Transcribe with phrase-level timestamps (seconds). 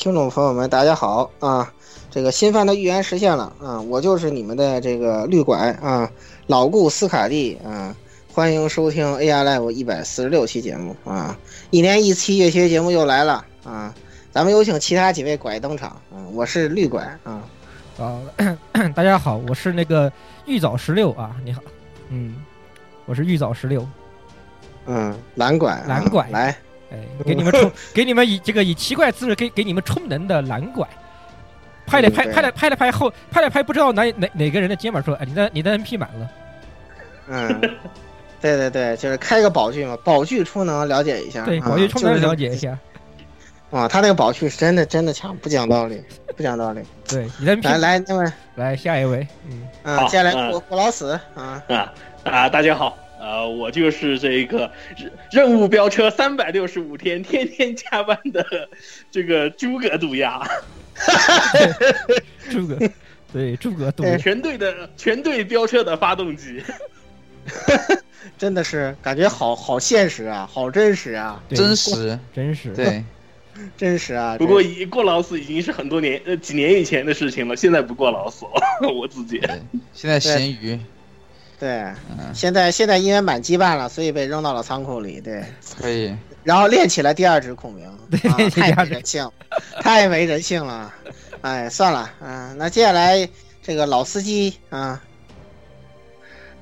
[0.00, 1.70] 听众朋友们，大家好啊！
[2.10, 3.78] 这个新番的预言实现了啊！
[3.82, 6.10] 我就是你们的这个绿拐啊，
[6.46, 7.94] 老顾斯卡蒂啊！
[8.32, 11.38] 欢迎收听 AR Live 一百四十六期节目啊！
[11.68, 13.94] 一年一期月学节目又来了啊！
[14.32, 16.24] 咱们有请其他几位拐登场啊！
[16.32, 17.42] 我是绿拐啊！
[17.98, 18.22] 啊，
[18.96, 20.10] 大家好，我是那个
[20.46, 21.36] 玉藻十六啊！
[21.44, 21.60] 你好，
[22.08, 22.36] 嗯，
[23.04, 23.86] 我是玉藻十六，
[24.86, 26.56] 嗯，蓝拐，蓝拐来。
[26.92, 30.86] 哎，给你们充， 给你们以这个以奇怪姿势给给你们充能的蓝拐，
[31.86, 36.30] 拍了拍拍了拍了拍后拍了拍，不知道哪哪哪个人的肩膀说，哎，你的你的 NP 满了。
[37.28, 37.60] 嗯，
[38.40, 41.44] 对对对，就是开个宝具嘛， 宝具充能了解一下。
[41.44, 42.76] 对，宝具充能了解一下。
[43.70, 46.02] 啊，他那个宝具是真的真的强，不讲道理，
[46.36, 46.80] 不讲道理。
[47.06, 51.92] 对，你的 NP 来来，那么来下一位，嗯，啊，接下来郭郭老死啊啊
[52.24, 52.98] 啊，大家好。
[53.20, 58.44] 呃，我就是这个任任务飙车三百六十五天，天天加班的
[59.10, 60.40] 这个诸葛毒鸦。
[62.50, 62.78] 诸葛，
[63.30, 66.62] 对，诸葛渡全队的全队飙车的发动机，
[68.38, 73.04] 真的是感觉好好现实啊，好真实啊，真实真实，对，
[73.76, 74.36] 真实啊。
[74.38, 79.40] 不过已过劳死已经是很多年呃几年以前的事情了，现在不过劳死了， 我自己。
[79.92, 80.78] 现在咸鱼。
[81.60, 81.84] 对，
[82.32, 85.20] 现在现在因为满羁绊了，所以被扔到了仓库里。
[85.20, 85.44] 对，
[85.78, 86.16] 可以。
[86.42, 89.30] 然后练起了第二只孔明，对，太没人性，
[89.82, 90.90] 太没人性了。
[91.42, 93.28] 哎，算了，嗯，那接下来
[93.62, 95.02] 这个老司机啊，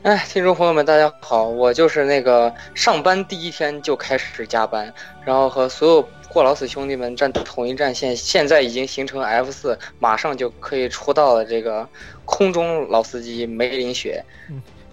[0.02, 4.92] 哎，听众朋友们，大家好，我就是那个上班第一天就开始加班，
[5.24, 11.88] 然后和所有过劳死兄弟们站同一战线，现在已经形成 F 四，马上就可以出道的这个
[12.24, 14.24] 空中老司机梅林雪。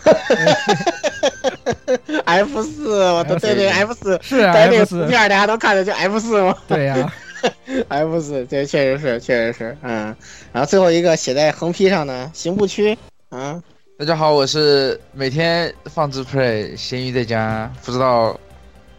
[2.26, 6.56] F 四，我都对对 F 四是啊在那个图片大家都看着就 F 四吗？
[6.68, 7.14] 对呀，
[7.90, 10.16] F 四，这确实是，确实是，嗯。
[10.52, 12.98] 然后最后一个写在横批上的刑部区，
[13.32, 13.62] 嗯，
[14.00, 18.38] 大家好，我是每天放置 play，闲鱼在家，不知道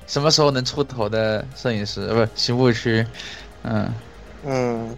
[0.07, 3.05] 什么时候能出头的摄影师，不，刑部区，
[3.63, 3.93] 嗯
[4.45, 4.97] 嗯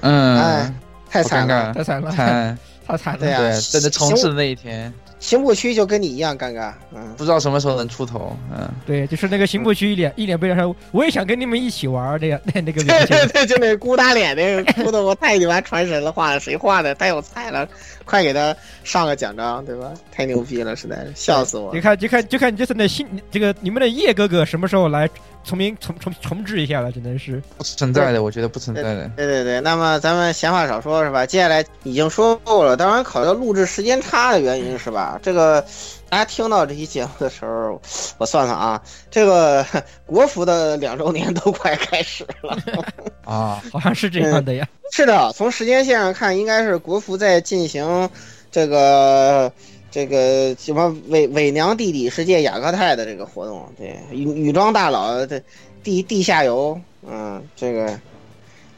[0.00, 0.74] 嗯，哎，
[1.10, 3.38] 太惨了，太惨了，惨， 太惨了，对呀，
[3.72, 4.92] 等着重置的那一天。
[5.18, 16.94] 刑部区就跟你一样尴尬，嗯，不知道什么时候能出头，嗯，对，就是那个刑部区一脸一脸悲伤，我也想跟你们一起玩那样那那个， 对对对，就那孤大脸那个哭的 我太你妈传神了，画的谁画的？
[16.94, 17.66] 太有才了，
[18.04, 18.54] 快给他
[18.84, 19.92] 上个奖章，对吧？
[20.12, 21.74] 太牛逼了，实在是笑死我！
[21.74, 25.08] 你看，就看就看就是那新这个你们的叶哥哥什么时候来
[25.44, 26.92] 重名重重重置一下了？
[26.92, 29.10] 真的是不存在的，我觉得不存在的。
[29.16, 31.24] 对对对，那么咱们闲话少说，是吧？
[31.24, 35.05] 接下来已经说够了，当然考虑到录制时间差的原因，是吧？
[35.22, 35.64] 这个
[36.08, 37.80] 大家听到这期节目的时候，
[38.18, 39.64] 我算算啊，这个
[40.06, 42.56] 国服的两周年都快开始了
[43.24, 44.68] 啊，好像是这样的呀。
[44.92, 48.08] 是的，从时间线上看，应该是国服在进行
[48.50, 49.52] 这个
[49.90, 55.42] 这个什么伪伪娘地底世界雅克泰的这个活动，对，女女装大佬的
[55.82, 57.98] 地地下游，嗯，这个。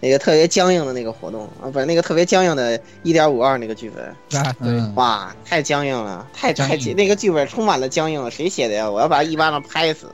[0.00, 4.04] 那个特别僵硬的那个活动啊，不是那个特别僵硬的1.52那个剧本
[4.40, 8.90] 啊，对，哇，太僵硬了，太太那个剧本充满了僵硬了，谁写的呀？
[8.90, 10.06] 我要把一巴掌拍死！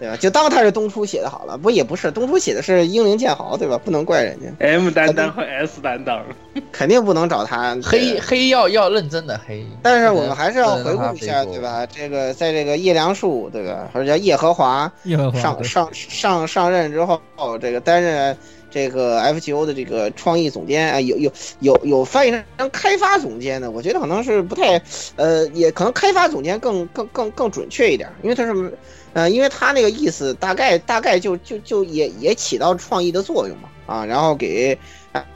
[0.00, 0.16] 对吧？
[0.16, 3.76] 就当他是东初写的好了，不也不是东初写的是英灵剑豪，对吧？
[3.84, 6.24] 不能怪人家，M 担当和 S 担当，
[6.70, 8.16] 肯定不能找他黑。
[8.20, 11.84] 黑要要认真的黑，但是我们还是要回顾一下，对吧？
[11.86, 13.88] 这个在这个叶良树，对吧？
[13.92, 17.20] 或者叫叶和华耶和华上上上上任之后，
[17.60, 18.38] 这个担任
[18.78, 24.80] 这个 FGO 的这个创意总监啊，有有有有翻译成开发总监的，我觉得可能是不太，
[25.16, 28.78] 呃，也可能开发总监更更更更准确一点，因为他是，
[29.14, 34.78] 呃，因为他那个意思大概大概就就就也也起到创意的作用嘛，啊，然后给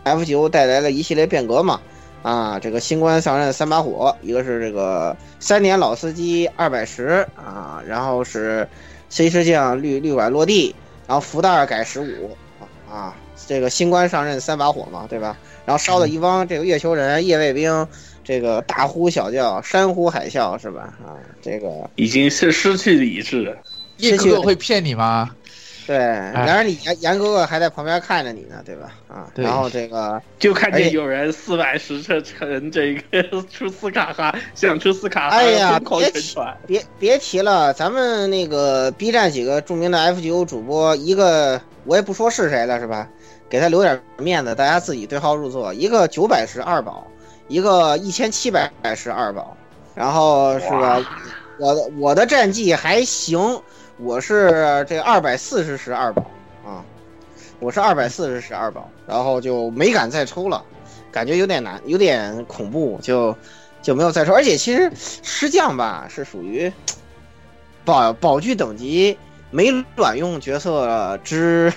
[0.04, 1.80] FGO 带来了一系列变革嘛。
[2.22, 8.68] 啊，这个新官上任三把火，一个是这个三年老司机二百十啊，然后是
[9.08, 10.72] C 师将绿绿拐落地，
[11.08, 12.30] 然后福袋改十五
[12.60, 13.16] 啊啊，
[13.46, 15.36] 这个新官上任三把火嘛，对吧？
[15.64, 17.86] 然后烧了一帮这个月球人、夜卫兵，
[18.24, 20.94] 这个大呼小叫、山呼海啸，是吧？
[21.04, 23.56] 啊，这个已经是失去理智了。
[23.98, 25.30] 叶哥哥会骗你吗？
[25.84, 28.92] 对，然而你严严哥哥还在旁边看着你呢，对吧？
[29.08, 36.56] 啊，然后这个就看见有人四百十车乘这个出斯卡哈，想出斯卡哈哎呀别宣传。
[36.66, 43.08] 别别提了，咱们那个 B 站几个著名的 FGO 主播，一个我也不说是谁了，是吧？
[43.52, 45.74] 给他留点面子，大家自己对号入座。
[45.74, 47.06] 一个九百十二宝，
[47.48, 49.54] 一个一千七百十二宝，
[49.94, 50.98] 然后是吧？
[51.58, 53.60] 我的我的战绩还行，
[53.98, 56.22] 我是这二百四十十二宝
[56.64, 56.82] 啊，
[57.60, 60.64] 我是二百四十十二宝，然后就没敢再抽了，
[61.10, 63.36] 感觉有点难，有点恐怖，就
[63.82, 64.32] 就没有再抽。
[64.32, 66.72] 而且其实师匠吧是属于
[67.84, 69.18] 宝宝具等级
[69.50, 71.70] 没卵用角色之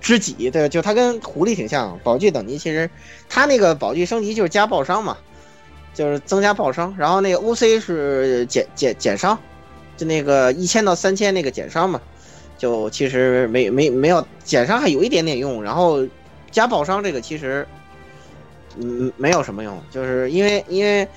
[0.00, 1.98] 知己，对，就他跟狐狸挺像。
[2.04, 2.88] 宝具等级其实
[3.28, 5.16] 他那个宝具升级就是加爆伤嘛，
[5.94, 9.38] 就是增加爆伤，然后那个 OC 是减减减伤，
[9.96, 12.00] 就那个一千到三千那个减伤嘛，
[12.58, 16.06] 就其实没没没有减伤还有一点点用，然后
[16.50, 17.66] 加爆伤这个其实
[18.78, 21.08] 嗯没有什么用，就是因为因为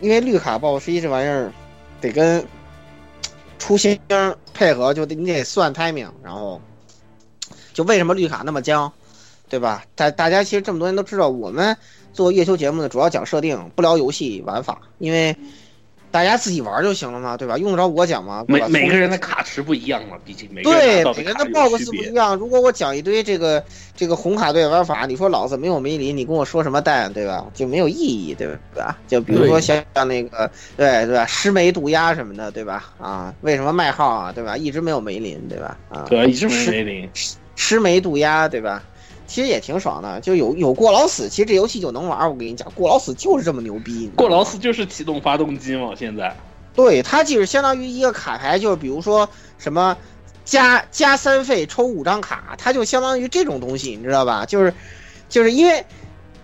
[0.00, 1.52] 因为绿卡爆击这玩意儿
[2.00, 2.44] 得跟
[3.58, 3.98] 出星
[4.52, 6.60] 配合，就得你得算 timing，然后
[7.78, 8.92] 就为什么绿卡那么僵，
[9.48, 9.84] 对吧？
[9.94, 11.76] 大大家其实这么多年都知道，我们
[12.12, 15.36] 做月球节目呢，主要讲设定，不聊游戏玩法，因为
[16.10, 17.56] 大家自己玩就行了嘛，对吧？
[17.56, 18.44] 用得着我讲吗？
[18.48, 22.02] 每每个人的卡池不一样嘛，毕竟每个人对每个人的卡有 BOSS 区别。
[22.02, 22.34] 不一样。
[22.34, 23.62] 如果我讲一堆这个
[23.94, 27.46] 这个红卡队玩法，你说老子没有梅林，你跟我说什么蛋，对吧？
[27.54, 28.98] 就没有意义，对吧？
[29.06, 32.92] 就比如说像像那个对对吧，石梅毒鸦什么的，对吧？
[32.98, 34.56] 啊，为什么卖号啊，对吧？
[34.56, 35.78] 一直没有梅林，对吧？
[35.90, 37.08] 啊，对，一直没有梅林。
[37.58, 38.82] 湿梅渡鸦，对吧？
[39.26, 42.30] 其实也挺爽的，就有有过劳死，其实这游戏就能玩。
[42.30, 44.10] 我跟你讲，过劳死就是这么牛逼。
[44.16, 46.34] 过劳死就是启动发动机嘛，现在
[46.74, 49.28] 对，它就是相当于一个卡牌，就是比如说
[49.58, 49.94] 什么
[50.44, 54.46] 加加三费抽五张卡，它就相当于这种东西，你知道吧？
[54.46, 54.72] 就是
[55.28, 55.84] 就是因为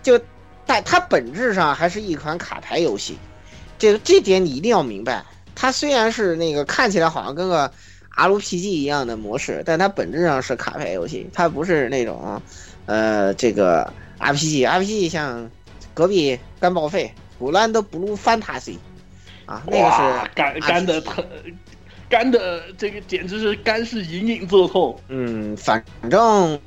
[0.03, 0.19] 就
[0.65, 3.17] 但它本质上还是一款卡牌游戏，
[3.79, 5.25] 这个这点你一定要明白。
[5.55, 7.71] 它虽然是那个看起来好像跟个
[8.15, 12.41] RPG 一样的模式，但它本质上是卡牌游戏，它不是那种
[12.85, 14.65] 呃这个 RPG。
[14.67, 15.49] RPG 像
[15.93, 17.13] 隔壁干报废
[17.51, 18.77] 《Grand Blue Fantasy》
[19.45, 21.23] 啊，那个是干干的疼，
[22.09, 24.97] 干的这个简直是干是隐隐作痛。
[25.09, 26.59] 嗯，反正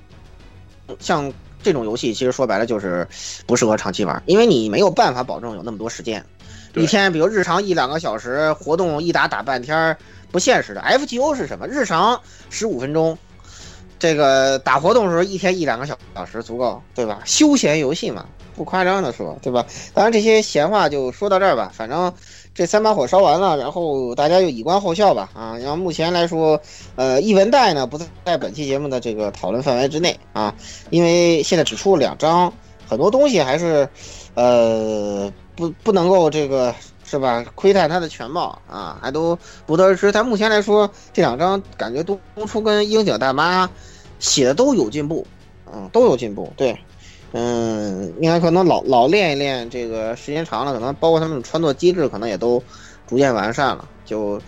[0.99, 3.09] 像这种游戏，其实说白了就是
[3.47, 6.25] 不适合长期玩，因为你没有办法保证有那么多时间。
[6.78, 9.97] 一天，比如日常一两个小时，活动一打打半天，
[10.30, 10.80] 不现实的。
[10.80, 11.66] FGO 是什么？
[11.66, 12.20] 日常
[12.50, 13.16] 十五分钟，
[13.99, 17.20] 这个打活动的时候一天一两个小小时足够，对吧？
[17.25, 19.64] 休闲游戏嘛，不夸张的说，对吧？
[19.92, 22.12] 当然这些闲话就说到这儿吧，反正
[22.54, 25.56] 这三把火烧完了，然后大家就以观后效吧啊。
[25.58, 26.61] 然后目前来说，
[26.97, 30.54] 呃，译文带呢不在本期节目的这个讨论范围之内啊，
[30.90, 32.52] 因为现在只出了两张，
[32.88, 33.88] 很多东西还是
[34.35, 36.73] 呃不不能够这个
[37.05, 39.37] 是吧窥探它的全貌啊，还都
[39.67, 40.12] 不得而知。
[40.12, 43.69] 但目前来说，这两张感觉东初跟樱井大妈
[44.21, 45.27] 写的都有进步，
[45.67, 46.79] 嗯，都有进步，对。
[47.33, 52.62] 嗯，应该可能老老练一练，这个时间长了，可能包括他们的穿着机制，可能也都
[53.07, 54.41] 逐渐完善了，就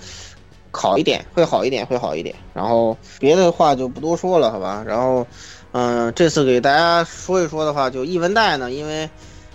[0.70, 2.34] 好一点，会好一点，会好一点。
[2.54, 4.82] 然后别的话就不多说了，好吧？
[4.86, 5.26] 然后，
[5.72, 9.10] 嗯、这次给大家说一说的话，就译文带呢，因为，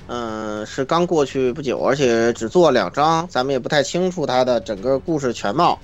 [0.08, 5.80] 嗯、是刚过去不久，而且只做两章，咱们也不太清楚它的整个故事全貌。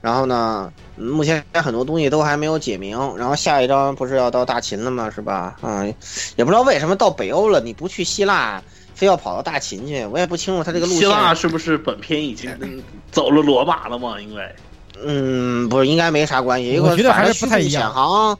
[0.00, 2.96] 然后呢，嗯目前很多东西都还没有解明。
[3.16, 5.10] 然后下一章不是要到大秦了吗？
[5.10, 5.56] 是吧？
[5.62, 5.92] 嗯、
[6.36, 8.62] 也不知道为什么到北欧了，你不去希腊，
[8.94, 11.00] 非要跑到大秦去，我也不清楚他这个路线。
[11.00, 12.80] 希腊是不是本片已经嗯
[13.10, 14.20] 走了罗马了嘛？
[14.20, 14.54] 因为
[15.02, 16.70] 嗯，不是，应该没啥关系。
[16.70, 18.38] 一个我觉得还是不太一样潜航，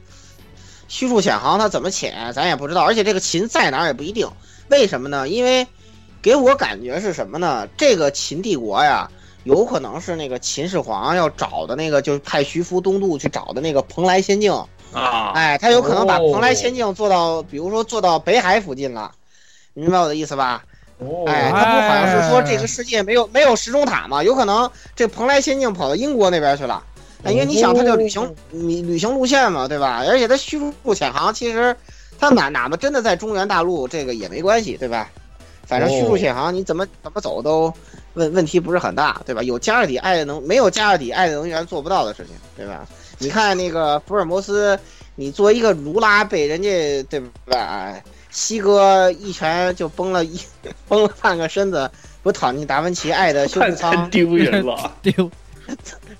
[0.87, 2.83] 虚数潜航它怎么潜，咱也不知道。
[2.83, 4.25] 而且这个秦在哪儿也不一定。
[4.69, 5.27] 为什么呢？
[5.27, 5.65] 因为
[6.21, 7.67] 给我感觉是什么呢？
[7.77, 9.09] 这个秦帝国呀，
[9.43, 14.51] 有可能是那个秦始皇要找的那个，就是派徐福东渡去找的那个蓬莱仙境。
[14.93, 19.11] 啊，哎，他有可能把哦蓬莱仙境做到，比如说做到北海附近了。
[19.73, 20.63] 你明白我的意思吧？
[20.99, 24.23] 哦哎，他不好像是说这个世界没有没有时钟塔嘛？
[24.23, 26.83] 有可能这蓬莱仙境跑到英国那边去了。
[27.23, 30.03] 哎因为你想，他就旅行你旅行路线嘛，对吧？
[30.07, 31.75] 而且他虚不潜航，其实
[32.19, 35.09] 他哪哪怕真的在中原大陆，这个也没关系，对吧？
[35.65, 37.73] 反正虚数潜航，你怎么怎么走都
[38.13, 39.43] 问问题不是很大，对吧？
[39.43, 42.87] 有加勒底爱的能没有加勒底爱的能源做不到的事情，对吧？
[43.19, 44.79] 你看那个福尔摩斯，
[45.15, 47.57] 你作为一个卢拉被人家对吧？
[47.57, 50.39] 哎西哥一拳就崩了一
[50.87, 51.89] 崩了半个身子，
[52.21, 54.95] 不躺进达芬奇爱的修复舱，丢人了。
[55.01, 55.31] 丢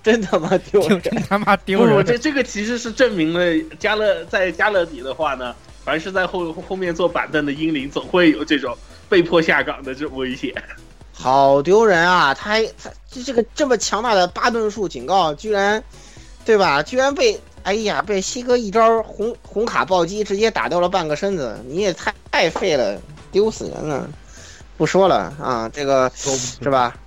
[0.02, 1.02] 真他妈丢丢人！
[1.02, 2.02] 真他妈丢人我！
[2.02, 3.40] 这这个其实是证明了
[3.78, 5.56] 加勒在加勒底的话呢，
[5.88, 8.78] 凡是在后后面坐板凳的英灵，总会有这种
[9.08, 10.54] 被迫下岗的这种危险。
[11.16, 12.34] 好丢人啊！
[12.34, 15.82] 他还他这这个这么强大的巴顿术警告，居然，
[16.44, 16.84] 对吧？
[16.84, 23.00] 居然被哎呀被西哥一招红红卡暴击直接打掉了半个身子，你也太太废了，
[23.32, 24.10] 丢死人了！
[24.78, 26.98] 不说了啊，这个是吧？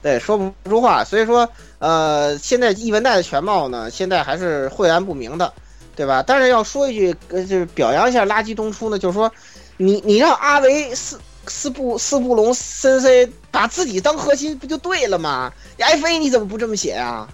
[0.00, 1.04] 对，说不出话。
[1.04, 1.46] 所以说，
[1.78, 5.52] 呃，现在译文带的全貌呢，现在还是晦暗不明的，
[6.00, 6.24] 对吧？
[6.26, 9.30] 但是要说一句，呃，就是表扬一下垃圾东出呢，就是说，
[9.76, 17.28] 你你让阿维斯斯布斯布隆森 C 把自己当核心，不就对了吗？？F A 你怎么不这么写啊？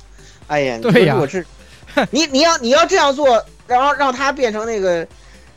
[0.49, 1.47] 哎呀，你说对呀如果是
[2.11, 5.07] 你你要你要这样做，然后让他变成那个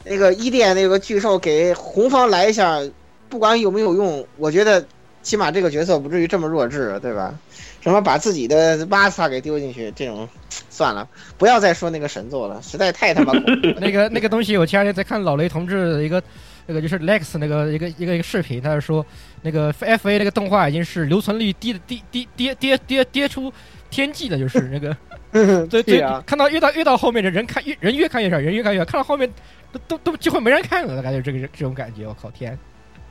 [0.03, 2.79] 那个伊甸那个巨兽，给红方来一下，
[3.27, 4.85] 不管有没有用，我觉得
[5.23, 7.33] 起码这个角色不至于这么弱智，对吧？
[7.81, 10.27] 什么把自己的巴萨给丢进去，这种
[10.69, 11.07] 算了，
[11.37, 13.79] 不要再说那个神作了，实在太他妈恐怖了。
[13.79, 16.21] 那个那个东西，我前两天在看老雷同志的一个
[16.67, 19.05] 那个就是 Lex 那个一个一个一个视频，他是说
[19.41, 23.51] 那个 FA 那个动画已经是留存率低的低低跌跌跌跌出
[23.89, 24.95] 天际了，就是那个
[25.31, 29.29] 对对对啊，看到越到越到后面的人看越人越看越少，人越看越少，看到后面
[29.71, 32.57] 都都都几乎没人看了，感觉这个这种感觉，我靠天！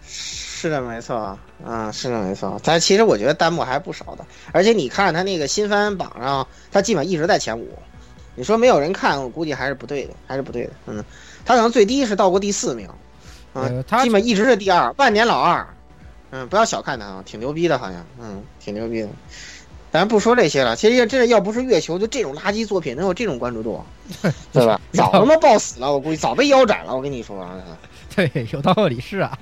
[0.60, 2.60] 是的，没错，啊，是的，没错。
[2.64, 7.68] 但其实我觉得弹幕还不少的，而且你看他那个新番榜上，他基本一直在前五。
[8.34, 10.70] 你说没有人看，我估计还是不对的，还是不对的。
[10.86, 11.04] 嗯，
[11.44, 15.64] 他可能最低是到过第四名，啊呃，他基本一直是第二，万年老二。
[16.32, 19.08] 嗯，不要小看他啊，挺牛逼的，好像，嗯，挺牛逼的。
[19.92, 23.80] 咱不说这些了，其实这要不是月球，就这种垃圾作品能有这种关注度，
[24.52, 24.80] 对吧？
[24.92, 26.94] 早他妈爆死了，我估计早被腰斩了。
[26.96, 27.54] 我跟你说， 啊
[28.14, 29.38] 对有道理是啊，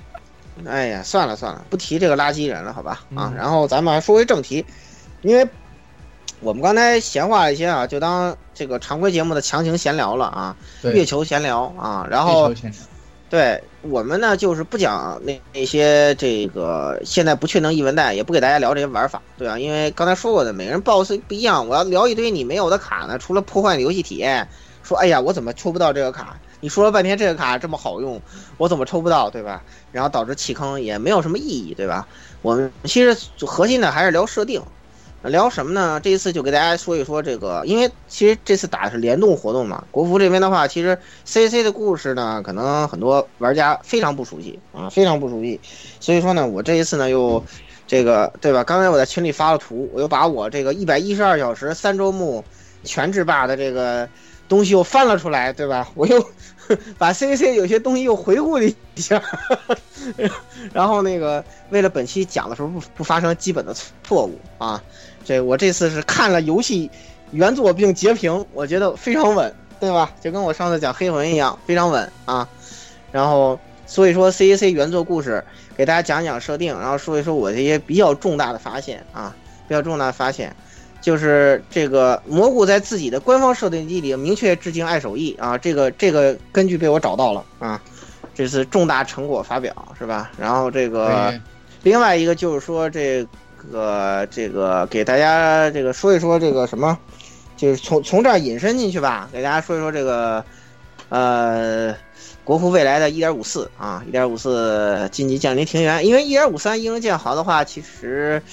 [0.65, 3.03] 哎呀，算了算了，不提这个垃圾人了，好吧？
[3.15, 4.65] 啊嗯，然后咱们还说回正题，
[5.21, 5.47] 因为
[6.39, 10.55] 我们刚才闲话了一些啊，就当这个常规节目的强行闲聊了啊，
[10.93, 12.53] 月球闲聊啊，然后
[13.29, 19.59] 对我们呢，就是不讲那那些这个现在不确定一文带，也不给大家聊这些玩法，对啊？
[19.59, 24.47] 因为刚才说过的，每个人 BOSS 不一样，我要聊一堆你没有的卡呢，除了破坏你游戏体验，
[24.81, 26.37] 说哎呀，我怎么抽不到这个卡？
[26.59, 28.21] 你说了半天这个卡这么好用，
[28.57, 29.63] 我怎么抽不到，对吧？
[29.91, 32.07] 然后导致弃坑也没有什么意义，对吧？
[32.41, 34.61] 我们其实核心的还是聊设定，
[35.23, 35.99] 聊什么呢？
[35.99, 39.83] 这一次就给大家说一说这个，因为其实这次打的是联动活动嘛。
[39.91, 45.59] 国服这边的话，其实 C C 的故事呢，可能很多玩家非常不熟悉啊，非常不熟悉。
[45.99, 47.43] 所以说呢，我这一次呢又
[47.85, 48.63] 这个对吧？
[48.63, 52.43] 刚才我在群里发了图，我又把我这个一百一十二小时三周目
[52.83, 54.07] 全制霸的这个
[54.47, 55.89] 东西又翻了出来，对吧？
[55.95, 56.25] 我又
[56.97, 59.21] 把 C C 有些东西又回顾了一下，
[60.73, 63.73] 然后那个为了本期讲的时候不不发生基本的
[64.03, 64.83] 错误啊，
[65.23, 66.89] 这我这次是看了游戏
[67.31, 70.11] 原作并截屏，我觉得非常稳，对吧？
[70.21, 72.47] 就跟我上次讲黑魂一样，非常稳啊。
[73.11, 75.43] 然后所以说 C A C 原作故事
[75.75, 79.33] 给大家讲讲设定，然后说一说我这些比较重大的发现啊，
[79.67, 80.55] 比较重大的发现。
[81.07, 87.81] 就是这个蘑菇在自己的官方设定集里明确致敬爱手艺啊，这个这个根据被我找到了啊，
[88.35, 90.29] 这次重大成果发表是吧？
[90.37, 91.33] 然后这个
[91.81, 93.25] 另外一个就是说这
[93.71, 96.99] 个这个给大家这个说一说这个什么，
[97.55, 100.43] 就是从从这儿引申进去吧，给大家说一说这个
[101.07, 101.95] 呃
[102.43, 108.43] 国服未来的一点五四啊一点五四晋级降临庭园，因为一点五三英雄剑豪的话，其实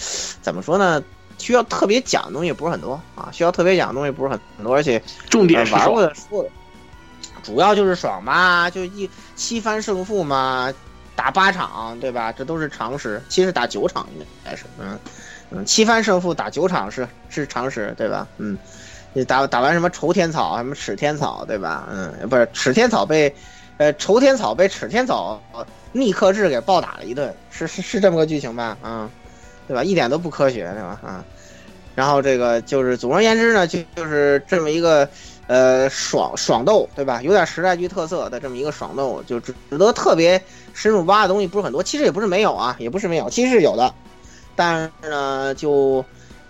[0.41, 1.03] 怎么说呢？
[1.45, 4.99] 需要特别讲的东西不是很多啊，需要特别讲的东西不是很很多，而且
[5.29, 6.49] 重点是呃玩过，的说的，
[7.43, 10.73] 主要就是爽嘛，就一七番胜负嘛，
[11.15, 12.33] 打八场对吧？
[12.33, 13.23] 这都是常识。
[13.29, 14.99] 其实打九场应该是，嗯
[15.51, 18.27] 嗯，七番胜负打九场是是常识，对吧？
[18.39, 18.57] 嗯，
[19.13, 21.87] 你打打完什么仇天草，什么齿天草，对吧？
[21.93, 23.37] 嗯，不是齿天草被，
[23.77, 25.39] 呃，仇天草被齿天草
[25.93, 28.79] 逆克制给暴打了一顿，是是是这么个剧情吧？
[28.81, 29.11] 啊、
[29.69, 29.85] 对吧？
[29.85, 30.99] 一点都不科学，对吧？
[31.05, 31.25] 啊，
[31.95, 35.09] 然后这个就是总而言之呢，就就是这么一个
[35.47, 37.21] 呃爽爽斗，对吧？
[37.23, 43.95] 有点时代剧特色的这么一个爽斗，就值得特别深入挖的东西不是很多，其实也不是没有啊，也不是没有，其实是有的，
[44.57, 46.05] 但是呢，就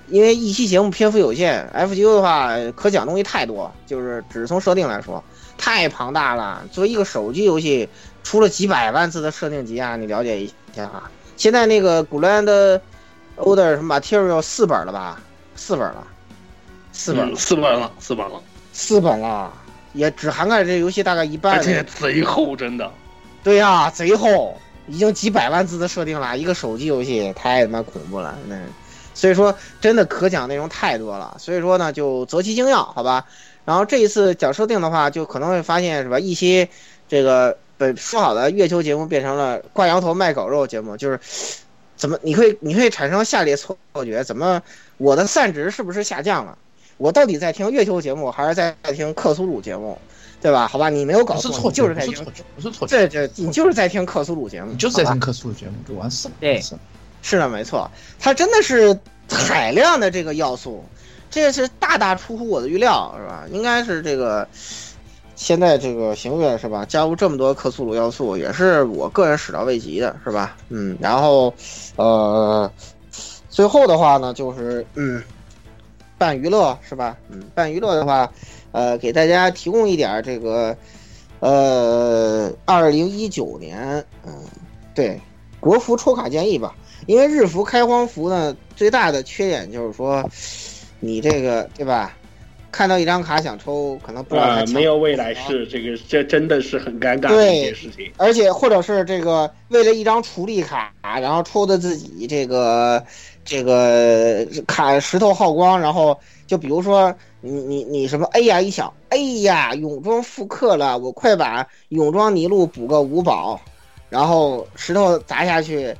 [0.08, 5.22] 因为一期节目篇幅有限，FGO 的话可讲东西太多，就是只是从设定来说
[5.56, 6.62] 太庞大了。
[6.70, 7.88] 作为一个手机游戏，
[8.22, 11.10] 出了几百万次的设定集啊，你了解一下啊。
[11.36, 12.80] 现在那个古兰的
[13.36, 15.20] Order 什么 Material 四本了吧？
[15.56, 16.06] 四本了，
[16.92, 18.42] 四本了嗯，四本了，四本了，
[18.72, 19.52] 四本了，
[19.92, 21.62] 也只涵盖这游戏大概一半而。
[21.62, 22.90] 且贼厚，真的。
[23.42, 24.56] 对呀、贼厚，
[24.88, 28.56] 已经几百万字的设定了，一个手机游戏太他妈恐怖了，那
[29.12, 33.26] 所以说真的可讲内容太多了，所以说呢就择其精要，好吧。
[33.64, 36.68] 然后这一次讲设定的话，就可能会发现是吧，一些
[37.08, 41.18] 这个本说好的月球节目变成了挂羊头卖狗肉节目，就是
[42.04, 44.60] 怎么你会你会产生下列错觉，怎么
[44.98, 46.58] 我的散值是不是下降了？
[46.98, 49.96] 我到底在听月球节目还是在听克苏鲁节目，
[50.38, 50.68] 对吧？
[50.68, 56.34] 好吧，你没有搞错，就是在听不是错觉，不是错觉，这这，你就是在听克苏鲁节目，你就是在听克苏鲁节目就完事了。
[56.40, 56.62] 对
[57.22, 60.84] 是的，没错，它真的是海量的这个要素，
[61.30, 63.46] 这是大大出乎我的预料，是吧？
[63.50, 64.46] 应该是这个
[65.36, 66.84] 现在这个行月是吧？
[66.84, 70.56] 加入这么多克苏鲁要素，也是我个人始料未及的，是吧？
[70.68, 71.52] 嗯，然后
[71.96, 72.70] 呃，
[73.48, 75.22] 最后的话呢，就是嗯，
[76.16, 77.16] 办娱乐是吧？
[77.28, 78.30] 嗯，办娱乐的话，
[78.72, 80.76] 呃，给大家提供一点这个
[81.40, 84.32] 呃，二零一九年，嗯，
[84.94, 85.20] 对，
[85.60, 86.74] 国服抽卡建议吧，
[87.06, 90.24] 因为日服开荒服呢，最大的缺点就是说，
[91.00, 92.16] 你这个对吧？
[92.74, 98.10] 看到一张卡想抽，可能不知道没有未来式，这个这真的是很尴尬的一件事情。
[98.16, 103.00] 而且或者是这个为了一张处理卡，然后抽的自己这个
[103.44, 113.60] 这个卡石头耗光，然后就比如说你你你什么，哎呀一想，哎呀泳装复刻了，我快把泳装泥路补个五宝，
[114.10, 115.94] 然后石头砸下去，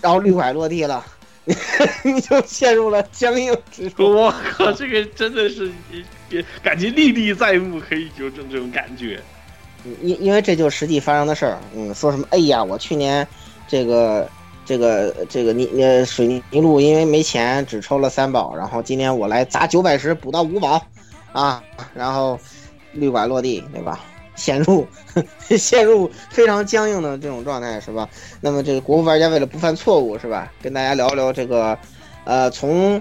[0.00, 1.04] 然后绿拐落地了，
[2.02, 4.14] 你就陷入了僵硬之中。
[4.14, 5.70] 我靠，这个真的是
[6.28, 9.20] 也感觉历历在目，可以纠正这种感觉。
[10.02, 11.58] 因因为这就是实际发生的事儿。
[11.74, 12.26] 嗯，说什么？
[12.30, 13.26] 哎呀，我去年
[13.68, 14.28] 这个
[14.64, 20.84] 这个这个泥呃水泥路因为没钱只抽了三宝，然后今年我来砸九百十补到五宝，
[21.32, 21.62] 啊，
[21.94, 22.36] 然后
[22.92, 24.00] 绿拐落地，对吧？
[24.36, 24.86] 陷入
[25.58, 28.08] 陷入非常僵硬的这种状态，是吧？
[28.40, 30.52] 那么这个国服玩家为了不犯错误，是吧？
[30.62, 31.76] 跟大家聊聊这个，
[32.24, 33.00] 呃，从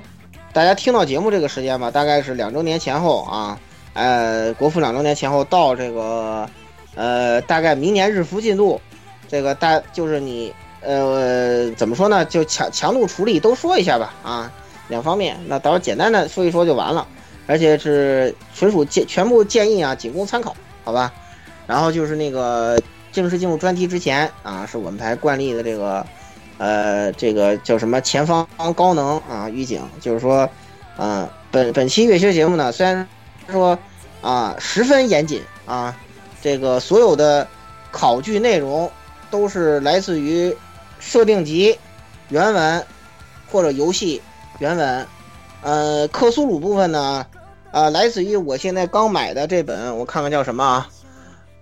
[0.52, 3.60] 大家听到节目这个时间吧，大概是两周年前后啊，
[3.94, 6.50] 呃，国服两周年前后到这个。
[6.98, 8.80] 呃，大概明年日服进度，
[9.28, 12.24] 这个大就是你呃怎么说呢？
[12.24, 14.50] 就强强度处理都说一下吧啊，
[14.88, 17.06] 两方面，那到时候简单的说一说就完了，
[17.48, 21.14] 而且是纯属建全部建议啊，仅供参考，好吧？
[21.68, 22.80] 然后就是那个
[23.12, 26.06] 正式进入专题之前啊，是我们台惯例的这个
[26.58, 30.50] 呃这个叫什么前方高能啊预警，就是说，
[30.98, 33.08] 嗯、本本期月学节目呢，虽然
[33.50, 33.78] 说
[34.22, 35.96] 啊十分严谨啊。
[36.42, 37.48] 这个所有的
[37.92, 38.92] 考据内容
[39.32, 40.56] 都是来自于
[41.00, 41.76] 设定集
[42.30, 42.86] 原文
[43.52, 44.22] 或者游戏
[44.60, 45.08] 原文。
[45.64, 47.26] 呃，克苏鲁部分呢，
[47.72, 50.88] 啊、来自于我现在刚买的这本，我看看叫什么啊？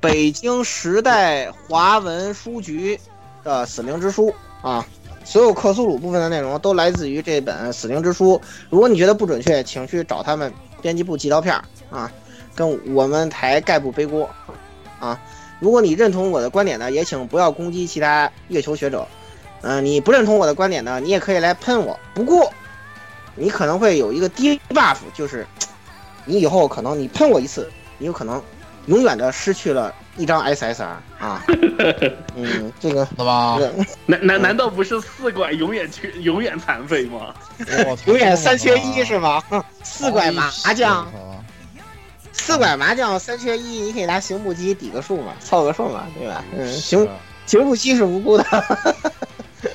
[0.04, 3.00] 北京时代华文书局
[3.42, 4.36] 的《死灵之书》
[4.68, 4.86] 啊。
[5.24, 8.38] 所有克苏鲁部分的内容都来自于这本《死灵之书》。
[8.70, 12.12] 如果你觉得不准确，请去找他们编辑部寄刀片儿啊，
[12.54, 14.30] 跟我们台概不背锅。
[15.00, 15.18] 啊，
[15.62, 19.08] 如果你认同我的观点呢，也请不要攻击其他月球学者。
[19.62, 21.98] 嗯、你不认同我的观点呢，你也可以来喷我。
[22.14, 22.52] 不过，
[23.38, 25.48] 你可能会有一个低 buff，就是
[26.26, 28.44] 你以后可能你喷我一次，你有可能
[28.88, 30.84] 永远的失去了一张 SSR
[31.20, 31.44] 啊。
[32.36, 33.58] 嗯，这个懂吧？
[33.60, 37.34] 这个难难难道不是四拐永远缺永远残废吗？
[37.88, 39.42] 我操永远三缺一是吗？
[39.84, 41.40] 四拐麻将，哦
[42.32, 46.44] 四拐麻将三缺一，你可以拿刑部机抵个数嘛，凑个数嘛，对吧？
[46.58, 47.10] 嗯，刑是
[47.46, 48.46] 刑部机是无辜的。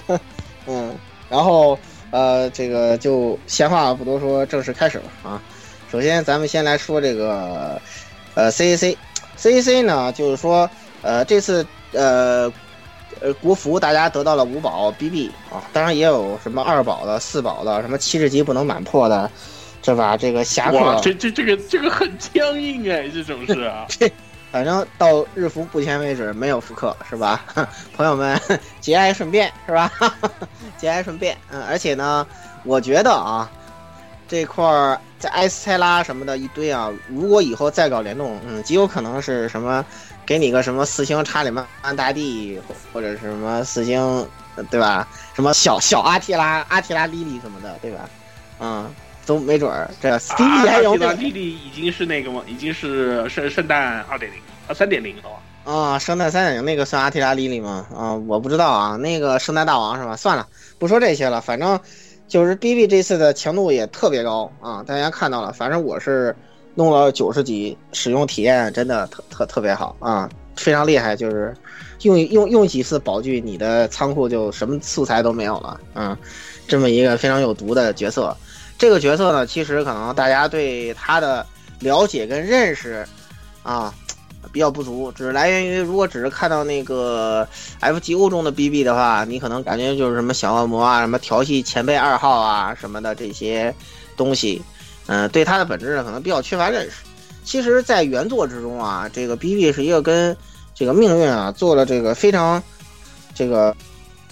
[0.67, 0.95] 嗯，
[1.31, 1.79] 然后
[2.11, 5.43] 呃，这个就闲话不多说，正式开始吧啊。
[5.91, 7.81] 首先，咱们先来说这个
[8.39, 10.71] 呃 CAC，CAC 呢，就是说
[11.03, 12.53] 呃这次呃
[13.21, 19.29] 呃国服大家得到了五宝 BB 啊，当然也有什么二宝的、四宝的，什么七十级不能满破的，
[19.85, 20.17] 是吧？
[20.17, 23.87] 这个侠哇，客，这这这个这个很僵硬哎，这种事啊，
[24.53, 27.45] 反正到日服目前为止没有复刻，是吧？
[27.97, 28.41] 朋友们
[28.81, 29.91] 节哀顺变，是吧？
[30.79, 32.25] 节哀顺变，嗯，而且呢，
[32.65, 33.51] 我觉得啊，
[34.29, 39.85] 这块儿在埃斯泰拉什么的一堆啊，如果以后再搞联动，嗯，极有可能是什么，
[40.27, 42.61] 给你个什么四星查理曼大帝，
[42.93, 44.01] 或者是什么四星，
[44.55, 45.09] 呃对吧？
[45.35, 48.09] 什么小小阿提拉、阿提拉莉莉什么的，对吧？
[48.61, 48.93] 嗯，
[49.25, 49.91] 都没准儿。
[50.01, 52.43] 这 Stevie 还有这个啊莉莉已经是那个吗？
[52.47, 54.39] 已经是圣圣诞二点零
[54.69, 55.73] 啊，三点零了吧？
[55.73, 57.87] 啊，圣诞三点零那个算阿提拉莉莉吗？
[57.95, 60.17] 啊，我不知道啊，那个圣诞大王是吧？
[60.17, 60.47] 算了，
[60.79, 61.79] 不说这些了，反正
[62.29, 66.37] 就是 BB 这次的强度也特别高啊，大家看到了，反正我是
[66.75, 71.57] 弄了九十级，使用体验真的特特特别好啊，非常厉害，就是
[72.03, 76.17] 用用用几次宝具，你的仓库就什么素材都没有了，嗯，
[76.69, 78.37] 这么一个非常有毒的角色。
[78.77, 81.45] 这个角色呢，其实可能大家对他的
[81.81, 83.05] 了解跟认识
[83.63, 83.93] 啊。
[84.53, 87.47] 比较不足，只是来源于如果只是看到那个
[87.81, 93.75] FGO 中的 BB 的话，你可能感觉就是什么小恶魔啊、什么调戏前辈二号啊什么的这些
[94.17, 94.63] 东西，
[95.07, 96.97] 嗯、对它的本质呢可能比较缺乏认识。
[97.45, 100.37] 其实，在原作之中啊，这个 BB 是一个跟
[100.75, 102.63] 这个命运啊做了这个非常
[103.35, 103.75] 这个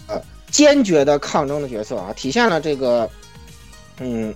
[0.07, 3.09] 呃坚决的抗争的角色啊，体现了这个
[4.01, 4.35] 嗯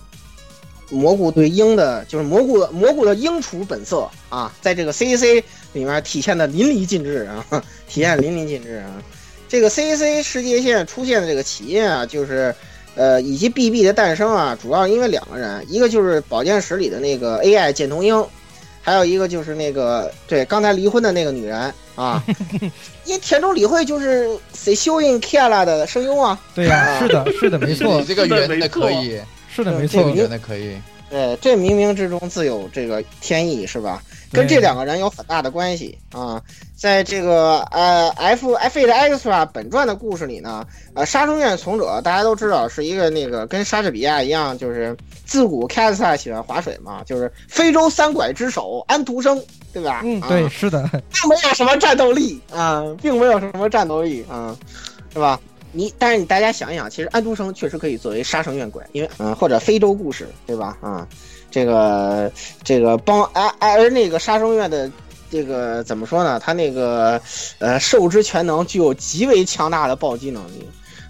[0.89, 7.45] 蘑菇对鹰的，就是蘑菇蘑菇的鹰雏本色啊，在这个 CAC 里面体现的淋漓尽致啊，
[7.87, 9.01] 体现淋漓尽致啊。
[9.47, 12.55] 这个 CAC 世界线出现的这个起因啊，就是
[12.95, 18.25] 呃以及 BB 的诞生啊，主要因为两个人，一个就是保健室里的那个 AI 剑童英，
[18.81, 22.23] 还有一个就是那个对刚才离婚的那个女人啊，
[23.03, 27.99] 因为田中理惠就是 in Kiara 的声优啊，对呀、啊是的，是的，没错。
[27.99, 29.19] 你，这个圆的可以，
[29.53, 30.01] 是的，没错。
[30.01, 30.77] 这个，圆的可以。
[31.11, 34.01] 对，这冥冥之中自有这个天意，是吧？
[34.31, 36.41] 跟这两个人有很大的关系啊。
[36.73, 44.95] 在这个呃 F F A 的 Extra 本传的故事里呢，呃，杀生院从者大家都知道是一个那个跟莎士比亚一样，就是
[45.25, 49.37] 自古凯撒喜欢划水嘛，就是非洲三拐之首安徒生，
[49.73, 50.01] 对吧？
[50.05, 54.55] 嗯，啊对，是的，并没有什么战斗力啊，并没有什么战斗力啊，
[55.13, 55.37] 是吧？
[55.71, 60.77] 你但是你大家想一想，其实安徒生确实可以作为杀生院鬼，因为嗯或者非洲故事，对吧？
[60.81, 61.07] 啊，
[61.49, 62.31] 这个
[62.63, 64.89] 这个帮而而那个杀生院的
[65.29, 66.39] 这个怎么说呢？
[66.39, 67.21] 他那个
[67.59, 70.67] 呃受之全能，具有极为强大的暴击能力。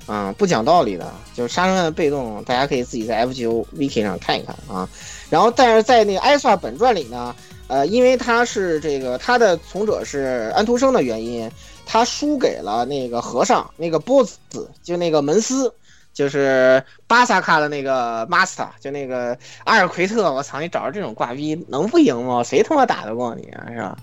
[0.07, 4.89] 啊、不讲道理的，就是杀生院的被动，大家可以自己在 FGO Wiki 上看一看啊。
[5.29, 7.33] 然后，但是在那个艾萨本传里呢，
[7.67, 11.49] 呃，因为他是这个他的从者是安徒生的原因，
[11.91, 15.69] 他输给了那个和尚，那个波子，就那个门斯，
[16.13, 20.31] 就是巴萨卡的那个 master，就那个阿尔奎特。
[20.31, 22.41] 我操，你找着这种挂逼能不赢吗？
[22.45, 23.65] 谁他妈打得过你啊？
[23.69, 23.97] 是吧？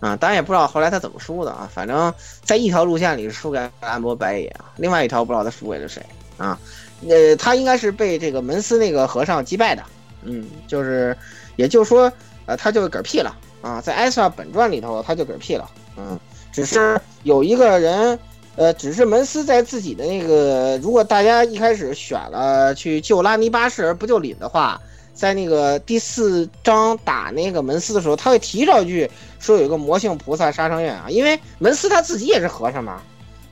[0.00, 1.68] 啊，当然也不知道后来他怎么输的啊。
[1.70, 2.10] 反正
[2.42, 6.02] 在一条路线里是输给安博白野，另外一条不知道他输给了谁
[6.38, 6.58] 啊。
[7.06, 9.82] 呃，他应该是被这个门斯那个和尚击败的。
[10.22, 11.14] 嗯，就是，
[11.56, 12.10] 也就是说，
[12.46, 15.70] 呃，他就嗝屁了啊，在艾萨本传里头他就嗝屁了。
[15.98, 16.18] 嗯，
[16.56, 18.18] 只是有一个人，
[18.54, 24.80] 呃，只是门斯在自己的那个，如果大家一开始选了去救拉尼巴士而不救凛的话，
[25.12, 33.02] 在那个第四章打那个门斯的时候，他会提上一句说有一个魔性菩萨杀生院啊，因为门斯他自己也是和尚嘛，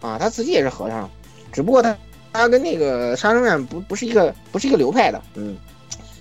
[0.00, 1.10] 啊，他自己也是和尚，
[1.52, 1.94] 只不过他
[2.32, 5.58] 他跟那个杀生院不不是一个不是一个流派的，嗯，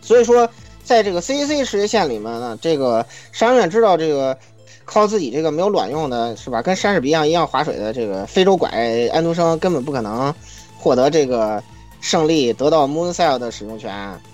[0.02, 0.50] 所以说
[0.84, 4.38] 在这个 CAC 世界线里面呢，这个杀生院知道这个。
[4.86, 6.62] 靠自己这个没有卵用的是吧？
[6.62, 8.70] 跟莎士比亚一样划水的这个非洲拐
[9.12, 10.34] 安徒生根本不可能
[10.78, 11.64] 获得这个
[12.02, 13.94] 胜利，得到 Moonsail 的使用权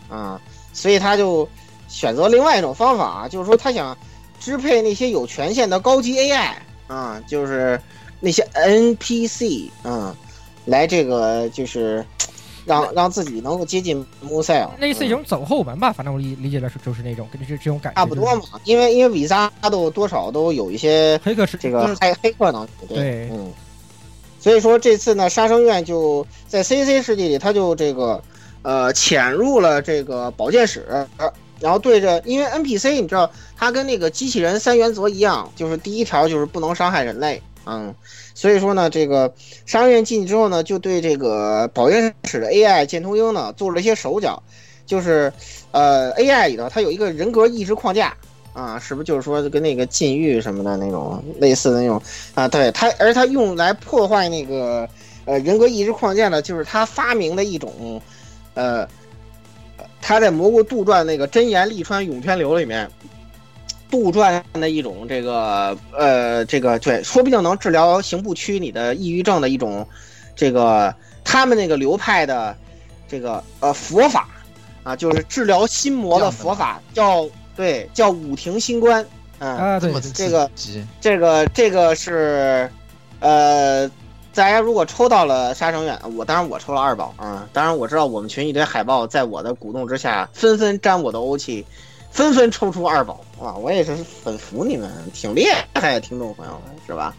[0.09, 0.41] 啊，
[0.73, 1.47] 所以他就
[1.87, 3.95] 选择另外一种方法，就是说他想
[4.39, 6.53] 支配那些有权限的高级 AI
[6.87, 7.79] 啊，就是
[8.19, 10.15] 那些 NPC 啊，
[10.65, 12.03] 来这个就是
[12.69, 21.19] 让让自己能够接近 Moonsail，类似一种走后门吧，反正我理理解的是就是那种跟这这种感觉，差不多嘛，因为因为比萨都多少都有一些。
[21.23, 23.51] 黑客是这个就是黑黑客能力，对嗯，
[24.39, 28.21] 所以说这次呢，杀生院就在 CC 世界里，他就这个
[28.61, 30.85] 呃潜入了这个保健室，
[31.59, 37.93] 然后对着，因为 NPC 你知道，他跟那个机器人三原则一样，就是第一条就是不能伤害人类，嗯，
[38.33, 39.33] 所以说呢，这个
[39.65, 44.41] 杀生院进去之后呢，就对这个保健室的 AI 剑通英呢做了一些手脚，
[44.85, 45.31] 就是
[45.71, 48.15] 呃 AI 里头它有一个人格意识框架。
[48.51, 52.01] 啊，是不是就是说跟那个禁欲什么的那种类似的那种
[52.33, 52.45] 啊？
[52.47, 54.89] 对它，而它用来破坏那个
[55.23, 58.01] 呃人格意识框架呢，就是他发明的一种
[58.55, 58.85] 呃，
[60.01, 62.89] 他在蘑菇杜撰那个真言利川涌泉流里面
[63.89, 69.87] 杜撰的一种这个呃这个对，说不定能治疗刑部区你的抑郁症的一种
[70.35, 72.55] 这个他们那个流派的
[73.07, 74.27] 这个呃佛法。
[74.81, 79.05] 啊，就是治疗心魔的佛法，叫对，叫五庭心观。
[79.39, 80.49] 嗯啊，对，这个
[81.01, 82.71] 这个这个是，
[83.19, 83.85] 呃，
[84.33, 91.65] 大家如果抽到了杀生院，我当然我抽了二宝啊，当然我知道我们群一堆海报在我的鼓动之下，纷纷沾我的欧气，
[92.11, 95.45] 纷纷抽出二宝啊，我也是很服你们，挺厉
[95.75, 97.15] 害的听众朋友们，是吧？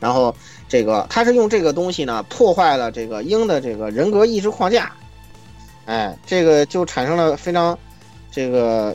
[0.00, 0.34] 然后
[0.68, 4.92] 这个他是用这个东西呢，破坏了这个鹰的这个人格意识框架。
[5.86, 7.78] 哎，这个就产生了非常
[8.30, 8.94] 这个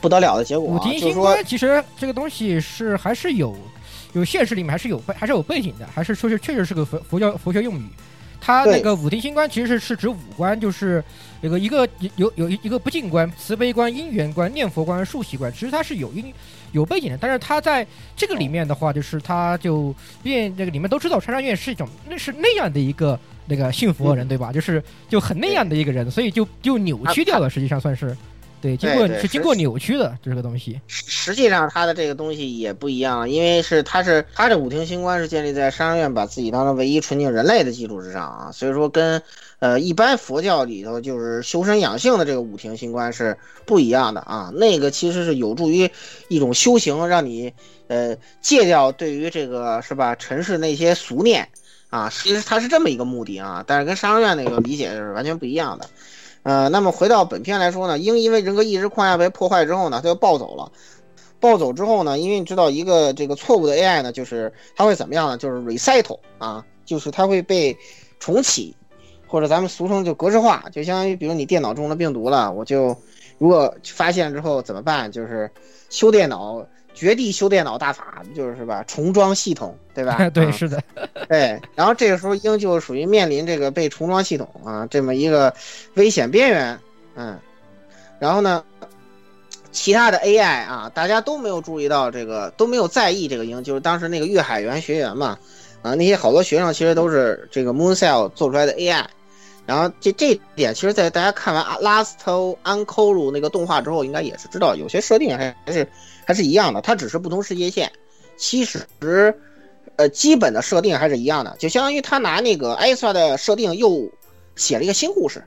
[0.00, 0.68] 不得了的结果。
[0.68, 3.56] 五庭星官其实这个东西是还是有
[4.12, 7.88] 有现实里面还是有背还是有背景的，还是说是确实是个佛佛教佛学用语。
[8.40, 11.04] 它那个五庭星官其实是是指五官，就是
[11.42, 16.32] 有个一个有有一个不净观、慈悲观、因缘观、念佛观、数息观，其实它是有因
[16.72, 17.18] 有背景的。
[17.20, 23.18] 但是它在这个里面的话，就是他就变这个里面都知道，穿山院是一种那是那样的一个。
[23.46, 24.52] 那个信佛人对吧？
[24.52, 27.50] 就是就很那样的一个人，所以就就扭曲掉了。
[27.50, 28.16] 实际上算是，
[28.60, 30.80] 对，经过是经过扭曲的这个东西。
[30.86, 39.22] 实际上，他的这个东西也不一样，因为是他是他这五庭星官是建立在商院把自己当成唯一纯净人类的基础之上啊，所以说跟
[39.58, 44.50] 呃一般佛教里头就是修身养性的这个五庭星官是不一样的啊。
[44.54, 45.90] 那个其实是有助于
[46.28, 47.52] 一种修行，让你
[47.88, 51.48] 呃戒掉对于这个是吧尘世那些俗念。
[51.88, 55.90] 啊，其实它是这么一个目的啊，但是跟商院那个理解是完全不一样的。
[56.42, 60.72] 呃，那么回到本片来说呢，鹰因为人格意识框架被破坏之后呢，它就暴走了。
[61.38, 65.36] 暴走之后呢，因为你知道一个这个错误的 AI 呢，就是它会怎么样呢？
[65.36, 67.76] 就是 reset 啊，就是它会被
[68.18, 68.74] 重启，
[69.26, 72.96] 或者咱们俗称就格式化，就相当于比如你电脑中了病毒了，我就
[73.38, 75.10] 如果发现之后怎么办？
[75.10, 75.50] 就是
[75.88, 76.66] 修电脑。
[76.94, 78.84] 绝地修电脑大法就是是吧？
[78.86, 80.28] 重装系统，对吧？
[80.30, 80.82] 对，是的。
[81.28, 85.54] 对，然后这个时候鹰就属于面临这个被重装系统啊这么一个
[85.94, 86.78] 危险边缘，
[87.14, 87.38] 嗯。
[88.18, 88.62] 然后呢，
[89.72, 95.38] 其他的 AI 啊，大家都没有注意到这个，都没有在意这个鹰，就是当时那个粤海园学员嘛，
[95.80, 99.04] 啊，那些好多学生其实都是这个 Mooncell 做出来的 AI。
[99.66, 102.16] 然后这这点，其实，在大家看完《Last
[102.64, 102.84] Uncle》
[103.30, 105.86] 那个动画之后，应该也是知道，有些设定还还是。
[106.30, 107.90] 还是一样的，它只是不同世界线。
[108.36, 108.86] 其实，
[109.96, 114.08] 呃，基本的设定还是一样的，就相当于他拿那个艾萨的设定又
[114.54, 115.42] 写了一个新故事，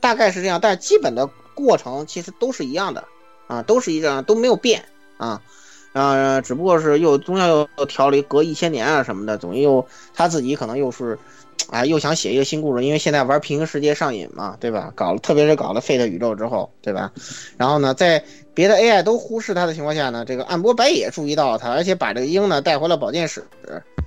[0.00, 0.58] 大概是这样。
[0.60, 3.04] 但基本的过程其实都是一样的
[3.46, 4.84] 啊，都是一样，都没有变
[5.16, 5.40] 啊
[5.92, 11.16] 啊，只不过是又中间又调了隔一千年啊什么的，总又他自己可能又是。
[11.68, 14.92] 啊，又想写一个新故事，因为现在玩平行世界上瘾嘛，对吧？
[14.94, 17.12] 搞了，特别是搞了 Fate 宇宙之后，对吧？
[17.56, 18.22] 然后呢，在
[18.54, 23.44] 别的 AI 都忽视他的情况下呢，这个暗波白也注意到了他，而且把这个鹰呢带回了保健室。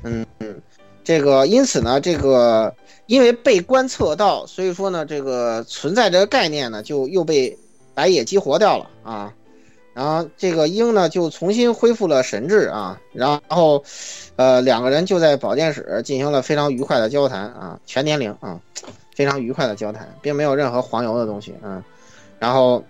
[0.04, 0.62] 嗯嗯，
[1.04, 2.74] 这个因此呢，这个
[3.08, 7.58] 因为被观测到，所以说呢，这个存在这个概念呢，就又被
[7.94, 9.34] 白野激活掉了啊。
[10.00, 13.84] 然后这个鹰呢就重新恢复了神智啊，然后，
[14.38, 18.58] 呃，两个人就在保健室进行了非常愉快的交谈啊，全年龄啊，
[19.14, 21.84] 非常愉快的交谈，并没有任何黄油的东西啊。
[22.40, 22.82] 然后，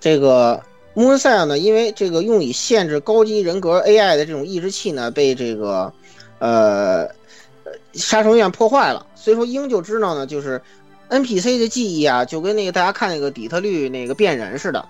[0.00, 0.60] 这个
[0.94, 5.92] 穆恩塞尔呢，因为这个用以限制高级人格 AI 的这种抑制器呢，被这个
[6.40, 7.08] 呃
[7.92, 10.60] 杀虫院破坏了，所以说鹰就知道呢，就是
[11.08, 14.84] NPC 的记忆啊，就跟那个大家看那个底特律那个变人似的。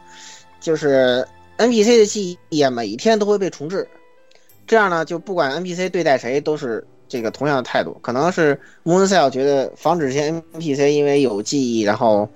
[0.64, 1.22] 就是
[1.58, 3.86] NPC 的记忆啊，每一天都会被重置，
[4.66, 7.92] 这样呢，就不管 NPC 对待谁都是这个同样的态度。
[8.00, 12.26] 可能是 Mooncell 觉得防止这些 NPC 因为有记忆，然后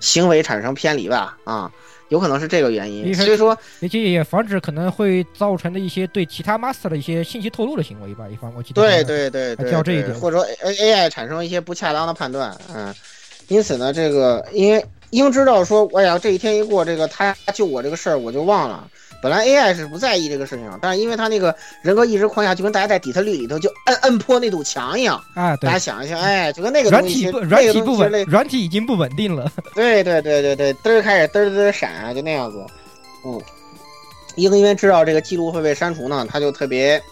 [0.00, 1.70] 行为产生偏离吧，啊，
[2.08, 3.14] 有可能是这个原因。
[3.14, 8.26] 所以说，也防止可能会造成的一些对其他 Master 的一些信息透露的行为吧。
[8.28, 12.92] 一方我记得对对对对，叫这一点，或者说 AI 产生一些不恰当的判断，嗯，
[13.46, 14.84] 因此呢，这个因为。
[15.10, 18.88] 应知道说，哎呀，这一天一过，这个他救我这个事儿我就忘了。
[19.22, 25.56] 本来 AI 是不在意这个事情，但是因为他那个人格意识框架，就跟大家在底特律里头就摁摁破那堵墙一样啊。
[25.56, 29.50] 大家想一想，哎，就跟那个软体不软体不稳，软体已经不稳定了。
[29.74, 32.64] 对对对对对，嘚儿开始嘚儿嘚儿闪啊，就那样子。
[33.24, 33.40] 嗯，
[34.36, 37.02] 因为因为知道这个记录会被删除呢，他就特别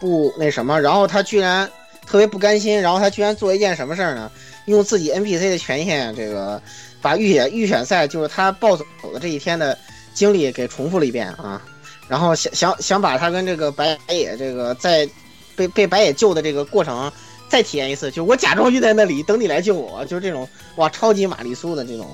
[0.00, 1.70] 不那什么，然后他居然
[2.06, 4.30] 特别不甘心，然后他居然做一件什么事儿呢？
[4.64, 6.60] 用自己 NPC 的权限，这个。
[7.06, 9.78] 把预选预选赛就是他暴走的这一天的
[10.12, 11.62] 经历给重复了一遍啊，
[12.08, 15.08] 然后想想想把他跟这个白野这个在
[15.54, 17.12] 被被白野救的这个过程
[17.48, 22.08] 再体验一次，就我假装晕在那里等你来救我，就是这种哇超级玛丽苏的这种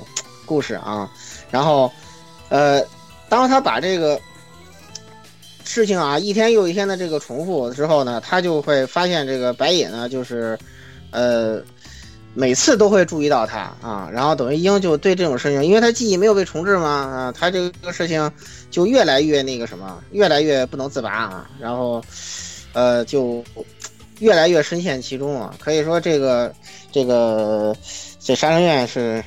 [0.45, 1.11] 故事啊。
[1.51, 1.91] 然后，
[2.51, 2.85] 呃，
[3.31, 4.21] 当他把这个
[5.65, 10.59] 事情啊一天又一天的这个重复之后呢，他就会发现这个白野呢就是，
[11.13, 11.63] 呃。
[12.35, 18.33] 每次都会注意到他啊，然后等于鹰就对这种事情，因为他记忆没有被重置嘛，啊，他这个事情
[18.71, 22.03] 就越来越那个什么，越来越不能自拔啊，然后，
[22.73, 23.45] 呃，就
[24.21, 25.55] 越来越深陷其中啊。
[25.61, 26.51] 可以说这个
[26.91, 27.77] 这个
[28.19, 29.23] 这杀人院是，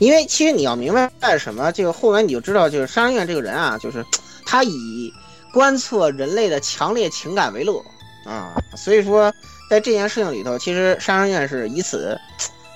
[0.00, 4.04] 因为其实你要明白是什么，这个后来你就知道，就是杀人院这个人啊，就是
[4.44, 5.12] 他以
[5.52, 7.80] 观测人类的强烈情感为乐
[8.24, 9.32] 啊，所以说。
[9.68, 12.18] 在这件事情里头，其实杀人院是以此，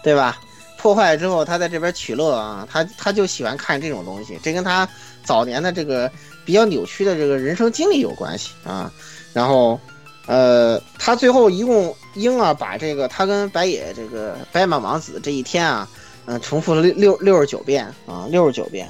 [0.03, 0.39] 对吧？
[0.79, 4.89] 破坏之后，他在这边取乐啊，他他就喜欢看这种东西，这跟他
[5.23, 6.11] 早年的这个
[6.45, 8.93] 比较扭曲的这个人生经历有关系啊。
[9.33, 9.79] 然后，
[10.27, 15.89] 呃，他最后一共英啊，把这个他跟白野这个白马王子这一天啊，
[16.27, 18.89] 嗯、重复了六六六十九遍啊，六十九遍，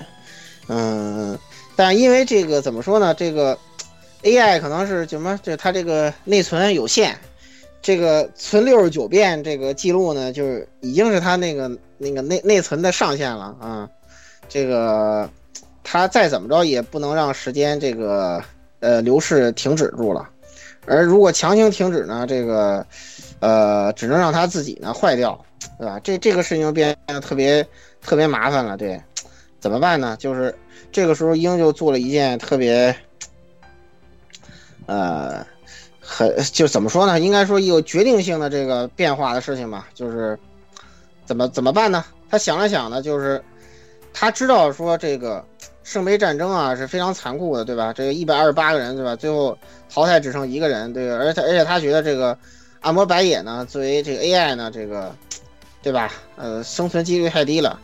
[0.68, 1.38] 嗯，
[1.76, 3.12] 但因为这个怎么说呢？
[3.12, 3.56] 这个
[4.22, 5.38] AI 可能是什么？
[5.42, 7.14] 这它这个内存有限。
[7.82, 11.68] 这个存六十九遍这个记录呢，就是已经是他那个
[11.98, 13.90] 那个内内存的上限了啊。
[14.48, 15.28] 这个
[15.82, 18.40] 他再怎么着也不能让时间这个
[18.78, 20.28] 呃流逝停止住了，
[20.86, 22.86] 而如果强行停止呢，这个
[23.40, 25.44] 呃只能让他自己呢坏掉，
[25.76, 25.98] 对吧？
[26.04, 27.66] 这这个事情变得特别
[28.00, 29.02] 特别麻烦了，对，
[29.58, 30.16] 怎么办呢？
[30.20, 30.54] 就是
[30.92, 32.94] 这个时候鹰就做了一件特别
[34.86, 35.44] 呃。
[36.14, 37.18] 很就怎么说呢？
[37.18, 40.38] 应该说有决定性的这个变化的事情吧，就是
[41.24, 42.04] 怎么怎么办呢？
[42.28, 43.42] 他想了想呢，就是
[44.12, 45.42] 他知道说这个
[45.82, 47.94] 圣杯战争啊是非常残酷的，对吧？
[47.94, 49.16] 这个一百二十八个人，对吧？
[49.16, 49.56] 最后
[49.88, 52.36] 淘汰只剩一个人，对，而且而且他觉得这个
[52.82, 55.14] 暗魔白野呢，作为这个 AI 呢，这个
[55.82, 56.12] 对吧？
[56.36, 57.80] 呃，生存几率太低了，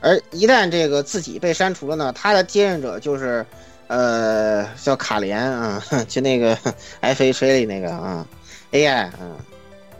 [0.00, 3.46] 而一旦这个自己被删除了呢，他的接任者就是。
[3.92, 6.56] 呃，叫卡莲啊， 就那个
[7.00, 8.26] F H A 里那个啊
[8.70, 9.36] ，A I 啊，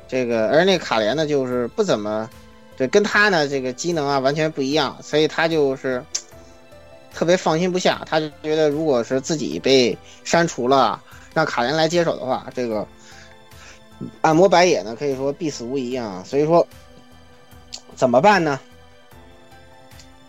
[0.09, 2.27] 这个而那卡莲呢，就是不怎么，
[2.75, 6.03] 对，跟他呢这个机能啊完全不一样，所以他就是
[7.13, 10.99] 特别放心不下，他就觉得如果是自己被删除了，
[11.35, 12.89] 让卡莲来接手的话，这个
[14.23, 16.67] 按摩白野呢可以说必死无疑啊，所以说
[17.95, 18.59] 怎么办呢？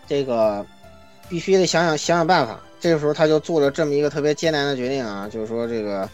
[0.06, 0.66] 这个
[1.30, 2.60] 必须得想想想想办法。
[2.84, 6.06] 这个时候他就做了这么一个特别艰难的决定啊，就是说这个，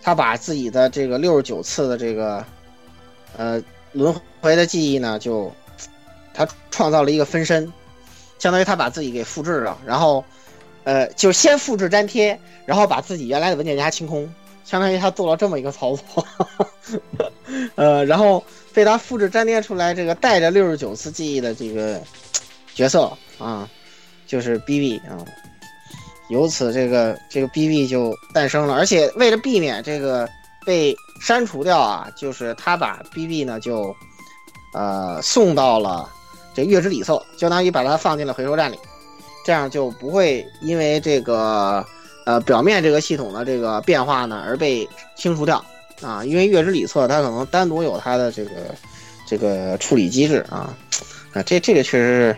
[0.00, 2.42] 他把自己的这个六十九次的这个，
[3.36, 3.62] 呃，
[3.92, 5.52] 轮回的记忆呢，就
[6.32, 7.70] 他创造了一个分身，
[8.38, 10.24] 相当于他把自己给复制了，然后，
[10.84, 14.32] 呃，就先复制粘贴，然后把自己原来的文件夹清空，
[14.64, 16.26] 相当于他做了这么一个操作，
[17.76, 22.00] 呃，然后被他复制粘贴出来这个带着六十九次记忆的这个
[22.74, 23.68] 角色啊。
[24.28, 25.24] 就是 B B 啊，
[26.28, 30.28] 由此这个这个 B B 就诞生了，而且为了避免这个
[30.66, 33.96] 被删除掉啊，就是他把 B B 呢就
[34.74, 36.06] 呃送到了
[36.54, 38.78] 这月之里侧，相当于把它放进了回收站里，
[39.46, 41.82] 这样就不会因为这个
[42.26, 44.86] 呃表面这个系统的这个变化呢而被
[45.16, 45.64] 清除掉
[46.02, 48.50] 啊，因为月之里侧它可能单独有它的这个
[49.26, 50.76] 这个处理机制啊。
[51.32, 52.36] 啊，这这个确实是。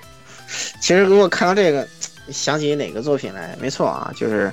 [0.81, 1.87] 其实如果看到这个，
[2.33, 3.57] 想起哪个作品来？
[3.61, 4.53] 没错啊，就是，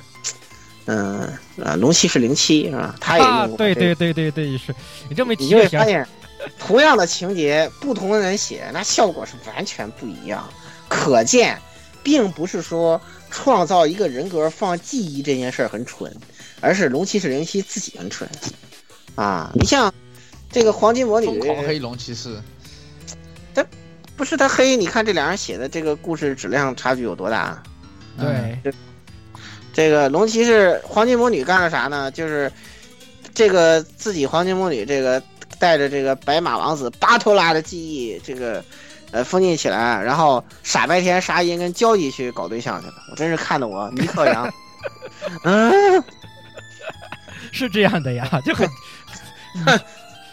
[0.86, 1.20] 嗯
[1.62, 2.94] 啊，龙骑士零七是吧？
[3.00, 4.74] 他也用过、对对对对对，是
[5.08, 6.06] 你这么一提，你会发现，
[6.58, 10.48] 同样的情节，不同的人写，那效果是完全不一样。
[10.88, 11.60] 可见，
[12.02, 16.14] 并不是说创造一个人格放记忆这件事儿很蠢，
[16.60, 18.28] 而是龙骑士零七自己很蠢
[19.14, 19.52] 啊！
[19.54, 19.92] 你像
[20.50, 22.40] 这个黄金魔女，疯狂黑龙骑士。
[24.18, 27.62] 不是他黑，你看这俩人写的这个故事质量差距有多大？
[28.18, 28.72] 对，这
[29.72, 32.10] 这个龙骑士黄金魔女干了啥呢？
[32.10, 32.52] 就是
[33.32, 35.22] 这个自己黄金魔女这个
[35.60, 38.62] 带着这个白马王子巴托拉的记忆，这个
[39.12, 42.94] 呃封印起来，然后傻白甜、傻银跟交际去搞对象去了。
[43.12, 44.52] 我真是看的我尼克杨，
[45.44, 46.02] 嗯，
[47.52, 48.68] 是这样的呀， 就很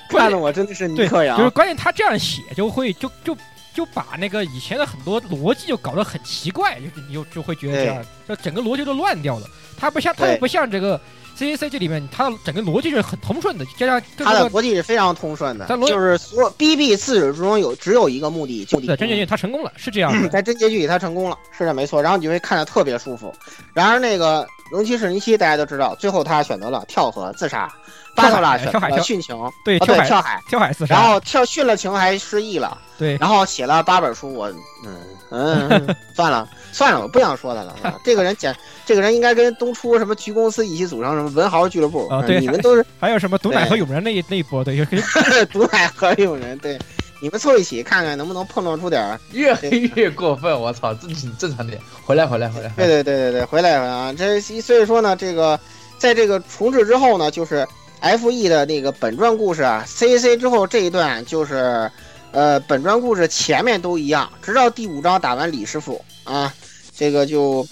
[0.09, 3.37] 看的我真的是尼克杨，就是关键他这样写就会就就。
[3.75, 9.45] 就把那个以前的很多逻辑就搞得很奇怪，就是你就就会觉得这样，就整个逻辑都乱掉了。
[9.77, 10.99] 它不像，它又不像这个
[11.35, 20.29] C A C 这里面它的整个逻辑是很通顺的，加上各它的逻辑是非常通顺的就是所有 BB 自始至终有只有一个目的，就对真结局它成功了，是这样的。
[20.29, 22.01] 在真结局里他成功了，是的，没错。
[22.01, 23.33] 然后你就会看着特别舒服。
[23.73, 27.69] 然而那个龙骑士尼七大家都知道，最后他选择了跳河自杀，
[28.15, 34.33] 巴特拉跳海殉情，对，哦跳海对跳海，跳海自杀，然后跳殉了情还失忆了，对然后写了八本书。
[34.33, 34.49] 我
[34.85, 34.97] 嗯
[35.31, 37.75] 嗯，嗯算了算了，我不想说他了。
[37.83, 38.55] 啊这个人简，
[38.85, 42.07] 这个人应该跟东初什么局公司一起组成什么文豪俱乐部。
[42.07, 46.79] 啊哦对你们都是还有什么毒奶和永人那一那一波，对，就是 毒奶和永人，对，
[47.19, 52.69] 你们凑一起看看能不能碰撞出点儿越黑 越过分，我操，正经正常点，回来回来回来。
[52.77, 54.13] 对对对对对，回来了啊！
[54.17, 55.59] 这所以说呢，这个
[55.97, 57.67] 在这个重置之后呢，就是
[58.05, 61.89] F E 的那个本传故事啊，C.C 之后这一段就是，
[62.31, 66.53] 呃，本传故事前面都一样，直到第五章打完李师傅啊，
[66.95, 67.67] 这个就，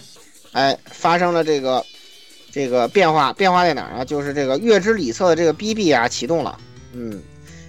[0.54, 1.86] 哎，发生了这个
[2.52, 4.06] 这个变化，变化在哪儿呢？
[4.06, 6.58] 就是这个月之里侧的这个 B B 啊启动了，
[6.94, 7.22] 嗯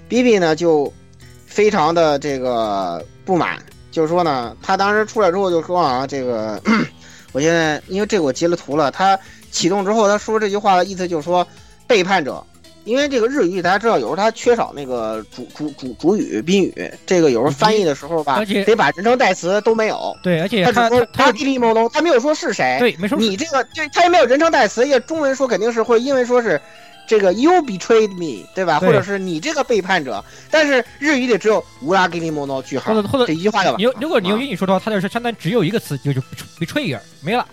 [0.08, 0.90] ，B B 呢就
[1.44, 6.58] 非常的这个不满，就是说呢，他当时出来之后就说啊，这个。
[7.32, 9.18] 我现在因为这个我截了图了，他
[9.50, 11.44] 启动之后他说这句话的意思就是说
[11.84, 12.40] 背叛者，
[12.84, 26.60] 因为这个日语大家知道有时候它缺少那个主主主主语宾语，这个有时候翻译的时候吧而且，得把人称代词都没有，对，而且他他他地利某龙，他没有说是谁，对没说你这个对他也没有人称代词，也中文说肯定是或者英文说是。
[27.06, 28.80] 这个 you betrayed me，对吧？
[28.80, 36.22] 对或者是你这个背叛者，但是日语里只有乌拉给你莫诺句号或，者或者这一句话就完你用如果你用啊英语说的话，它就是相当于只有一个词，就就
[36.58, 37.46] betrayer 没了。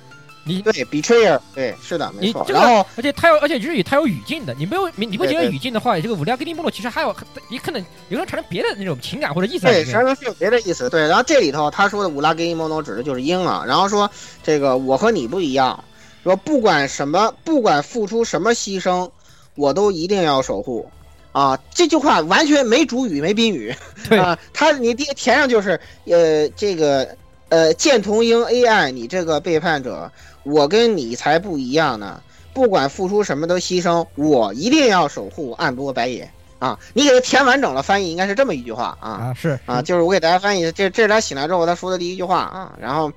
[0.44, 2.42] 你对 betrayer，对，是的，没错。
[2.42, 7.16] 你这个然后，而且它有，而且日语它有语境的，你没有你你不结合对对语境的话，这个五料跟尼莫洛其实还有
[7.50, 7.80] 也可能
[8.10, 9.86] 有可能产生别的那种情感或者意思对，里面。
[9.86, 10.90] 实际上是有别的意思。
[10.90, 14.10] 对，然后这里头他说的五拉给伊莫诺指的就是鹰啊，然后说
[14.44, 15.84] 这个我和你不一样，
[16.24, 19.10] 说不管什么，不管付出什么牺牲，
[19.56, 20.90] 我都一定要守护。
[21.34, 23.74] 啊，这句话完全没主语没宾语，
[24.10, 27.08] 对啊，他你填填上就是呃这个
[27.48, 30.12] 呃见童英 AI，你这个背叛者，
[30.44, 32.22] 我跟你才不一样呢，
[32.54, 36.30] 不管付出什么都牺牲，我一定要守护暗波白野
[36.60, 36.80] 啊！
[36.94, 43.12] 你给他填完整了，翻译应该是这么一句话啊啊，是啊，就是我给大家翻译，这这是他醒来之后他说的第一句话啊，然后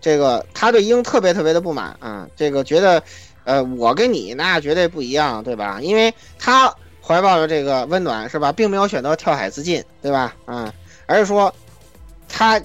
[0.00, 3.02] 这个他对鹰特别特别的不满啊，这个觉得
[3.44, 5.80] 呃我跟你那绝对不一样，对吧？
[5.82, 10.34] 因为他怀抱着这个温暖是吧，并没有选择跳海自尽，对吧？
[10.46, 10.72] 啊，
[11.06, 11.54] 而是说
[12.28, 12.60] 他。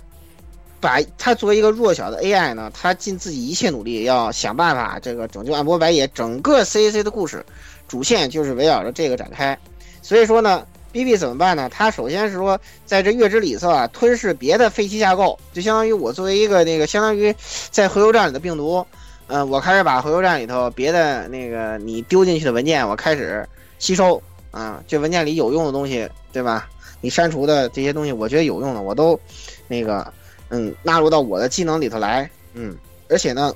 [0.86, 6.08] 把他作为一个弱小的 AI 呢，他尽自己一切努力要想办法这个拯救暗波白野。
[6.10, 7.44] 整个 CAC 的故事
[7.88, 9.58] 主线就是围绕着这个展开。
[10.04, 11.68] 所以说呢，BB 怎么办呢？
[11.70, 17.34] 他首先是说，在这月之里侧啊，吞噬别的废弃架构，就相当于我作为一个那个相当于
[17.72, 18.86] 在回收站里的病毒，
[19.26, 23.44] 嗯、我开始把回收站里头别的那个你丢进去的文件，我开始
[23.80, 24.22] 吸收
[24.52, 26.70] 啊，这文件里有用的东西，对吧？
[27.02, 29.20] 你删除的这些东西，我觉得有用的，我都
[29.68, 30.14] 那个。
[30.50, 32.78] 嗯，纳入到我的技能里头来，嗯，
[33.10, 33.54] 而且呢，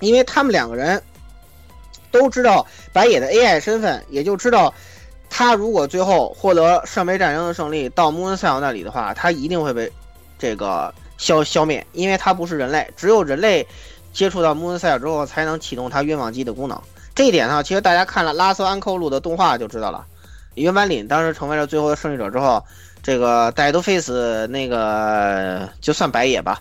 [0.00, 1.02] 因为他们两个人
[2.10, 4.72] 都知道白野的 AI 身份，也就知道
[5.28, 9.92] 他如果最后获得圣杯战争的胜利到穆恩塞尔那里的话，他一定会被
[10.38, 13.66] 这个消消灭，因为他不是人类，只有人类
[14.14, 16.80] 接触到穆恩塞尔之后才能启动他愿望机的功能。
[17.14, 20.06] 这一点上，其实大家看了拉瑟安扣路的动画就知道了，
[20.54, 22.64] 原版里当时成为了最后的胜利者之后。
[23.06, 26.60] 这个戴多菲斯那个就算白野吧，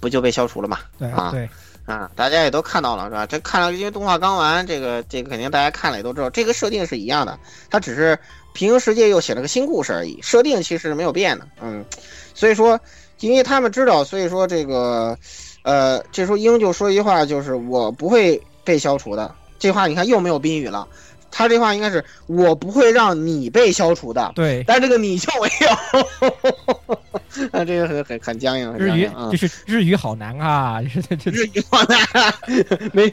[0.00, 0.78] 不就被消除了嘛？
[0.98, 1.46] 对啊对，
[1.84, 3.26] 啊，大家也都看到了是吧？
[3.26, 8.18] 这看了因为动画刚完，这个这个肯定大家看了也都知道，这个设定是一样的，它只是
[8.54, 11.46] 平行世界又写了个新故事而已，设定其实没有变的。
[11.60, 11.84] 嗯，
[12.32, 12.80] 所以说，
[13.20, 15.18] 因为他们知道，所以说这个，
[15.64, 19.34] 呃，这时候鹰就说一句话，就是我不会被消除的。
[19.58, 20.88] 这话你看又没有宾语了。
[21.36, 29.28] 他这话应该是我不会让你被消除的，对，但这个你就没有， 啊，这个很很很僵硬，很日语啊。
[29.32, 30.80] 就，是日语好难啊，
[31.24, 32.32] 日语好难，啊。
[32.94, 33.12] 没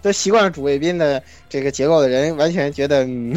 [0.00, 3.36] 都习惯了主谓宾的这个结构的人，完全觉得嗯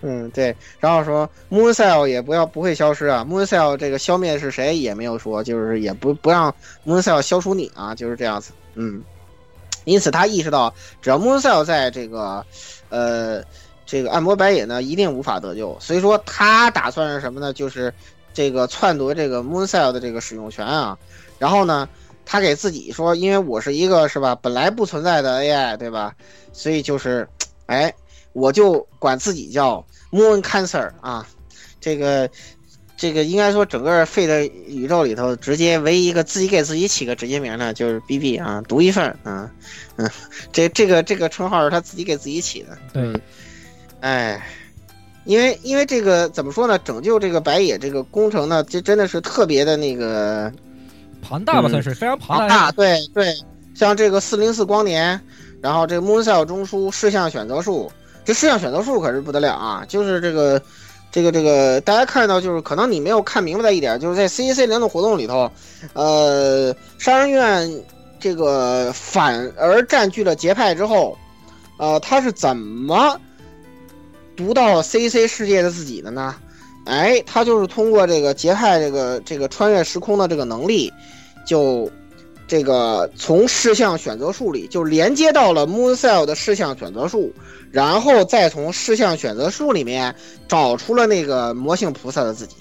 [0.00, 6.54] 嗯对，然后说 Mooncell 也不要不会消失啊，Mooncell 这个消灭是谁也没有说，就是也不不让
[6.86, 9.02] Mooncell 消除你啊，就是这样子，嗯，
[9.84, 12.42] 因此他意识到，只要 Mooncell 在这个。
[12.90, 13.42] 呃，
[13.86, 15.76] 这个按摩白野呢，一定无法得救。
[15.80, 17.52] 所以说，他打算是什么呢？
[17.52, 17.92] 就是
[18.34, 20.98] 这个篡夺这个 Mooncell 的这个使用权啊。
[21.38, 21.88] 然后呢，
[22.26, 26.14] 他给自己说，因为我是一个是吧，本来不存在的 AI，对吧？
[26.52, 27.26] 所以就是，
[27.66, 27.94] 哎，
[28.32, 31.26] 我就管自己叫 Moon Cancer 啊。
[31.80, 32.28] 这个
[33.00, 39.50] 这个应该说整个 Fate 宇宙里头，直接唯一一个自己给自己起个直接名的，就是 BB 啊，独一份啊，
[39.96, 40.06] 嗯，
[40.52, 42.76] 这这个这个称号是他自己给自己起的。
[42.92, 43.18] 对，
[44.00, 44.46] 哎，
[45.24, 46.78] 因为因为这个怎么说呢？
[46.80, 50.52] 拯救这个白野这个工程呢，这真的是特别的那个
[51.22, 52.70] 庞大吧，嗯算是非常庞庞大。
[52.72, 53.34] 对对，
[53.74, 55.18] 像这个四零四光年，
[55.62, 57.90] 然后这个 Mooncell 中枢事项选择数，
[58.26, 59.86] 这事项选择数可是不得了啊！
[59.88, 60.62] 就是这个
[61.12, 65.50] 这个这个，大家看到就是可能你没有看明白的一点，就是在 CEC 联动活动里头，
[65.92, 67.82] 呃，杀人院
[68.20, 71.16] 这个反而占据了节派之后，
[71.78, 73.18] 呃，他是怎么
[74.36, 76.34] 读到 CEC 世界的自己的呢？
[76.86, 80.92] 哎，他就是通过这个节派这个这个穿越时空的这个能力，
[81.46, 81.90] 就
[82.48, 87.32] 这个从事项选择数里就连接到了 Mooncell 的事项选择数，
[87.70, 90.14] 然后再从事项选择树里面
[90.48, 92.56] 找出了那个魔性菩萨的自己，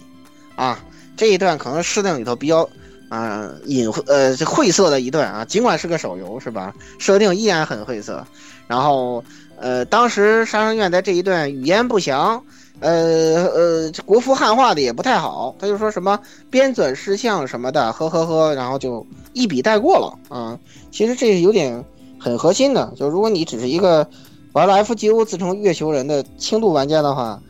[0.56, 0.80] 啊，
[1.18, 2.68] 这一段可能是设定里头比较
[3.10, 6.74] 啊、隐晦呃晦涩的一段啊，尽管是个手游是吧？
[7.00, 8.26] 设定依然很晦涩。
[8.68, 9.24] 然后
[9.58, 12.44] 呃，当时杀生院在这一段语言不详。
[12.82, 16.18] 呃呃，国服汉化的也不太好，他就说什么
[16.50, 20.58] 编纂事项什么的，呵呵呵，然后就一笔带过了啊。
[20.90, 21.84] 其实这是有点
[22.18, 24.08] 很核心的，就如果你只是一个
[24.60, 27.42] 玩了 FGO 自称月球人的轻度玩家的话，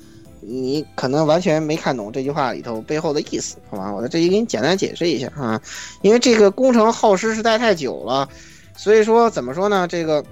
[0.42, 3.92] 你可能完全没看懂这句话里头背后的意思，好吧？
[3.92, 5.60] 我在这里给你简单解释一下啊，
[6.04, 8.30] 因为这个工程耗时实在太久了，
[8.78, 9.88] 所以说怎么说呢？
[9.88, 10.24] 这个，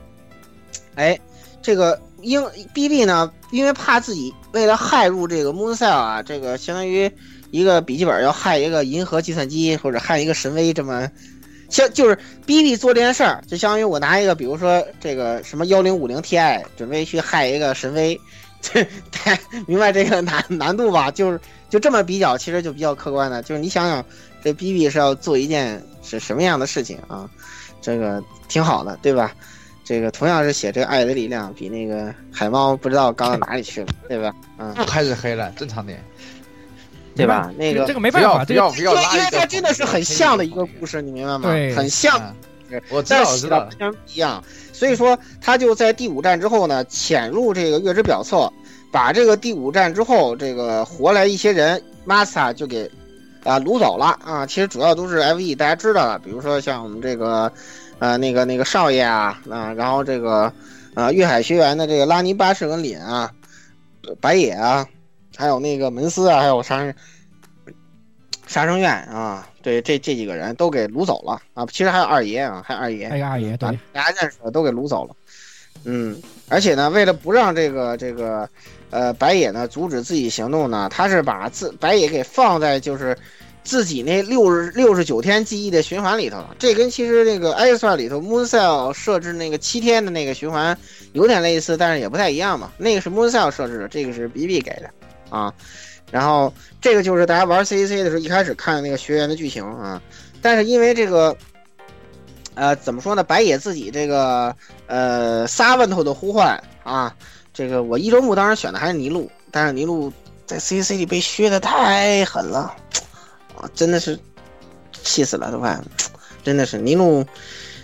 [0.94, 1.20] 哎，
[1.64, 7.12] 这个英 BB 呢，因为怕自己为了害入这个 Mooncell 啊，这个相当于
[7.50, 11.10] 一个笔记本要害一个银河计算机或者害一个神威这么。
[11.70, 18.20] 像就是 BB 做这件事儿，就相当于我拿一个，比如说这个什么幺零五零 Ti，准备去害一个神威，
[18.62, 18.86] 这
[19.68, 21.12] 明白这个难难度吧？
[21.12, 21.40] 就是
[21.70, 23.44] 就这么比较，其实就比较客观的。
[23.44, 24.04] 就是你想想，
[24.44, 27.30] 这 BB 是要做一件是什么样的事情啊？
[27.82, 29.34] 这个挺好的，对吧？
[29.84, 34.34] 这个同样是写这个爱的力量，比那个海猫不知道高到哪里去了，对吧？
[34.58, 36.04] 嗯，又开始黑了，正常点。
[37.18, 37.52] 对吧？
[37.58, 41.50] 那个这个没办法，这个不要要因为它真的是很像的一个故事，你明白吗？
[41.52, 42.18] 对很像。
[42.18, 42.34] 啊
[42.90, 44.44] 我知道，我知不一样。
[44.74, 48.52] 所以说，他就在第五站之后呢，潜入这个月之表侧，
[48.92, 52.92] 把这个第五站之后这个活来一些人，Masa 就给
[53.46, 54.46] 啊掳走了啊。
[54.46, 57.50] 其实主要都是 FE，大家知道了，比如说像我们这个
[58.00, 60.52] 呃那个那个少爷啊啊，然后这个
[60.94, 63.32] 呃月海学员的这个拉尼巴士跟凛啊，
[64.20, 64.86] 白野啊，
[65.38, 66.94] 还有那个门司啊，还有杀人
[68.48, 71.66] 杀生院啊，对，这这几个人都给掳走了啊。
[71.68, 75.16] 其实还有二爷啊，还有二爷，还有二爷对，大家认识的都给掳走了。
[75.84, 76.20] 嗯，
[76.50, 78.50] 而且呢，为了不让这个这个
[78.90, 83.16] 呃白野呢阻止自己行动呢，他是把自白野给放在就是
[83.64, 86.56] 自己那六十六十九天记忆的循环里头了。
[86.58, 90.78] 这跟其实那个 s o 里头 Mooncell 设置那个七天的那个循环
[91.14, 92.72] 有点类似，但是也不太一样嘛。
[92.78, 94.90] 那个是 Mooncell 设置的，这个是 BB 给的
[95.30, 95.54] 啊。
[96.10, 100.02] 然后这个就是大家玩 CAC 的时候一开始看的那个学员的剧情啊，
[100.42, 101.36] 但是因为这个，
[102.56, 103.24] 呃，怎么说呢？
[103.24, 104.56] 白野自己这个
[104.86, 107.14] 呃仨问头的呼唤啊，
[107.54, 110.12] 这个我一周目当时选的还是尼禄，但是尼禄
[110.46, 112.74] 在 CAC 里被削的太狠了，
[113.58, 114.18] 啊，真的是
[115.04, 115.78] 气死了都快，
[116.42, 117.26] 真的是尼禄。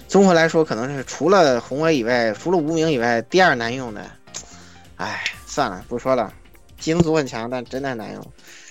[0.07, 4.01] 综合来说，可能是除了宏伟以外，除了无名以外，第二难用的。
[4.95, 6.31] 哎，算了，不说了。
[6.83, 8.21] 技能组很强，但真的很难用。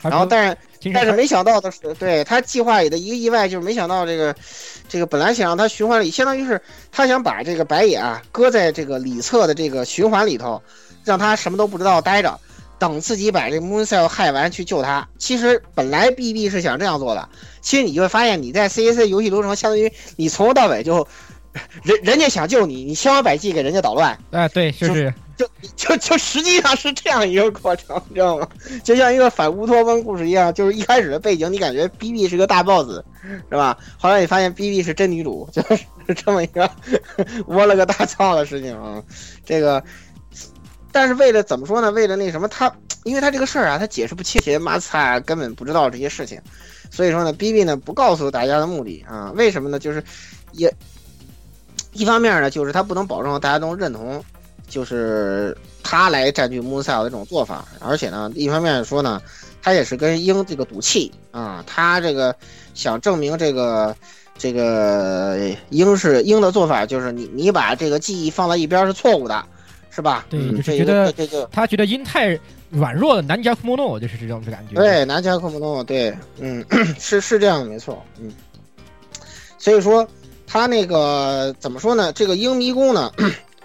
[0.02, 0.56] 然后，但是
[0.92, 4.34] 但是没想到的是，对他计划里的一个意外，就是没想到这个，
[4.88, 6.60] 这个本来想让他循环里，相当于是
[6.90, 10.60] 他想把这个白野啊搁在这个里侧的这个循环里头，
[11.04, 12.38] 让他什么都不知道待着，
[12.78, 15.08] 等自己把这 Mooncell 害完去救他。
[15.18, 17.26] 其实本来 BB 是想这样做的，
[17.62, 21.06] 其实你就会发现你在 CAC 游戏流程，相当于你从头到尾就
[21.84, 24.18] 人人家想救你，你千方百计给人家捣乱。
[24.30, 28.47] 哎，对，就是就就就实际上是这样一个过程，你知道吗？
[28.85, 33.03] 就像一个反乌托邦故事一样，就是一开始的背景，你感觉 BB 是个大 boss，
[33.51, 33.76] 是吧？
[33.99, 36.70] 后来你发现 BB 是真女主，就是 这么一个
[37.47, 39.03] 窝了个大操的事情啊。
[39.45, 39.83] 这个，
[40.93, 41.91] 但是为了怎么说呢？
[41.91, 42.72] 为了那什么，他
[43.05, 46.41] 因为他这个事儿啊，他解释不清，且马萨根本不知道这些事情，
[46.91, 49.78] 所以说呢，BB 呢不告诉大家的目的啊，为什么呢？
[49.78, 50.05] 就是
[50.53, 50.72] 也
[51.93, 54.22] 一方面呢，就是他不能保证大家都认同。
[54.68, 59.20] 就是他来占据穆塞尔的这种做法，而且呢，一方面说呢，
[59.60, 62.34] 他也是跟鹰这个赌气啊，他这个
[62.74, 63.94] 想证明这个
[64.38, 69.44] 这个鹰是鹰的做法，就是你你把这个记忆放在一边是错误的，
[69.90, 70.24] 是吧？
[70.30, 72.38] 对就是觉得这个他觉得鹰太
[72.70, 74.74] 软弱了，南迦库莫诺就是这种感觉。
[74.74, 76.64] 对，南加科莫诺，对，嗯，
[76.98, 78.32] 是是这样的，没错，嗯。
[79.58, 80.08] 所以说
[80.46, 82.12] 他那个怎么说呢？
[82.14, 83.12] 这个鹰迷宫呢，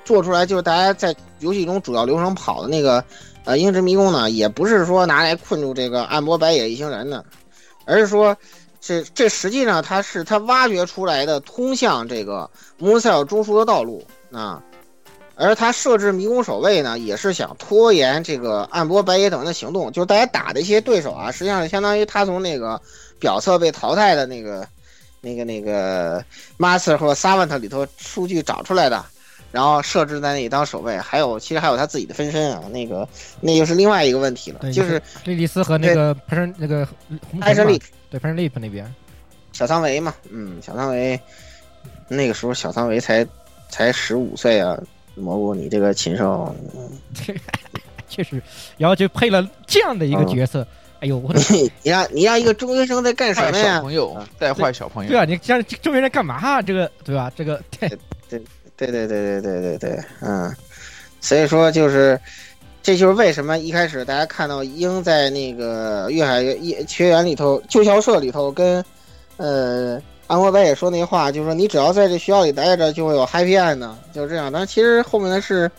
[0.08, 3.04] 做出来就是大家在游戏中主要流程跑的那个
[3.44, 7.26] 呃鹰之迷宫呢，也不是说拿来困住这个暗波白野一行人的，
[7.84, 8.36] 而是说
[8.80, 14.02] 这这实际上它是它挖掘出来的通向这个穆塞尔中枢的道路
[14.32, 14.64] 啊。
[15.40, 19.92] 而他设置迷宫守卫呢，也是想拖延这个暗波白野等人的行动。
[19.92, 22.82] 就是大家打的一些对手啊，实际上相当于他从那个
[23.20, 24.68] 表侧被淘汰的那个、
[25.22, 26.26] 那个、那个
[26.58, 29.06] Master 或 Savant 里头数据找出来的，
[29.52, 30.98] 然后设置在那里当守卫。
[30.98, 33.08] 还有，其实还有他自己的分身啊，那个
[33.40, 36.88] 那又是另外一个问题了，对，就是莉莉丝和那个潘生那个
[37.40, 38.94] 艾神利对潘生 lip 那边，
[39.54, 41.20] 小桑维嘛，嗯，小桑维
[42.08, 43.26] 那个时候小桑维才
[43.70, 44.78] 才十五岁啊，
[45.16, 46.56] 蘑菇你这个禽兽，
[48.08, 48.42] 确实，
[48.78, 50.66] 然后就配了这样的一个角色。
[51.00, 53.82] 哎呦，我的你 你让你让一个中学生在干什么呀小？
[53.82, 55.20] 朋友，带坏小朋友对。
[55.20, 57.32] 啊，你像中学生干嘛、啊这个对吧？
[57.36, 57.88] 这个对
[58.28, 58.42] 对
[58.78, 60.56] 对对对对对对对，嗯，
[61.20, 62.20] 所以说就是，
[62.84, 68.86] 这就是为什么一开始大家看到鹰在那个粤海夜学园里头旧校舍里头跟，
[69.38, 74.52] 呃，安国白也说那话，就是说你只要在这学校里待着，就会有 happy end 呢，就是这样。
[74.52, 75.72] 但是其实后面的事，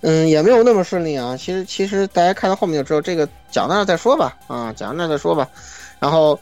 [0.00, 1.36] 嗯，也没有那么顺利啊。
[1.36, 5.48] 其实其实大家看到后面就知道，这个讲到那再说吧，啊，讲到那再说吧。
[6.00, 6.36] 然后，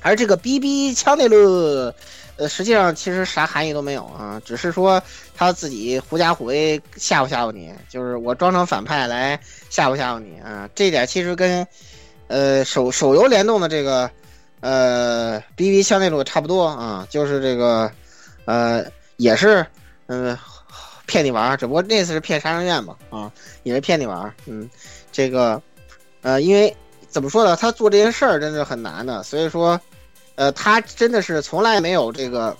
[0.00, 1.92] 而这个 BB 枪内路。
[2.38, 5.02] 呃，实际上其实啥含义都没有啊，只是说
[5.34, 10.68] 他自己狐假虎威吓唬吓唬你，就是我装成反派来吓唬吓唬你啊。
[10.74, 11.66] 这点其实跟
[12.26, 14.10] 呃手手游联动的这个
[14.60, 17.90] 呃 BB 枪内路差不多啊，就是这个
[18.44, 18.84] 呃
[19.16, 19.66] 也是
[20.08, 20.36] 嗯、
[21.06, 23.32] 骗你玩儿，只不过那次是骗杀人院嘛啊，
[23.62, 24.34] 也是骗你玩儿。
[24.44, 24.68] 嗯，
[25.10, 25.62] 这个
[26.20, 26.76] 呃因为
[27.08, 29.80] 怎么说呢，他做这件事儿真是很难的，所以说。
[30.36, 32.56] 呃，他真的是从来没有这个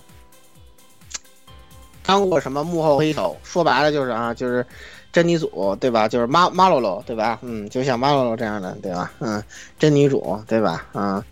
[2.03, 4.65] 当过什么幕后黑手，说白了就是啊，就是
[5.13, 6.09] 真女主对吧？
[6.09, 7.39] 就是马马洛洛对吧？
[7.43, 9.13] 嗯，就像马洛洛这样的对吧？
[9.19, 9.43] 嗯，
[9.79, 10.87] 真女主对吧？
[10.93, 11.25] 啊，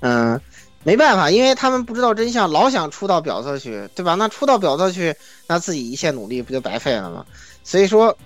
[0.00, 0.40] 嗯，
[0.82, 4.14] 没办法，因为他们不知道真相，老想出到表侧去对吧？
[4.14, 5.14] 那出到表侧去，
[5.46, 7.24] 那自己一切努力不就白费了吗？
[7.62, 8.16] 所以说，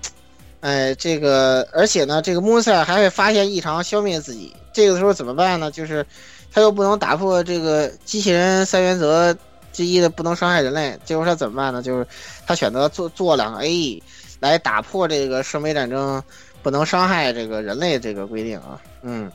[0.61, 5.71] 哎，这个而且呢，这个穆塞尔还会发现异常，消灭自己，这个时候怎么办呢？
[5.71, 6.07] 就是。
[6.53, 9.37] 他又不能打破这个机器人三原则
[9.73, 11.83] 之一的不能伤害人类，结果他怎么办呢？
[11.83, 12.07] 就是
[12.47, 14.03] 他选择做做两个 A，
[14.41, 16.23] 来打破这个圣杯战争
[16.63, 18.81] 不能伤害这个人类这个规定啊。
[19.03, 19.31] 嗯，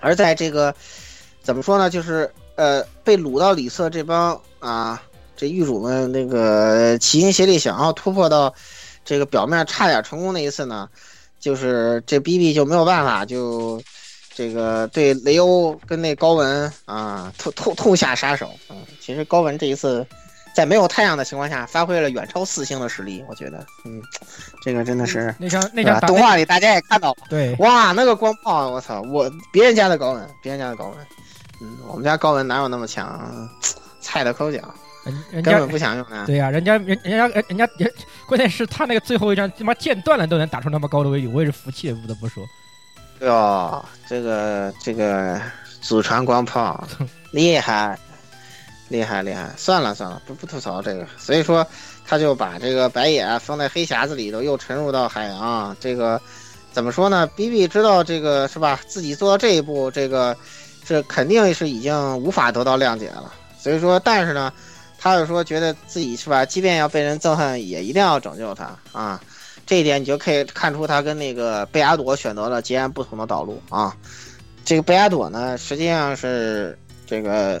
[0.00, 0.74] 而在这个
[1.42, 1.90] 怎么说呢？
[1.90, 5.02] 就是呃，被掳到里瑟这帮啊，
[5.36, 8.54] 这狱主们那个齐心协力想要突破到
[9.04, 10.88] 这个表面，差点成功那一次呢，
[11.38, 13.78] 就是这 BB 就没有办法就。
[14.34, 18.50] 这个对雷欧跟那高文啊，痛痛痛下杀手。
[18.70, 20.06] 嗯，其实高文这一次
[20.54, 23.24] 在没有太阳的情况下，发挥了远超四星的实力。
[23.28, 24.02] 我觉得，嗯，
[24.62, 27.16] 这个真的是那张那张动画里大家也看到了。
[27.28, 29.02] 对，哇，那个光炮，我操！
[29.02, 30.98] 我别人家的高文，别人家的高文，
[31.60, 33.48] 嗯，我们家高文哪有那么强？
[34.00, 34.58] 菜的抠脚，
[35.30, 36.24] 人家根本不想用啊。
[36.26, 37.90] 对呀、啊，人家人人家人人家人，
[38.26, 42.44] 关键是他那个最后一张他妈剑断了都能打出那么高的威力，我也是服气，不得不说。
[43.22, 45.40] 哟，这个这个
[45.80, 46.82] 祖传光炮
[47.30, 47.96] 厉害，
[48.88, 49.48] 厉害厉害！
[49.56, 51.06] 算了算了，不不吐槽这个。
[51.18, 51.64] 所以说，
[52.04, 55.76] 他就把这个白眼放在黑匣子里头，又沉入到海洋。
[55.78, 56.20] 这个
[56.72, 58.80] 怎么说呢？B B 知道这个是吧？
[58.88, 60.36] 自己做到这一步，这个
[60.84, 63.32] 这肯定是已经无法得到谅解了。
[63.56, 64.52] 所以说，但是呢，
[64.98, 66.44] 他又说觉得自己是吧？
[66.44, 69.20] 即便要被人憎恨，也一定要拯救他啊！
[69.72, 73.96] 这一点你就可以看出他跟那个贝亚朵选择了截然不同的道路啊。
[74.66, 77.58] 这个贝亚朵呢，实际上是这个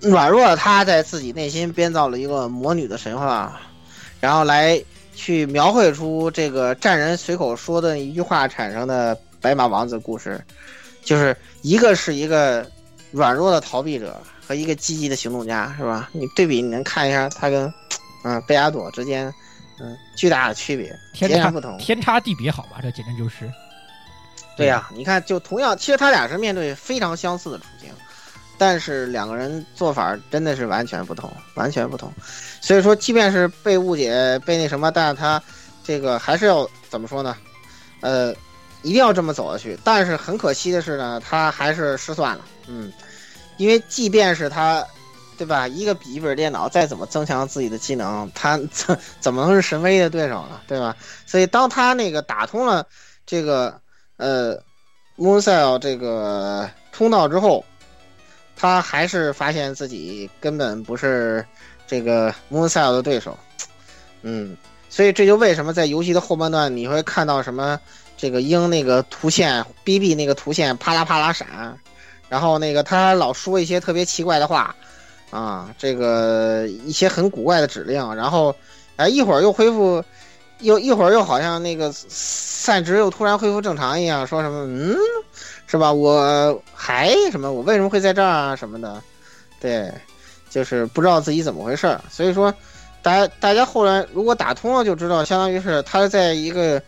[0.00, 3.60] 软弱，他在自己内心编造了一个魔女的神话，
[4.18, 4.82] 然后来
[5.14, 10.44] 去描绘出这个战人随口说的一句话产生的白马王子故事，
[11.04, 12.66] 就是一个是一个
[13.12, 16.10] 软弱的逃避者和一个积极的行动家，是吧？
[16.10, 17.72] 你对比，你能看一下他跟
[18.24, 19.32] 嗯贝亚朵之间。
[19.84, 23.50] 嗯，巨大的区别，天差不同，天差地别，好吧，这简直就是。
[24.56, 27.90] 对呀、啊，你看，就同样，其实他俩是面对非常相似的处境，
[28.56, 32.12] 但是两个人做法真的是完全不同，完全不同。
[32.60, 35.42] 所以说，即便是被误解、被那什么，但是他
[35.82, 37.36] 这个还是要怎么说呢？
[38.02, 38.32] 呃，
[38.82, 39.76] 一定要这么走下去。
[39.82, 42.44] 但是很可惜的是呢，他还是失算了。
[42.68, 42.92] 嗯，
[43.56, 44.86] 因为即便是他。
[45.42, 45.66] 对吧？
[45.66, 50.60] 一个笔记本电脑再怎么增强自己的技能，他 怎怎么能是神威的对手呢？
[50.68, 50.96] 对吧？
[51.26, 52.86] 所以当他那个打通了
[53.26, 53.76] 这个
[54.18, 54.56] 呃
[55.18, 57.64] Mooncell 这个通道之后，
[58.54, 61.44] 他还是发现自己根本不是
[61.88, 63.36] 这个 Mooncell 的对手。
[64.22, 64.56] 嗯，
[64.88, 67.80] 所以这就为什么在游戏的后半段你会看到什么
[68.16, 71.76] 这个鹰那个图线 BB 那个图线啪啦啪啦闪，
[72.28, 74.72] 然后那个他老说一些特别奇怪的话。
[75.32, 78.54] 啊，这个一些很古怪的指令，然后，
[78.96, 80.04] 哎，一会儿又恢复，
[80.60, 84.94] 又一会儿又好像那个散值又突然恢复正常一样，说什么嗯，
[85.66, 85.90] 是吧？
[85.90, 87.50] 我还什么？
[87.50, 88.54] 我为什么会在这儿啊？
[88.54, 89.02] 什么的？
[89.58, 89.90] 对，
[90.50, 91.98] 就是不知道自己怎么回事儿。
[92.10, 92.52] 所以说，
[93.00, 96.82] 大家大家后来如果打通了就知道，相当于是他在一个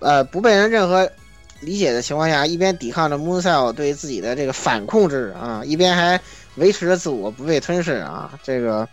[0.00, 1.08] 呃不被人任何
[1.60, 6.20] 理解的情况下，一边抵抗着 Mooncell 对自己的这个反控制啊，一边还。
[6.56, 8.86] 维持着自我不被吞噬啊，这个，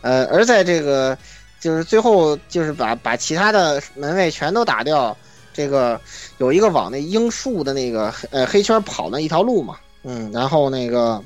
[0.00, 1.16] 呃，而在这个
[1.60, 5.16] 就是最后就是把把其他的门卫全都打掉，
[5.52, 6.00] 这个
[6.38, 11.22] 有一个往那樱树的那个呃黑圈跑那一条路嘛，嗯，然后那个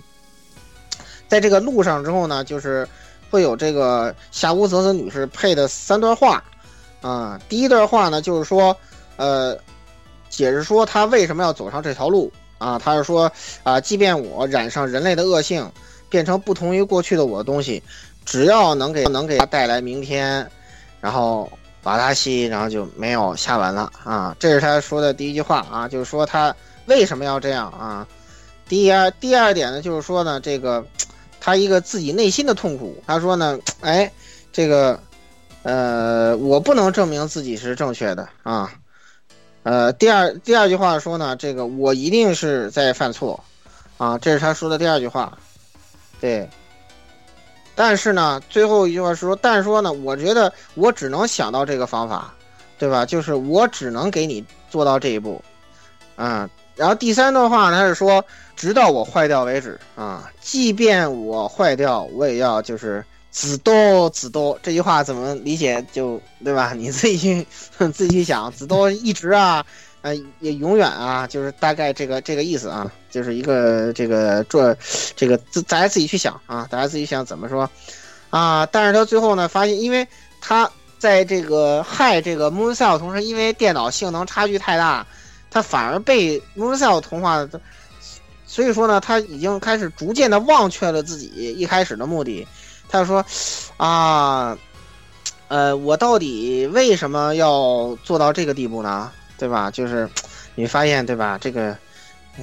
[1.28, 2.88] 在这个路上之后呢，就是
[3.30, 6.42] 会有这个夏乌泽泽女士配的三段话
[7.02, 8.76] 啊，第一段话呢就是说，
[9.16, 9.56] 呃，
[10.28, 12.32] 解释说她为什么要走上这条路。
[12.58, 13.30] 啊，他是说
[13.62, 15.70] 啊，即便我染上人类的恶性，
[16.08, 17.82] 变成不同于过去的我的东西，
[18.24, 20.48] 只要能给能给他带来明天，
[21.00, 21.50] 然后
[21.82, 24.36] 瓦达西，然后就没有下文了啊。
[24.38, 26.54] 这是他说的第一句话啊，就是说他
[26.86, 28.06] 为什么要这样啊？
[28.68, 30.84] 第二第二点呢，就是说呢，这个
[31.40, 33.00] 他一个自己内心的痛苦。
[33.06, 34.10] 他说呢，哎，
[34.52, 34.98] 这个
[35.62, 38.72] 呃，我不能证明自己是正确的啊。
[39.66, 43.42] 呃，第二第二句话说呢，这个我一定是在犯错，
[43.98, 45.36] 啊，这是他说的第二句话，
[46.20, 46.48] 对。
[47.74, 52.32] 但是呢，最后一句话是说，但是说呢，我觉得我只能想到这个方法，
[52.78, 53.04] 对吧？
[53.04, 55.42] 就是我只能给你做到这一步，
[56.14, 56.48] 啊。
[56.76, 63.04] 然后第三段话他是说，直到我坏掉为止，啊，即便我坏掉，我也要就是。
[63.36, 65.84] 子多子多这句话怎么理解？
[65.92, 66.72] 就对吧？
[66.72, 67.46] 你自己去
[67.92, 68.50] 自己去想。
[68.50, 69.62] 子多一直啊，
[70.00, 74.74] 呃，也永远啊，就是大概这个这个意思啊，就是一个这个做
[75.14, 77.68] 这个自大家自己去想啊，大家自己想怎么说
[78.30, 78.64] 啊？
[78.72, 80.08] 但是他最后呢，发现因为
[80.40, 85.06] 他在这个害这个 Mooncell 同时，因为电脑性能差距太大，
[85.50, 87.46] 他反而被 Mooncell 同化，
[88.46, 91.26] 所以说呢，他已经开始逐渐的忘却了自己
[91.58, 92.48] 一开始的目的。
[92.88, 93.24] 他就说
[93.76, 94.56] ：“啊，
[95.48, 99.10] 呃，我到底为什么要做到这个地步呢？
[99.38, 99.70] 对吧？
[99.70, 100.08] 就是
[100.54, 101.36] 你发现对吧？
[101.40, 101.76] 这个，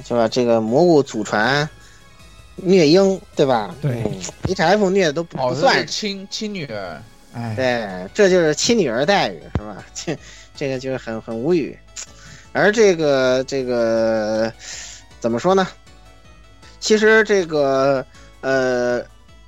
[0.06, 0.28] 是吧？
[0.28, 1.68] 这个蘑菇祖传
[2.56, 3.74] 虐婴，对吧？
[3.82, 4.04] 对
[4.48, 7.02] ，H F 虐的都不算亲亲女儿，
[7.34, 9.84] 哎，对，这就是亲女儿待遇，是吧？
[9.94, 10.16] 这
[10.54, 11.76] 这个就是很很无语。
[12.52, 14.52] 而这个这个
[15.18, 15.66] 怎么说呢？
[16.80, 18.04] 其实这个
[18.40, 19.02] 呃。”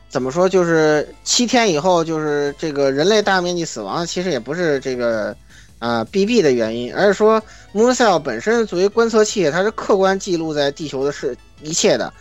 [0.09, 0.49] 怎么说？
[0.49, 5.37] 就是七天以后，就是这个人类大面积死亡，其实也不是这个
[5.79, 7.43] 啊 BB 的原因，而是说
[7.75, 12.13] Mooncell 本身作为观测器，它是客观记录在地球的事一切的。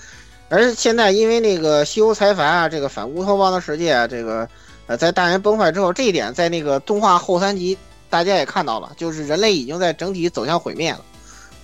[0.49, 4.47] 而现在因为那个西欧财阀啊，这个反乌托邦的世界啊，这个
[4.87, 7.77] 呃在大元崩坏之后，这一点在那个动画后三集
[8.09, 11.01] 大家也看到了，就是人类已经在整体走向毁灭了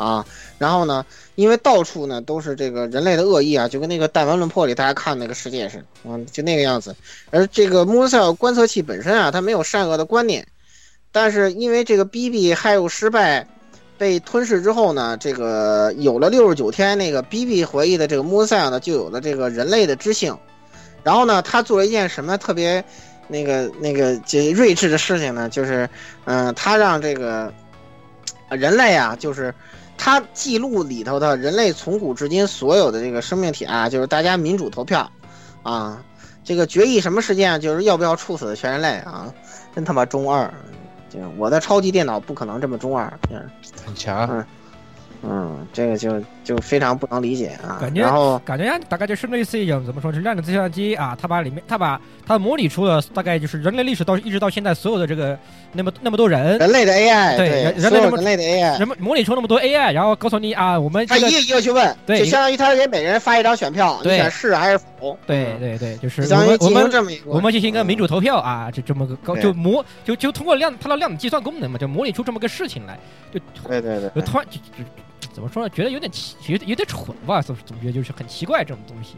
[0.01, 0.25] 啊。
[0.57, 1.05] 然后呢？
[1.35, 6.93] 因为到处呢都是这个人类的恶意啊，就跟那个《弹丸论破》里大家看那个世界似的，嗯，就那个样子。
[7.31, 10.45] 而这个 Mooncell 观测器本身啊，它没有善恶的观念，
[11.11, 13.47] 但是因为这个 BB 害入失败
[13.97, 20.37] 被吞噬之后呢，这个有了六十九天那个 BB 回忆的这个 Mooncell 呢，就有了这个人类的知性。
[21.01, 22.83] 然后呢，他做了一件什么特别
[23.29, 25.49] 那个那个这睿智的事情呢？
[25.49, 25.89] 就是，
[26.25, 27.51] 嗯，他让这个
[28.49, 29.51] 人类啊，就是。
[30.03, 35.07] 它记录里头的人类从古至今所有的这个生命体啊，就是大家民主投票，
[35.61, 36.03] 啊，
[36.43, 39.31] 这个决议什么事件，就是要不要处死全人类啊，
[39.75, 40.51] 真他妈中二，
[41.07, 43.13] 就我的超级电脑不可能这么中二，
[43.85, 44.27] 很强。
[44.27, 44.45] 嗯
[45.21, 47.77] 嗯，这个就就非常不能理解啊。
[47.79, 55.37] 感觉，然后感觉大概就是类似一种怎么说，是量子计算机啊，它把里面，它把它模拟出了大概就是人类历史到一直到现在所有的这个
[55.71, 65.17] 那么那么多人，人类的 AI，对，人类人类的 AI，人们模拟出那么多 AI，然后告诉你啊，我们他一个一个去问，对，就相当于他给每个人发一张选票，你选是还是否？
[65.27, 72.97] 对对对，就是相当于进行这么一个，我们进行一个民主投票啊，就这么个高，就模就就通过量它的量子计算功能嘛，就模拟出这么个事情来，
[73.33, 74.89] 就对对对，就突然就就。
[75.33, 75.69] 怎么说呢？
[75.69, 77.41] 觉得有点奇，有点有点蠢吧？
[77.41, 79.15] 总总觉得就是很奇怪这种东西。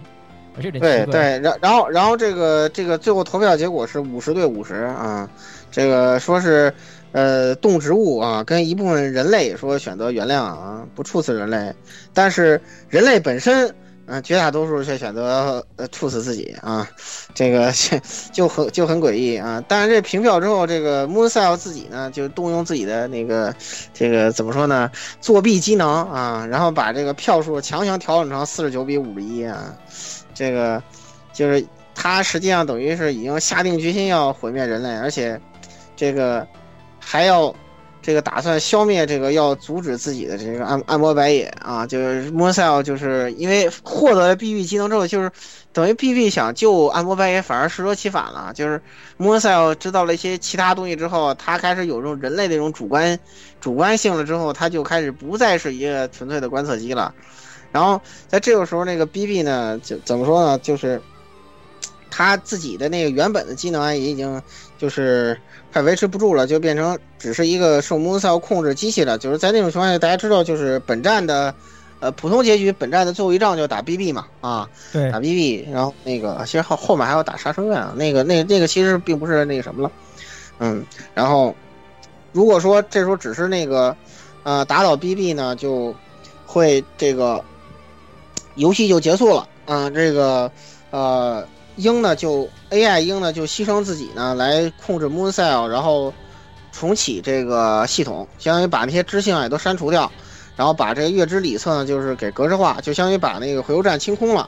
[0.55, 1.11] 而且有点对奇怪。
[1.11, 5.29] 对，然然后然后这个这个最后投票结果是五十对五十啊，
[5.71, 6.73] 这个说是
[7.11, 11.73] 呃动植物啊跟一部分人类说选择原谅啊不处死人类，
[12.13, 13.73] 但是人类本身。
[14.05, 16.87] 嗯、绝大多数却选择呃处死自己啊，
[17.33, 17.71] 这个
[18.33, 19.63] 就很就很诡异啊。
[19.67, 23.55] 但是这平票之后，这个 Mooncell 自己呢就动用自己的那个
[23.93, 24.91] 这个怎么说呢，
[25.21, 29.73] 作弊机能啊，然后把这个票数强行调整成四十九比五十一啊，
[30.33, 30.83] 这个
[31.31, 35.39] 就是他实际上等于是已经下定决心要毁灭人类，而且
[35.95, 36.45] 这个
[36.99, 37.55] 还要
[38.03, 45.31] 这个打算消灭这个要阻止自己的这个暗暗魔白野啊，就是 Mooncell 就是因为获得了 BB 技能之后，就是
[45.71, 48.81] 等于 BB 想救暗魔白野反而适得其反了，就是
[49.17, 53.17] Mooncell 知道了一些其他东西之后，他开始有这种人类的这种主观
[53.61, 57.15] 主观性了之后，他就开始不再是一个纯粹的观测机了。
[57.71, 60.59] 然后在这个时候，那个 BB 呢，就怎么说呢？
[60.59, 61.01] 就是
[62.11, 64.39] 他自己的那个原本的技能，也已经
[64.83, 65.39] 就是
[65.71, 69.17] 快维持不住了，就变成只是一个受 Mooncell 控制机器了。
[69.17, 71.55] 就是在那种情况下，大家知道，就是本站的
[72.01, 79.91] 呃普通结局，本站的最后一仗就打 BB 嘛，啊，对打 BB，然后那个其实后后面还要打杀生院啊，那个那那个其实并不是那个什么了，
[80.59, 81.55] 嗯，然后
[82.33, 83.95] 如果说这时候只是那个
[84.43, 85.95] 呃打倒 BB 呢，就
[86.45, 87.41] 会这个
[88.55, 90.51] 游戏就结束了，嗯、这个
[90.91, 96.13] 呃鹰呢就 AI 鹰呢就牺牲自己呢来控制 Mooncell，然后
[96.71, 100.11] 重启这个系统，相当于把那些支线也都删除掉。
[100.55, 104.47] 然后把这个月之里侧呢，就是给格式化，就相当于把那个回游站清空了。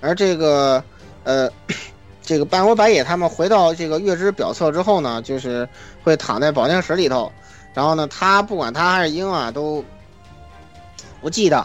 [0.00, 0.82] 而这个，
[1.22, 1.48] 呃，
[2.20, 5.68] 这个半国白野他们回到这个月之表侧之后呢，就是
[6.02, 7.30] 会躺在保健室里头。
[7.72, 9.84] 然后呢，他不管他还是鹰啊，都
[11.20, 11.64] 不记得，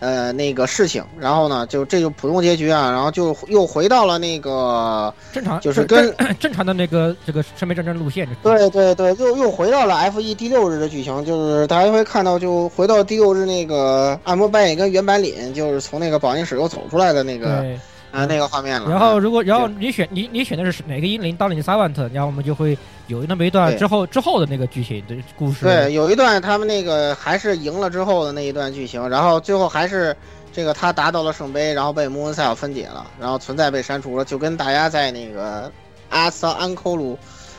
[0.00, 1.04] 呃，那个事情。
[1.18, 8.28] 然后呢，就这就普通结局啊，然后就又回到了那个，正常就是跟正常的那个这个生命战争路线。
[8.42, 17.80] 对对对，又又回到了 F 一第六日的剧情，就是大家会看到，就回到第六日那个按摩扮演跟原版凛，就是从那个保健室又走出来的那个对，
[18.10, 18.90] 啊那个画面了。
[18.90, 25.64] 然后如果然后你选你你选的是哪个英灵到了你 s a v a n t 然后我们就会有那么一段之后之后的那个剧情的故事。
[25.64, 30.16] 对，有一段他们那个还是赢了之后的那一段剧情，然后最后还是
[30.52, 35.70] 这个他达到了圣杯，然后被穆恩塞尔分解了，然后存在被删除了，就跟大家在那个
[36.08, 37.18] 阿斯安科鲁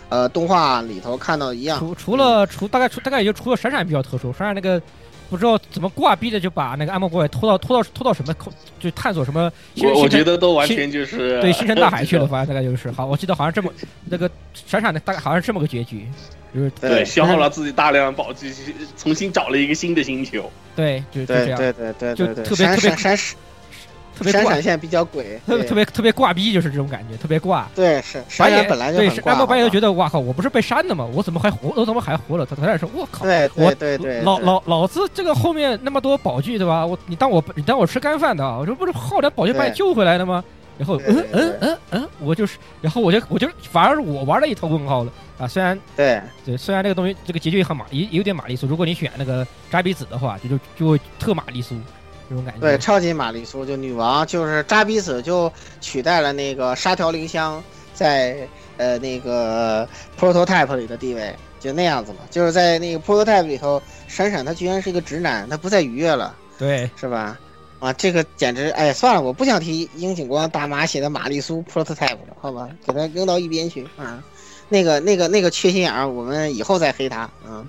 [0.09, 1.79] 呃动画里头看到一样。
[1.79, 4.81] 除除了除大概除大概也就除了闪闪比较特殊，闪闪那个
[5.29, 12.89] 不知道怎么挂逼的就把那个暗魔国也拖到拖到拖到什么口就探索什么我我觉得都完全就是对星辰大海去了，反正大概就是。
[12.91, 13.71] 好，我记得好像这么
[14.05, 16.07] 那个闪闪的大概好像是这么个结局，
[16.53, 18.51] 就是对，消耗了自己大量的宝具，
[18.97, 20.49] 重新找了一个新的星球。
[20.75, 23.37] 对就就这样，对对对对就对对，闪特别特别闪闪
[24.19, 27.67] 特别闪闪现比较鬼， 特别特别特别挂逼，就是这种感觉，特别挂。
[27.73, 31.07] 对是白眼本来就对，是暗魔白眼好吧都觉得哇靠，我不是被删的吗？
[31.13, 31.71] 我怎么还活？
[31.75, 32.45] 我怎么还活了？
[32.45, 36.85] 他他在说，我靠，对我对对对，老老老子这个后面那么多宝具对吧？
[36.85, 38.57] 我你当我你当我吃干饭的啊？
[38.59, 40.43] 我说不是耗点宝具把你救回来的吗？
[40.77, 45.45] 然后嗯嗯嗯嗯，我就是，然后我就我就反而我玩了一头问号了啊！
[45.45, 51.75] 虽然对对，虽然这个东西这个结局也很玛也也有点玛丽苏，如果你选那个扎比子的话，就就就会特玛丽苏
[52.29, 52.59] 这种感觉。
[52.59, 55.51] 对，超级玛丽苏就女王，就是扎比子就
[55.81, 57.61] 取代了那个沙条绫香
[57.93, 62.19] 在呃那个 prototype 里的地位，就那样子嘛。
[62.29, 67.37] 就是在那个 prototype 里头，闪闪他居然是一个直男，他不再愉悦了，对是吧？
[67.79, 74.21] 啊，这个简直哎，算了，我不想提樱井光大妈写的玛丽苏 prototype 了，好吧，给他扔到一边去啊。
[74.67, 77.65] 那个那个那个缺心眼儿，我们以后再黑他啊。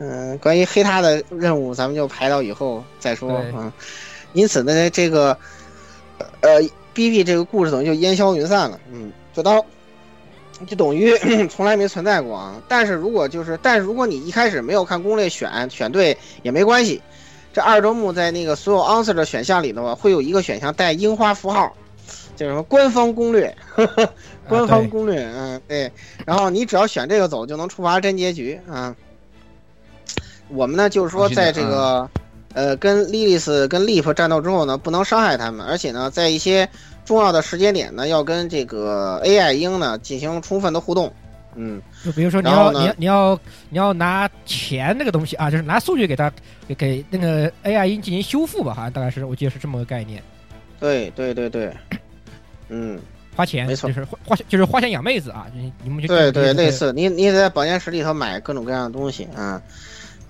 [0.00, 3.72] 哼，嗯，关于黑他的任务，咱们就排到以后再说对啊。
[4.32, 5.36] 因此呢，这个
[6.40, 6.60] 呃
[6.92, 9.62] ，B B 这个故事等于就烟消云散了，嗯，就当
[10.66, 11.16] 就等于
[11.48, 12.60] 从来没存在过啊。
[12.66, 17.00] 但是如果就是，但是如果你一开始没有看攻略选选对也没关系。
[17.52, 21.76] 这二周目在那个所有 answer 的选项里的话，会有一个选项带樱花符号，
[22.36, 24.08] 就是什么官方攻略，呵 呵
[24.48, 25.90] 官方攻略，嗯，对。
[26.24, 28.94] 然后你只要选这个走，就能触发真结局啊。
[30.52, 32.08] 我们呢，就是说在这个
[32.54, 36.68] 呃跟莉莉丝跟 Leaf 战斗之后呢，不能伤害他们，而且呢，在一些
[37.04, 41.12] 重要的时间点呢，要跟这个 AI 鹰呢进行充分的互动。
[41.54, 43.40] 嗯，就比如说你要你要你要
[43.70, 46.32] 你要拿钱那个东西啊，就是拿数据给他
[46.68, 50.22] 给给那个 AI 音进行修复吧，好像大概是我记得是这么个概念，
[50.78, 51.72] 对对对对，
[52.68, 52.98] 嗯。
[53.36, 59.62] 花钱没错就是花花钱就是花钱养妹子啊，你你们就对对，类似你你得在保健室里头买各种各样的东西啊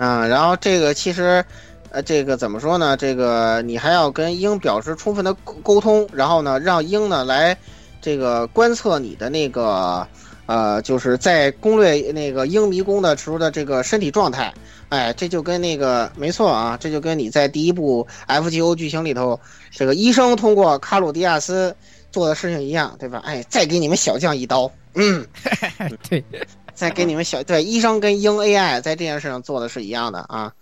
[0.01, 1.45] 啊，然后这个其实
[1.91, 2.97] 呃，这个怎么说呢？
[2.97, 7.55] 这个你还要跟鹰表示充分的沟沟通，然后呢，让鹰呢来
[8.01, 10.07] 这个观测你的那个
[10.47, 14.53] 呃，就是在攻略那个鹰迷宫的时候的这个身体状态。
[14.89, 19.39] 哎，这就跟那个没错啊，这就跟你在第一部 FGO 剧情里头，
[19.71, 21.77] 这个医生通过卡鲁迪亚斯
[22.11, 23.21] 做的事情一样，对吧？
[23.25, 25.25] 哎，再给你们小将一刀，嗯，
[26.09, 26.25] 对，
[26.75, 30.53] 再给你们小对医生跟鹰 AI 在这件事上做的是一样的啊，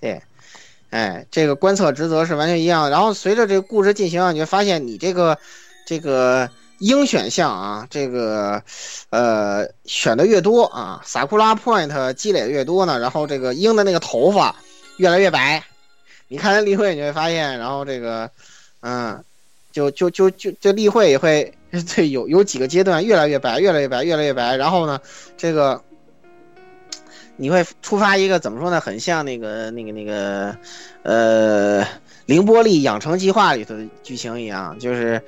[0.00, 0.20] 对，
[0.90, 2.90] 哎，这个观测职责是完全一样。
[2.90, 5.38] 然后随着这个故事进行啊，你会发现你这个
[5.86, 6.48] 这个
[6.78, 8.62] 鹰选项啊，这个
[9.10, 14.54] 呃选的越多啊，萨库拉 point 积累的越多呢，然后这个鹰的那个头发
[14.96, 15.62] 越来越白。
[16.28, 18.30] 你看他例会，你会发现，然后这个
[18.80, 19.24] 嗯，
[19.72, 21.52] 就就就就就例会也会
[21.94, 24.56] 对有有几个阶段越来越白，越来越白，越来越白。
[24.56, 25.00] 然后呢，
[25.36, 25.82] 这个
[27.36, 28.80] 你会触发一个怎么说呢？
[28.80, 30.56] 很像那个那个那个
[31.02, 31.86] 呃
[32.26, 35.22] 凌波丽养成计划里头的剧情一样，就是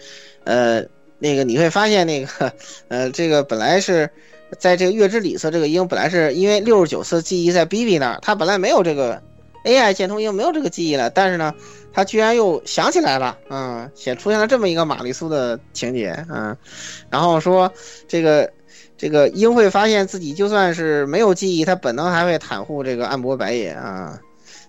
[0.44, 0.82] 呃
[1.18, 2.52] 那个你会发现那个
[2.88, 4.10] 呃这个本来是
[4.58, 9.22] 在这个月之里色这个鹰本来是因为六十九次记忆在 B B 那儿，他本来没有这个
[9.64, 11.54] AI 剑通英没有这个记忆了，但是呢。
[11.92, 16.56] 他居然又想起来了，嗯，显出现了这么一个玛丽苏的情节，嗯，
[17.10, 17.72] 然后说
[18.06, 18.48] 这个
[18.96, 24.20] 这个英会发现自己就算是没有记忆，他本能还会袒护这个暗波白野啊，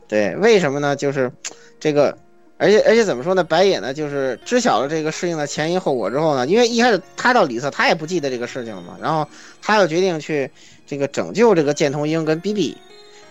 [0.08, 0.96] 对，为什么呢？
[0.96, 1.32] 就是
[1.80, 2.18] 这个，
[2.58, 3.44] 而且而且怎么说呢？
[3.44, 9.28] 白野呢，就是知晓了这个事情的前因后果之后呢，因为一开始他到里侧他也不记得这个事情了嘛，然后
[9.62, 10.50] 他又决定去
[10.88, 12.76] 这个拯救这个剑童英跟 BB。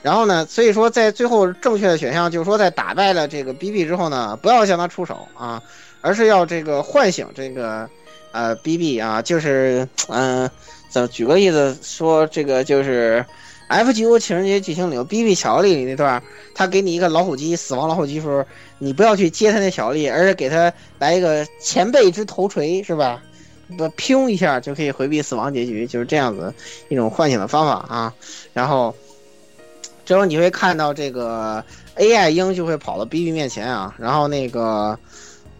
[0.02, 0.46] 然后呢？
[0.46, 5.62] 所以说，在最后正确的选项就是说，在打败了这个 BB 之后呢，不要向他出手啊，
[6.00, 7.86] 而是要这个唤醒这个
[8.32, 10.50] 呃 BB 啊，就是嗯，
[10.88, 13.22] 怎举个例子说，这个就是
[13.68, 16.22] FGO 情人节剧情里头 BB 巧克力里那段，
[16.54, 18.42] 他给你一个老虎机，死亡老虎机时候，
[18.78, 23.22] 你不要去接他那巧克力，而是给他来一个前辈之头锤，是吧？
[23.76, 26.54] 不，砰一下就可以回避死亡结局，就是这样子
[26.88, 28.14] 一种唤醒的方法啊，
[28.54, 28.94] 然后。
[30.10, 34.98] 这时候你会看到这个 AI 鹰就会跑到 BB 面前啊，然后那个，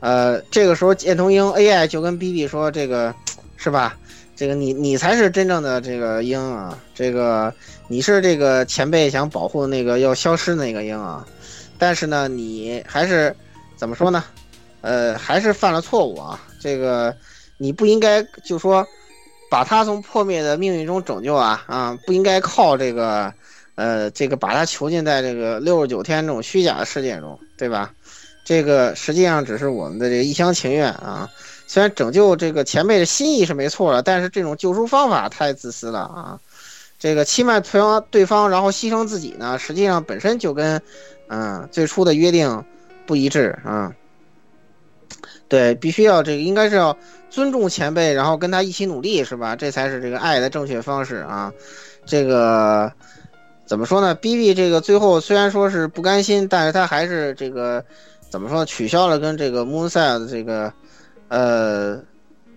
[0.01, 3.15] 呃，这个时候剑童鹰 AI 就跟 BB 说：“这个
[3.57, 3.97] 是吧？
[4.35, 7.55] 这个你你才是真正的这个鹰啊，这个
[7.87, 11.25] 你是这个前辈想保护那个要消失那个鹰啊，
[11.79, 13.33] 但是呢，你还是
[13.77, 14.25] 怎么说呢？
[14.81, 16.41] 呃，还是犯了错误啊。
[16.59, 17.15] 这个
[17.57, 18.85] 你不应该就说
[19.49, 23.33] 把他从破灭的命运中拯救啊啊，不应该靠这个。”
[23.75, 27.93] 呃，这个把他囚禁在这个六十九天这种虚假的世界中，对吧？
[28.45, 31.31] 这个实际上只是我们的这个一厢情愿啊。
[31.67, 36.41] 虽然拯救这个前辈的心意是没错的，但是这种救赎方法太自私了啊！
[36.99, 40.83] 这个欺瞒对方，对方然后牺牲自己呢，实际上本身就跟
[41.29, 42.65] 嗯最初的约定
[43.07, 43.95] 不一致啊。
[45.49, 46.97] 对，必须要这个应该是要
[47.31, 49.55] 尊重前辈，然后跟他一起努力，是吧？
[49.55, 51.53] 这才是这个爱的正确方式啊！
[52.05, 52.93] 这个。
[53.71, 57.85] 怎么说呢？B B 这个最后虽然说是不甘心，但是他还是这个
[58.29, 58.65] 怎么说？
[58.65, 60.73] 取消了跟这个 Moonside 的这个
[61.29, 62.03] 呃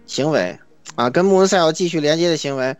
[0.07, 0.57] 行为
[0.95, 2.75] 啊，跟 Moonside 继续连接的行为。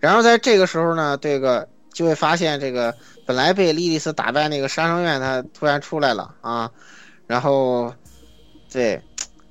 [0.00, 6.70] 然后在这个时候呢，这个就会发现这个本来被莉莉丝打败那个杀生院，他突然出来了啊。
[7.26, 7.90] 然后
[8.70, 9.00] 对，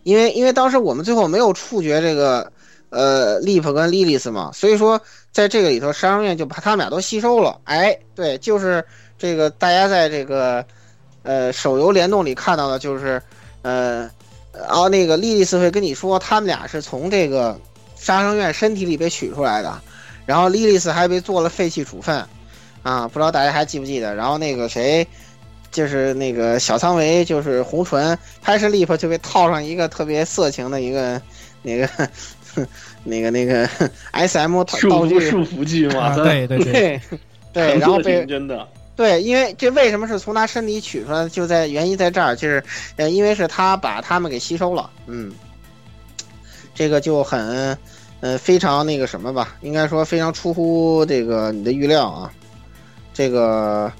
[0.04, 2.52] 因为因为当时我们最后没有处决这个
[2.90, 5.02] 呃 Leap 跟莉莉丝嘛，所以说。
[5.30, 7.62] 在这个里头，杀生院就把他们俩都吸收了。
[7.66, 8.84] 哎，对，就是
[9.20, 10.66] 这个大家在这个
[11.22, 13.22] 呃手游联动里看到的，就是
[13.62, 14.10] 呃，
[14.52, 17.56] 然后那个莉莉丝会跟你说，他们俩是从这个
[17.96, 19.80] 杀生院身体里被取出来的，
[20.26, 22.26] 然后莉莉丝还被做了废弃处分
[22.82, 24.16] 啊，不知道大家还记不记得？
[24.16, 25.06] 然后那个谁，
[25.70, 31.22] 就是那个小仓唯，就是红唇，拍摄 Leap 就被套上一个特别色情的一个
[31.62, 31.88] 那个。
[33.04, 33.70] 那个那个
[34.12, 37.02] S M 道具束缚具嘛，对对对。
[37.54, 38.68] 对， 然后被真的。
[38.96, 41.30] 对，因为这为什么是从他身体取出来？
[41.30, 42.64] 就在原因在这儿，就是
[42.96, 45.32] 呃，因为是他把他们给吸收了，嗯，
[46.74, 47.78] 这个就很
[48.22, 52.32] 呃非常那个什么吧，应该说非常出乎这个你的预料啊，
[53.14, 53.92] 这个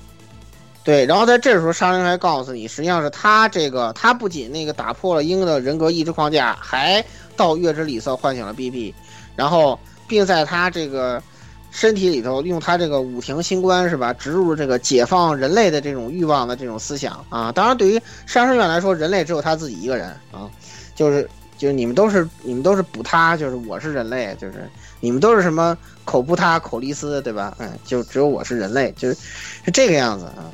[0.88, 7.04] 对，然后在这时候杀人还告诉你，实际上是他这个他不仅那个打破了鹰的人格意志框架，还。
[7.36, 8.96] 到月之里色唤醒了 BB，
[9.36, 11.22] 然后并在他这个
[11.70, 17.52] 身体里头用他这个五庭星官是吧，植入这个解放人类的这种欲望的这种思想啊。
[17.52, 20.50] 当然，对于杀生院来说，人类只有他自己一个人啊，
[20.96, 21.30] 就是
[21.60, 24.68] 就是你们都是你们都是补他，就是我是人类，就是
[25.00, 27.56] 你们都是什么口不他口利斯对吧？
[27.60, 29.16] 嗯，就只有我是人类，就是
[29.64, 30.50] 是这个样子啊。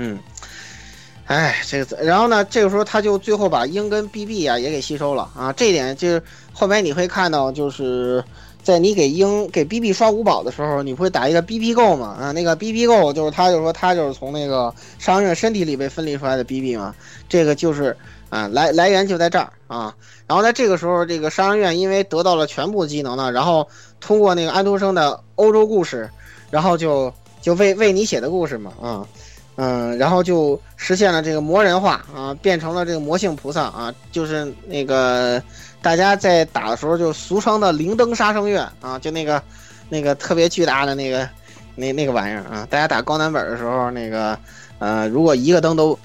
[0.00, 0.16] 嗯，
[1.26, 6.22] 哎，这个，然后呢，这个时候他就最后把鹰跟 BB 啊也给吸收了啊，这一点就是
[6.52, 8.22] 后面你会看到，就是
[8.62, 12.16] 在你给鹰给 BB 刷五宝的时候，你会打一个 BP 够嘛？
[12.20, 16.94] 啊，那个 BP 够就是他就说他就是从那个商人身体里被分离出来的 BB 嘛，
[17.28, 17.96] 这个就是
[18.30, 19.92] 啊来来源就在这儿啊。
[20.28, 23.66] 然后在这个时候，这个商人院因为得到了全部技能呢，然后
[23.98, 26.08] 通过那个安徒生的欧洲故事，
[26.50, 29.06] 然后就就为为你写的故事嘛啊。
[29.60, 35.42] 嗯，然后就实现了这个魔人化啊，变成了这个魔性菩萨啊，就是那个
[35.82, 39.42] 大家在打的时候就俗称的灵灯杀生院啊，就那个
[39.88, 41.28] 那个特别巨大的那个
[41.74, 44.38] 那那个玩意儿啊，大家打高难本的时候，那个
[44.78, 45.98] 呃，如果一个灯都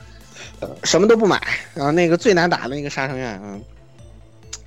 [0.84, 1.40] 什么都不买，
[1.76, 3.62] 然后那个最难打的那个杀生院，嗯，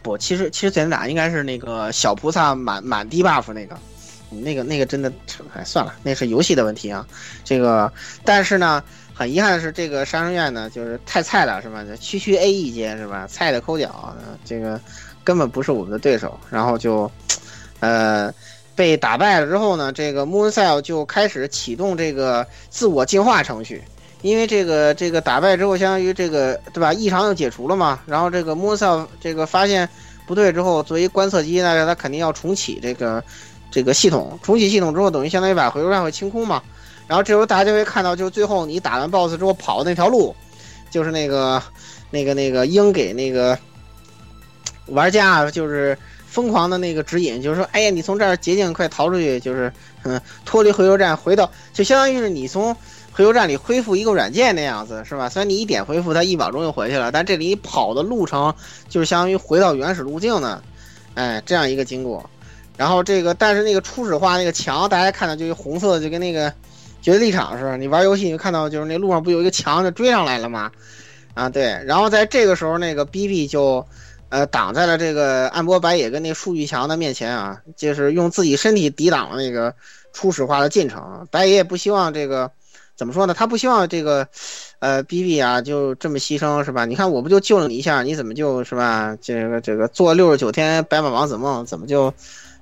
[0.00, 3.76] 不，其实其实最难打应该是那个小菩萨满满低 buff 那个。
[4.30, 5.10] 那个那个真的，
[5.54, 7.06] 哎，算了，那是游戏的问题啊。
[7.44, 7.92] 这个，
[8.24, 8.82] 但是呢，
[9.14, 11.84] 很遗憾的是，这个杀生院呢，就是太菜了，是吧？
[12.00, 13.26] 区区 A 一阶是吧？
[13.28, 14.14] 菜的抠脚，
[14.44, 14.80] 这个
[15.22, 16.38] 根本不是我们的对手。
[16.50, 17.10] 然后就，
[17.78, 18.32] 呃，
[18.74, 23.80] 被打败了之后呢，这个 Mooncell 就开始启动这个自我进化程序，
[24.22, 26.92] 因为这个这个打败之后，相当于这个对吧？
[26.92, 28.00] 异常又解除了嘛。
[28.06, 29.88] 然后这个 Mooncell 这个发现
[30.26, 33.22] 不对之后，作为观测机呢，它肯定要重启这个。
[33.70, 36.62] 这个系统重启系统之后，等于相当于把回收站会清空嘛。
[37.06, 40.34] 然后这时候大家就会看到，就最后你打完 BOSS 之后跑的那条路，
[40.90, 41.62] 就是那个
[42.10, 43.56] 那个那个鹰给那个
[44.86, 45.96] 玩家就是
[46.26, 52.74] 疯狂的那个指引，就是说，哎呀，你从这儿捷径快逃出去，就是嗯脱离回收站，回到就相当于是你从
[53.12, 55.28] 回收站里恢复一个软件那样子，是吧？
[55.28, 58.52] 虽然你一点恢复，它一秒钟就回去了，但这里跑的路程
[58.88, 60.60] 就是相当于回到原始路径的，
[61.14, 62.28] 哎，这样一个经过。
[62.76, 66.52] 然后这个，但是那个初始化那个墙，大家看到就是红色的，就跟那个
[67.00, 67.76] 绝地场似的。
[67.78, 70.70] 你玩游戏，你就看到就是那路上不有一个墙就追上来了吗？
[71.32, 71.82] 啊，对。
[71.86, 73.86] 然后在这个时候，那个 BB 就
[74.28, 79.74] 呃挡在了这个暗波白野跟那数据墙的面前啊，就是用自己身体抵挡了那个
[80.12, 81.26] 初始化的进程。
[81.30, 82.50] 白野也不希望这个
[82.94, 83.32] 怎么说呢？
[83.32, 84.28] 他不希望这个
[84.80, 86.84] 呃 BB 啊就这么牺牲是吧？
[86.84, 89.16] 你看我不就救了你一下，你怎么就是吧？
[89.22, 92.12] 这个这个做六十九天白马王子梦，怎么就？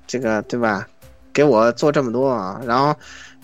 [0.06, 0.86] 这个对吧？
[1.32, 2.60] 给我做这么多啊！
[2.64, 2.94] 然后，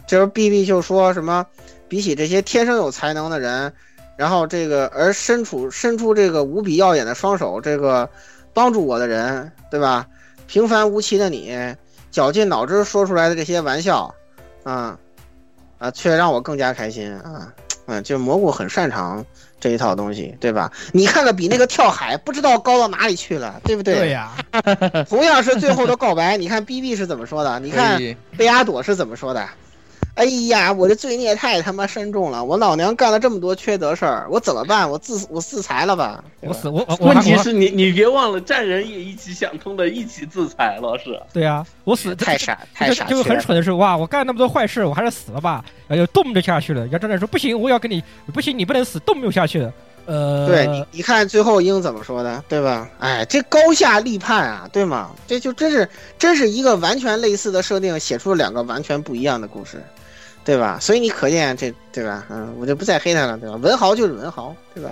[0.07, 1.45] 这时候 B B 就说什么？
[1.89, 3.73] 比起这些天生有才能的人，
[4.17, 8.09] 然后这个而伸出伸出这个无比耀眼的双手，这个
[8.55, 10.07] 帮助我的人，对吧？
[10.47, 11.75] 平凡无奇的你，
[12.13, 14.15] 绞尽脑汁说出来的这些玩笑，
[14.63, 14.97] 啊
[15.79, 17.53] 啊，却让我更加开心啊！
[17.87, 19.25] 嗯，就蘑菇很擅长。
[19.61, 20.73] 这一套东西，对吧？
[20.93, 23.95] 你看看比那个跳海不知道高到哪里去了，对不对？
[23.95, 24.33] 对呀。
[25.09, 27.61] 同样是最后的告白，你看 B B 是怎么说的？
[27.61, 28.01] 你看
[28.37, 29.47] 贝阿朵是怎么说的？
[30.21, 32.45] 哎呀，我的罪孽太他妈深重了！
[32.45, 34.89] 我老娘干了这么多缺德事儿，我怎么办？
[34.91, 36.23] 我自我自裁了吧？
[36.43, 36.85] 我死我。
[37.01, 41.18] 问题是你你别忘了，战人也一起想通了，一起自裁了，是。
[41.33, 43.07] 对呀，我死太傻太傻。
[43.07, 43.97] 就是很蠢的是，哇！
[43.97, 45.64] 我干那么多坏事，我还是死了吧？
[45.89, 46.87] 然后动就下去了。
[46.89, 48.05] 要战人说不行，我要跟你
[48.35, 49.73] 不行，你不能死，动不下去了。
[50.05, 52.91] 呃，对你你看最后鹰怎么说的，对吧？
[52.99, 55.12] 哎，这高下立判啊，对吗？
[55.27, 59.83] 这就真是真是一个完全类似的设定，写出了两个完全不一样的故事。
[60.45, 60.78] 对吧？
[60.80, 62.24] 所以你可见这，对吧？
[62.30, 63.57] 嗯，我就不再黑他了，对吧？
[63.57, 64.91] 文豪就是文豪，对吧？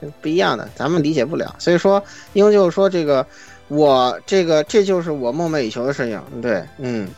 [0.00, 1.54] 这不一样的，咱们理解不了。
[1.58, 2.02] 所以说，
[2.32, 3.26] 英就是说这个，
[3.68, 6.40] 我这个这就是我梦寐以求的事情。
[6.40, 7.10] 对，嗯，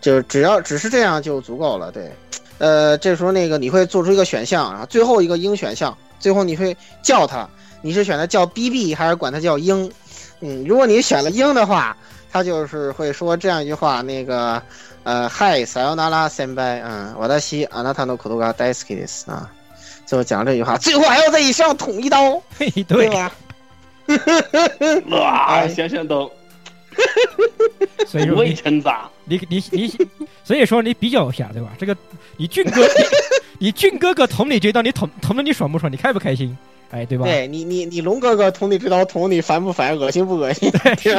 [0.00, 1.92] 就只要只是这样就足够了。
[1.92, 2.10] 对，
[2.58, 7.46] 呃，这时候那个你会做出一个选项啊，最后一个鹰选项，最后你会叫他，
[7.82, 9.90] 你是选择叫 BB 还是管他叫鹰？
[10.40, 11.94] 嗯，如果你选了鹰的话，
[12.32, 14.62] 他就是会说这样一句话，那个。
[15.04, 19.50] 呃，嗨，撒由那拉先拜，嗯，瓦达西阿纳塔诺库多嘎戴斯基斯啊，
[20.06, 22.42] 最后讲这句话，最后还要在你身上捅一刀，
[22.88, 23.32] 对吧？
[25.10, 26.30] 哇，想想都，
[28.08, 29.94] 所以说未成长，你你你，
[30.42, 31.68] 所以说你比较一下，对吧？
[31.78, 31.94] 这个
[32.38, 32.86] 你俊哥，
[33.60, 35.92] 你俊哥哥捅你这刀，你捅捅的你爽不爽？
[35.92, 36.56] 你开不开心？
[36.94, 37.24] 哎，对吧？
[37.24, 39.98] 对你，你你龙哥哥捅你这刀，捅你烦不烦？
[39.98, 40.70] 恶心不恶心？
[40.96, 41.16] 是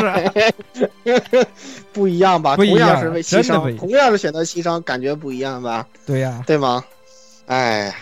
[1.92, 2.56] 不一样吧？
[2.56, 5.86] 不一样是为牺牲，同样是选择牺牲，感觉不一样吧？
[6.06, 6.82] 对呀，对吗？
[7.48, 7.94] 哎，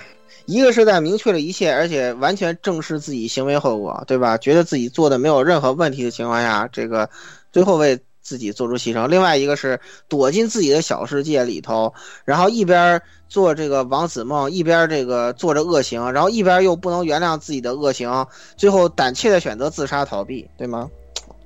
[0.46, 4.38] 一个是在明确了一切，而且完全正视自己行为后果，对吧？
[4.38, 7.10] 觉得自己做的没有任何问题的情况下，这个
[7.52, 8.00] 最后为。
[8.24, 11.94] 自己做出牺牲，另外一个是躲进自己的小世界里头，
[12.26, 18.26] 然后一边做这个王子梦，一边这个做着恶行，然后一边又不能原谅自己的恶行，
[18.58, 20.90] 最后胆怯的选择自杀逃避，对吗？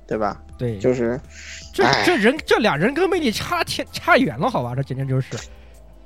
[0.06, 0.40] 对吧？
[0.56, 1.20] 对，就是
[1.74, 4.74] 这这人这俩人格魅力差天差远了，好吧？
[4.74, 5.36] 这简直就是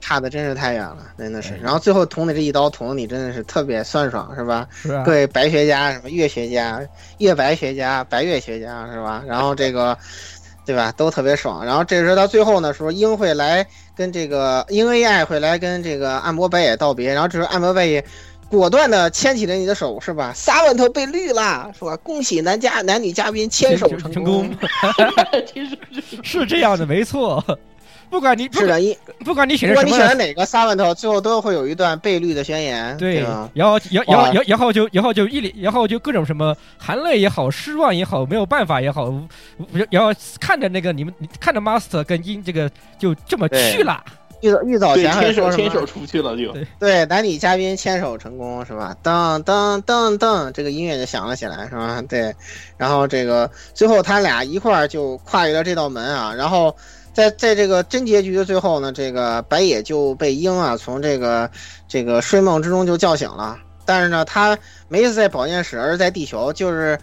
[0.00, 1.60] 差的真是太远了，真的是哎。
[1.62, 4.66] 然后最后捅你这一刀捅的你真的是特别酸爽，是吧？
[4.72, 6.80] 是啊各，位白学家，什么月学家、
[7.18, 9.22] 月白学家、白月学家，是吧？
[9.24, 9.96] 然后这个，
[10.64, 10.92] 对吧？
[10.96, 11.64] 都特别爽。
[11.64, 13.66] 然后这时候到最后呢，说鹰会来
[13.96, 18.04] 跟这个鹰 AI 会来跟这个暗波白野道别，然后这时候暗波白野
[18.48, 20.32] 果断的牵起了你的手，是吧？
[20.34, 21.96] 撒万头被绿了，是吧？
[21.96, 24.56] 恭喜男嘉男女嘉宾牵手成功成功，
[25.52, 27.42] 其实是是这样的，没错。
[28.12, 28.94] 不管你不是的，一
[29.24, 39.10] 不管你选不管择什么你选择哪个撒万头，最后都会有一段被绿的宣言，对吧？，然后然后然后然后就然后就一脸，然后就各种什么含泪也好，失望也好，没有办法也好，
[39.88, 44.04] 然后看着那个你们看着 Master 跟鹰这个就这么去了，
[44.42, 46.54] 遇到遇早对前还牵手说什么牵手出去了就。
[46.78, 48.94] 对，男女嘉宾牵手成功是吧？
[49.02, 52.02] 噔噔噔噔，这个音乐就响了起来是吧？
[52.06, 52.34] 对，
[52.76, 56.76] 然后这个最后他俩一块儿就跨越了这道门啊，然后
[57.12, 61.50] 在在这个真结局的最后呢，这个白野就被鹰啊从这个
[61.86, 64.56] 这个睡梦之中就叫醒了，但是呢，他
[64.88, 66.98] 没是在保健室，而是在地球，就是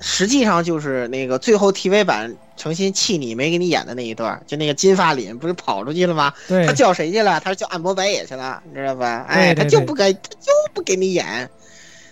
[0.00, 6.32] 实际上就是那个最后 TV 版诚心气你没给你演的那一段，就那个金发凛不是跑出去了吗？
[6.48, 7.38] 对他叫谁去了？
[7.40, 9.24] 他是叫按摩白野去了，你知道吧？
[9.28, 11.48] 哎，对对对他就不给，他就不给你演，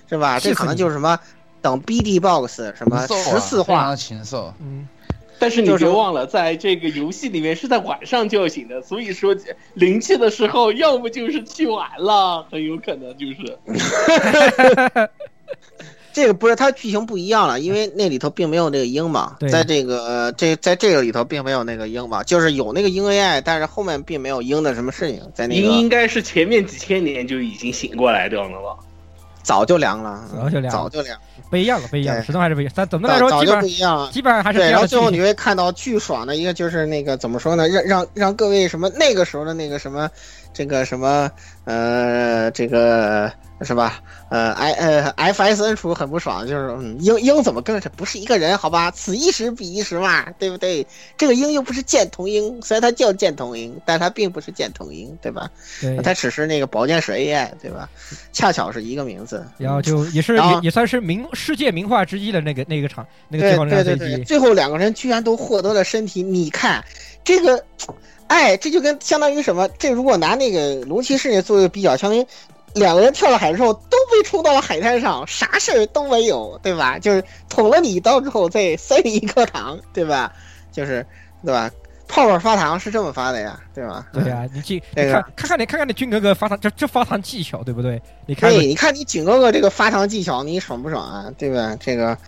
[0.09, 0.39] 是吧？
[0.39, 1.19] 这可能就是什么
[1.61, 4.89] 等 BD box 什么十四话，禽兽，嗯，
[5.41, 9.35] 但是你别忘了，在这个游戏里面是在晚上叫醒的，所以说
[9.75, 15.09] 灵气的时候，要么就是去晚了，很有可能就是。
[16.13, 28.77] 这个不是它剧情不一样了，因为那里头并没有那个鹰嘛，在这个呃这在这个里头并没有那个鹰嘛，就是有那个鹰 AI，但是后面并没有鹰的什么事情，在那应应该是前面几千年就已经醒过来掉了吧？
[29.43, 30.71] 早就凉了，早就凉了。
[30.71, 31.19] 早就凉，
[31.51, 32.73] 不一样了，不一样始终还是不一样。
[32.77, 34.11] 但总的来说，早早就基本上不一样了。
[34.13, 34.87] 基本上还是对，然后。
[34.87, 37.69] 最后你会看到巨爽的一个，就是那个怎么说呢？
[37.69, 40.09] 让让让各位什么那个时候的那个什么，
[40.55, 41.31] 这个什么
[41.65, 43.33] 呃，这个
[43.63, 44.01] 是吧？
[44.31, 48.57] 呃，I 呃 FSN 出很不爽，就是嗯，鹰鹰怎么跟着不是一个人？
[48.57, 50.87] 好吧，此一时彼一时嘛，对不对？
[51.17, 55.51] 这个鹰又不是剑童鹰，虽然它叫剑童鹰，但它并不是剑童鹰，对吧？
[55.81, 57.89] 对，它只是那个保健室 AI，对吧？
[58.33, 59.45] 恰巧是一个名字。
[59.59, 64.25] 然后就也是也也算是名世界名画之一的那个那个场那个最对后那辆对对。
[64.25, 66.83] 最后两个人居然都获得了身体，你看
[67.23, 67.63] 这个，
[68.29, 69.69] 哎，这就跟相当于什么？
[69.79, 72.25] 这如果拿那个龙骑士作为比较，相当于
[72.75, 76.99] 两个人跳了海之后都被冲到了海滩上，啥事儿都没有，对吧？
[76.99, 80.33] 就是捅了你一刀之后再 塞你一颗糖，对吧？
[80.73, 81.05] 就是
[81.45, 81.71] 对吧？
[82.07, 84.05] 泡泡发糖是这么发的呀，对吧？
[84.13, 88.03] 对呀、你去 这个看看看你看看你军哥哥发糖，这这发糖技巧对不对？
[88.27, 91.31] 你看对，你看你军哥哥这个发糖技巧，你爽不爽啊？
[91.39, 91.77] 对吧？
[91.79, 92.19] 这个，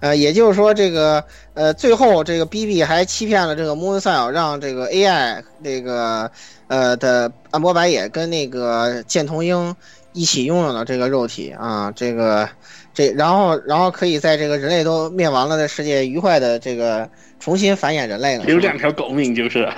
[0.00, 1.24] 呃，也就是说，这个，
[1.54, 6.30] 呃，最后这个 BB 还欺骗了这个 Moon s a l 让这个 AI 这个，
[6.68, 9.74] 呃的暗波白也跟那个剑童鹰
[10.12, 12.48] 一起拥有了这个肉体啊，这个，
[12.92, 17.08] 这然后然后可以在这个人类都灭亡了的世界愉快的这个
[17.40, 18.44] 重新繁衍人类了。
[18.44, 19.68] 留两条狗命就是。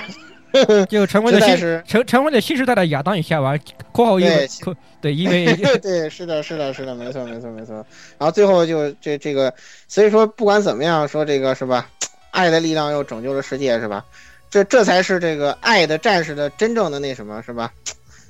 [0.88, 3.58] 就成为了新实在是成成为了新时代的亚当与夏娃
[3.92, 7.74] （括号因为对括对因为对，是的，是的，是的，没错，没错，没错。
[8.18, 9.52] 然后最后就这这个，
[9.86, 11.88] 所以说不管怎么样，说这个是吧？
[12.30, 14.04] 爱的力量又拯救了世界，是吧？
[14.50, 17.72] 这这才是这个爱的战士的真正的那什么，是吧？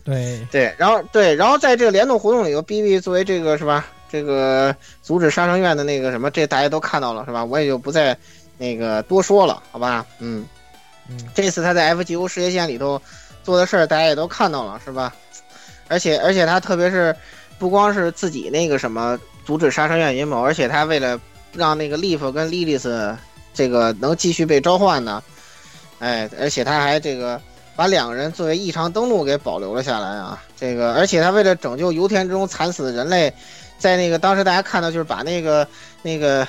[0.05, 3.86] 对对，然后对，然后在这个联动活动里头，B B 作为这个是吧？
[4.11, 7.45] 这个阻止杀生院的那个什么，这大家都看到了是吧？
[7.45, 8.16] 我也就不再
[8.57, 10.05] 那个多说了，好吧？
[10.19, 10.47] 嗯，
[11.35, 13.01] 这次他在 F G O 世界线里头
[13.43, 15.14] 做的事儿，大家也都看到了是吧？
[15.89, 17.16] 而且而且他特别是
[17.59, 21.18] 不光是自己那个什么阻止杀生院阴谋，而且他为了
[21.55, 23.16] 让那个 Leaf 跟 Lilith
[23.55, 25.22] 这个能继续被召唤呢，
[25.98, 27.40] 哎，而且他还这个
[27.74, 30.43] 把两个人作为异常登录给保留了下来啊。
[30.56, 33.32] 这个，而且他为了拯救油田中惨死的人类，
[33.78, 35.66] 在那个当时大家看到就是把那个
[36.02, 36.47] 那个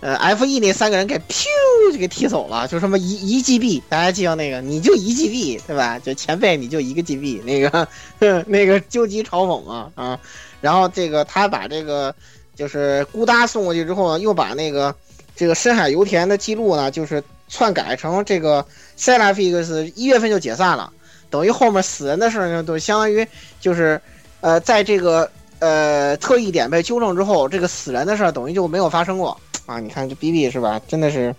[0.00, 1.46] 呃 F E 那三个人给 p
[1.90, 5.98] 就给踢走了，就什么一一 G B，大家记得那个你就一 G B 对吧？
[5.98, 7.88] 就前辈你就一个 G B，那个
[8.46, 10.18] 那个究极嘲讽嘛啊。
[10.60, 12.14] 然后这个他把这个
[12.54, 14.94] 就是孤搭送过去之后呢，又把那个
[15.34, 18.64] 这个深海油田的记录呢，就是篡改成这个
[18.96, 20.92] c e l a f i x 一月份就解散了，
[21.30, 23.26] 等于后面死人的事儿呢，都相当于
[23.60, 24.00] 就是
[24.40, 29.80] 呃，在这个呃特异点被纠正之后，这个死人的事儿等于就没有发生过啊！
[29.80, 30.80] 你看这 B B 是吧？
[30.86, 31.34] 真的是，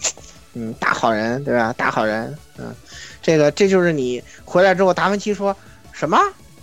[0.53, 1.73] 嗯，大好人对吧？
[1.77, 2.73] 大好人，嗯，
[3.21, 5.55] 这个这就是你回来之后，达芬奇说
[5.91, 6.19] 什么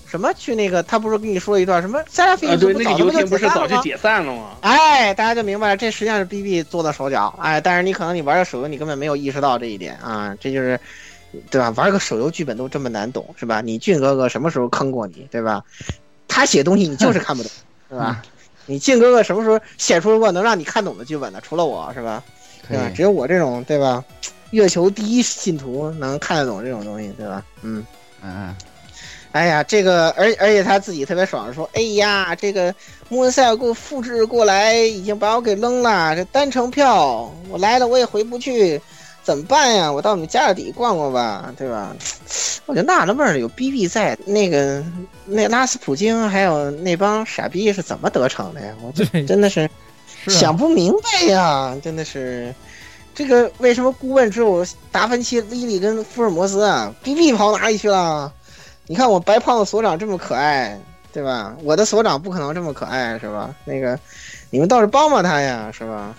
[0.06, 4.56] 什么去那个，他不是跟你说一段什么 e 对，那个油田不是早就解解散了吗？
[4.62, 10.78] 哎，大家就明白了，这实际上是 B B 做的手脚，哎，但是你可能你玩的手游，你根本没有意识到这一点啊，这就是
[11.50, 11.70] 对吧？
[11.76, 13.60] 玩个手游剧本都这么难懂，是吧？
[13.60, 15.62] 你俊哥哥什么时候坑过你，对吧？
[16.26, 17.52] 他写东西你就是看不懂，
[17.90, 18.22] 是吧？
[18.66, 21.40] 你俊哥哥什么时候写出过能让你看懂的剧本呢？
[21.42, 22.22] 除了我是吧？
[22.68, 22.92] 可对吧？
[22.94, 24.04] 只有我这种对吧？
[24.50, 27.42] 月球第一信徒能看得懂这种东西，对吧？
[27.62, 27.84] 嗯。
[28.22, 28.56] 嗯嗯，
[29.32, 32.74] 哎呀，这个，而而且他自己特别爽，说：“哎呀，这个
[33.08, 36.16] 穆恩塞尔给我复制过来，已经把我给扔了。
[36.16, 38.80] 这单程票，我来了我也回不去，
[39.22, 39.92] 怎么办呀？
[39.92, 41.94] 我到你们家底逛逛吧，对吧？”
[42.66, 44.82] 我就纳了闷了，有 BB 在，那个
[45.26, 48.74] 那拉斯普京还有那帮傻逼是怎么得逞的呀？
[48.82, 49.70] 我这真的是是
[50.28, 52.54] 啊想不明白呀，真的是。
[53.14, 58.32] 这个为什么顾问只有达芬奇、莉莉跟福尔摩斯啊？B B 跑哪里去了？
[58.86, 60.80] 你看我白胖子所长这么可爱，
[61.12, 61.56] 对吧？
[61.64, 63.52] 我的所长不可能这么可爱，是吧？
[63.64, 63.98] 那个，
[64.50, 66.14] 你们倒是帮帮他呀，是吧？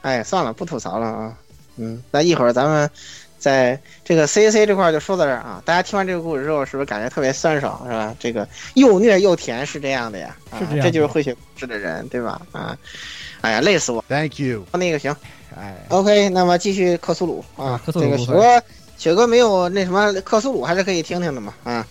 [0.00, 1.34] 哎，算了，不吐槽了啊。
[1.76, 2.90] 嗯，那一会儿咱们
[3.38, 5.62] 在这个 C C 这块儿就说到这儿啊。
[5.66, 8.16] 大家听完这个故事之后，是不是感觉特别酸爽，是吧？
[8.18, 12.40] 这个又虐又甜是这样的呀，啊是这样的这就是会写故事的人，对吧？
[12.52, 12.76] 啊，
[13.42, 14.02] 哎呀，累死我。
[14.08, 14.64] Thank you。
[14.72, 15.14] 那个行
[15.54, 18.62] 哎，，OK，那么继续克苏鲁啊啊，克苏鲁这个雪哥，
[18.96, 21.86] 雪哥没有那什么克苏鲁，还是可以听听的嘛啊。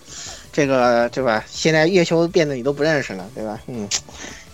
[0.52, 1.45] 这个对吧？
[1.48, 3.60] 现在月球变得你都不认识了，对吧？
[3.68, 3.88] 嗯，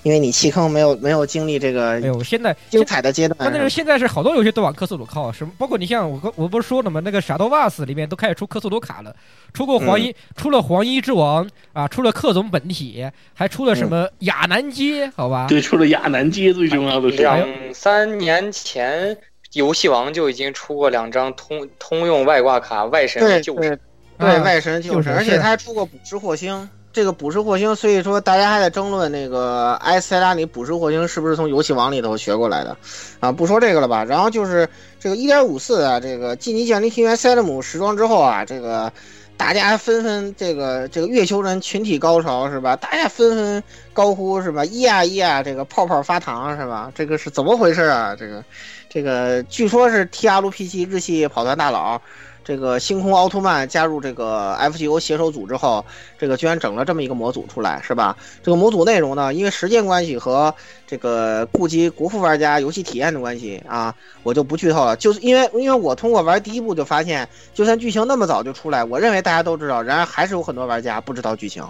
[0.03, 3.37] 因为你弃坑没有没有经历这个哎呦，现在精彩的阶段。
[3.37, 7.01] 关键是现在是好多游戏都往克苏鲁靠，什么包括你像我刚我不是说了吗？
[7.03, 9.15] 那个 Shadow Vars 里面都开始出克苏鲁卡了，
[9.53, 15.47] 出过黄衣，出了黄衣之王啊，出了克总本体，还出了什么亚南街，好吧？
[15.49, 19.17] 对，出了亚南街最重要的是，两三年前，
[19.53, 23.77] 游戏王就已经出过两张通通用外挂卡，外神对对救世。
[24.19, 26.69] 对，啊外神就是就是，而且他还出过捕食火星。
[26.97, 32.75] 这个捕食火星，所以说大家还在争论那个埃塞拉里捕食火星是不是从游戏王里头学过来的，
[33.19, 34.03] 啊，不说这个了吧。
[34.03, 34.67] 然后就是
[34.99, 38.91] 这个一点五四啊，这个晋级降临庭园塞勒姆时装之后啊，这个
[39.37, 42.75] 大家纷纷这个这个月球人群体高潮是吧？
[42.75, 43.63] 大家纷纷
[43.93, 44.65] 高呼是吧？
[44.65, 46.91] 咿呀咿呀，这个泡泡发糖是吧？
[46.95, 48.15] 这个是怎么回事啊？
[48.17, 48.43] 这个
[48.89, 52.01] 这个据说是 T R P 七日系跑团大佬。
[52.47, 55.83] 这个星空奥特曼加入这个 FGO 携手组之后，
[56.17, 58.15] 这个居然整了这么一个模组出来，是吧？
[58.41, 60.55] 这个模组内容呢，因为时间关系和
[60.87, 63.93] 这个顾及国服玩家游戏体验的关系啊，
[64.23, 64.95] 我就不剧透了。
[64.95, 71.61] 就是因为因为我通过玩第一部就发现，就算剧情那么早就出来，我认为大家都知道，然而还是有很多玩家不知道剧情，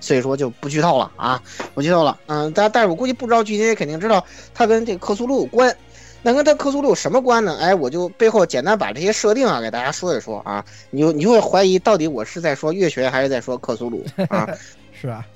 [0.00, 1.42] 所以说就不剧透了啊，
[1.74, 2.16] 不剧透了。
[2.26, 4.24] 嗯，但但是我估计不知道剧情也肯定知道
[4.54, 5.76] 它跟这个克苏鲁有关。
[6.22, 7.58] 那跟他克苏鲁有什么关呢？
[7.60, 14.48] 哎，我就背后简单把这些设定啊给大家说一说啊，你就你就会怀疑到底我是在说月学还是在说克苏鲁啊？
[14.98, 15.26] 是吧，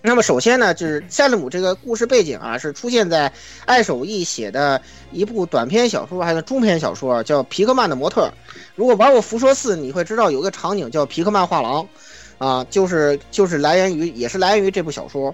[0.00, 3.32] 那么首先呢，就是塞勒姆这个故事背景啊，是出现在
[3.66, 4.82] 艾守义写的
[5.12, 8.22] 一部短篇小说，还是中篇小说，叫《皮克曼的模特》。
[8.74, 11.86] 如果玩过《福说四》，你会知道有个场景叫皮克曼画廊，
[12.38, 15.32] 啊，就是就是来源于也是来源于这部小说。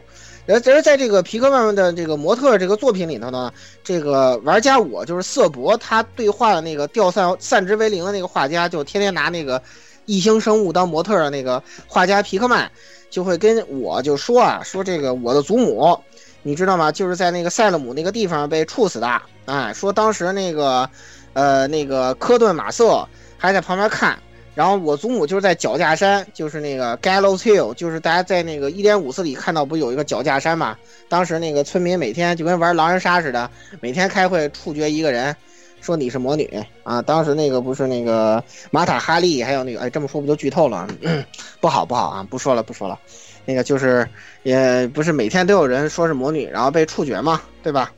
[0.49, 3.53] 而而在这个皮克曼的这个模特这个作品里头呢，
[3.85, 9.63] 这个玩家我就是瑟博，他对话的那个调散散之为零的那个画家，就天天拿那个
[10.07, 12.71] 异星生物当模特的那个画家皮克曼，
[13.11, 15.99] 就会跟我就说啊，说这个我的祖母，
[16.43, 16.91] 你知道吗？
[16.91, 20.89] 就是在那个塞勒姆那个地方被处死的，哎，说当时那个
[21.35, 23.07] 呃那个科顿马瑟
[23.37, 24.19] 还在旁边看。
[24.59, 30.77] 然后我祖母就是在脚架山，就是那个 Gallows Hill，就是大家在那个一点五四里看到不有一个脚架山嘛？
[31.09, 33.49] 当时那个村民每天就跟玩狼人杀似的，
[33.79, 35.37] 每天开会处决一个人，
[35.81, 37.01] 说你是魔女啊。
[37.01, 40.89] 当时那个不是那个玛塔哈利，还有那个哎，这么说不就剧透了？
[41.63, 42.99] 不好不好啊，不说了不说了。
[43.45, 44.09] 那个就是
[44.43, 47.93] 也不是每天都有人说是魔女，然后被处决嘛，对吧？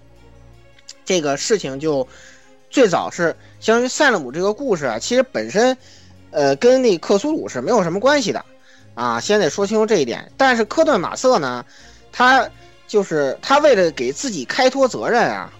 [1.07, 2.07] 这个事情就
[2.69, 5.75] 最早是相当于塞勒姆这个故事啊，其实本身。
[6.31, 8.45] 呃，跟那克苏鲁是没有什么关系的，
[8.95, 10.31] 啊，先得说清楚这一点。
[10.37, 11.65] 但是科顿马瑟呢，
[12.13, 12.49] 他
[12.87, 15.53] 就是他为了给自己开脱责任啊，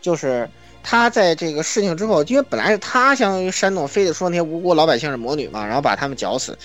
[0.00, 0.48] 就是
[0.82, 6.56] 他在这个事情之后，因为本来是他相当于煽动，非得说那些无辜老百姓是魔女嘛，然后把他们绞死，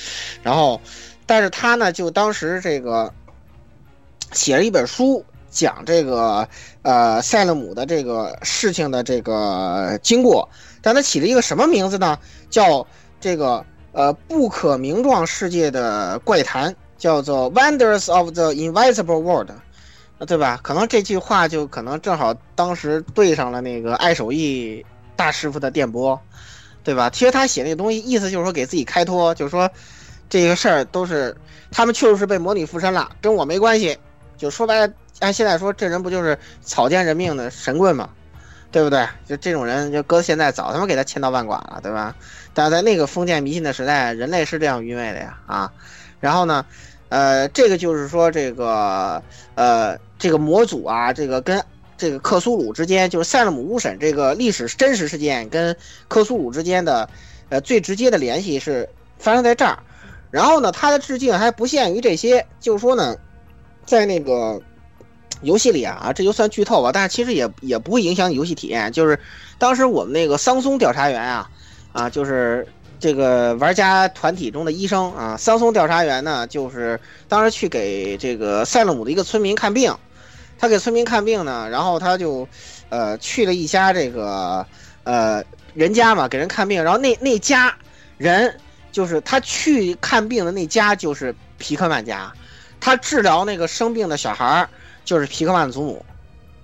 [0.41, 0.79] 然后，
[1.25, 3.13] 但是他呢，就当时这个
[4.31, 6.47] 写了一本书，讲这个
[6.81, 10.47] 呃塞勒姆的这个事情的这个经过，
[10.81, 12.17] 但他起了一个什么名字呢？
[12.49, 12.85] 叫
[13.23, 19.51] 这个呃不可名状世界的怪谈，叫做《Wonders of the Invisible World》，
[20.25, 20.59] 对吧？
[20.61, 24.85] 可能这句话就可能正好当时对上了那个爱手艺
[25.15, 26.19] 大师傅的电波，
[26.83, 27.09] 对吧？
[27.09, 29.71] 其实他写那东西意思就是说给自己开脱，就是说
[30.27, 31.33] 这个事儿都是
[31.71, 33.97] 他们确实是被魔女附身了，跟我没关系。
[34.35, 38.09] 就说白了，按现在说这人不就是草菅人命的神棍吗？
[38.69, 39.07] 对不对？
[39.25, 42.15] 就这种人，就搁现在早他妈给他千刀万剐了，对吧？
[42.53, 45.71] 但是在那个封建迷信的时代，人类是这样愚昧的呀啊！
[46.19, 46.65] 然后呢，
[47.09, 49.21] 呃，这个就是说这个
[49.55, 51.63] 呃这个模组啊，这个跟
[51.97, 55.75] 这个克苏鲁之间，就是塞勒姆巫审这个历史真实事件跟
[56.07, 57.09] 克苏鲁之间的
[57.49, 58.87] 呃最直接的联系是
[59.19, 59.79] 发生在这儿。
[60.31, 63.15] 然后呢，它的致敬还不限于这些，就是说呢，
[63.85, 64.59] 在那个
[65.41, 68.91] 游戏里啊，这就算剧透吧，但是其实也也不会影响你游戏体验。
[68.91, 69.19] 就是
[69.59, 71.49] 当时我们那个桑松调查员啊，
[71.93, 72.67] 啊，就是
[72.99, 76.99] 这个玩家团体中的医生啊，桑松调查员呢，就是
[77.29, 79.95] 当时去给这个塞勒姆的一个村民看病，
[80.59, 82.45] 他给村民看病呢，然后他就
[82.89, 84.67] 呃去了一家这个
[85.03, 85.41] 呃
[85.73, 87.73] 人家嘛，给人看病，然后那那家
[88.17, 88.53] 人。
[88.93, 92.31] 就是他去看病的那家就是皮克曼家，
[92.79, 94.69] 他治疗那个生病的小孩儿
[95.03, 96.05] 就是皮克曼祖母，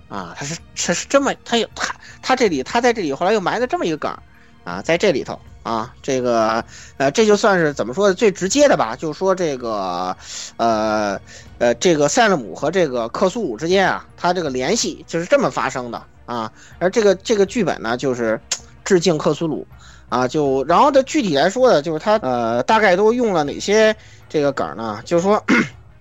[0.08, 1.92] 啊，他是他是这么他有他
[2.22, 4.16] 他这里他在这里后来又埋了这么一个梗，
[4.64, 6.64] 啊，在这里头啊，这个
[6.96, 10.16] 呃这就算是怎么说最直接的吧，就说这个
[10.56, 11.20] 呃
[11.58, 18.40] 呃这个塞勒姆和这个克苏鲁之间啊，他这个联系就是这么发生的啊，而这个这个剧本呢就是
[18.84, 19.66] 致敬克苏鲁。
[20.10, 23.94] 啊，就然后的具体来说呢，就是他呃，大概都用了哪些
[24.28, 25.00] 这个梗呢？
[25.04, 25.40] 就是说，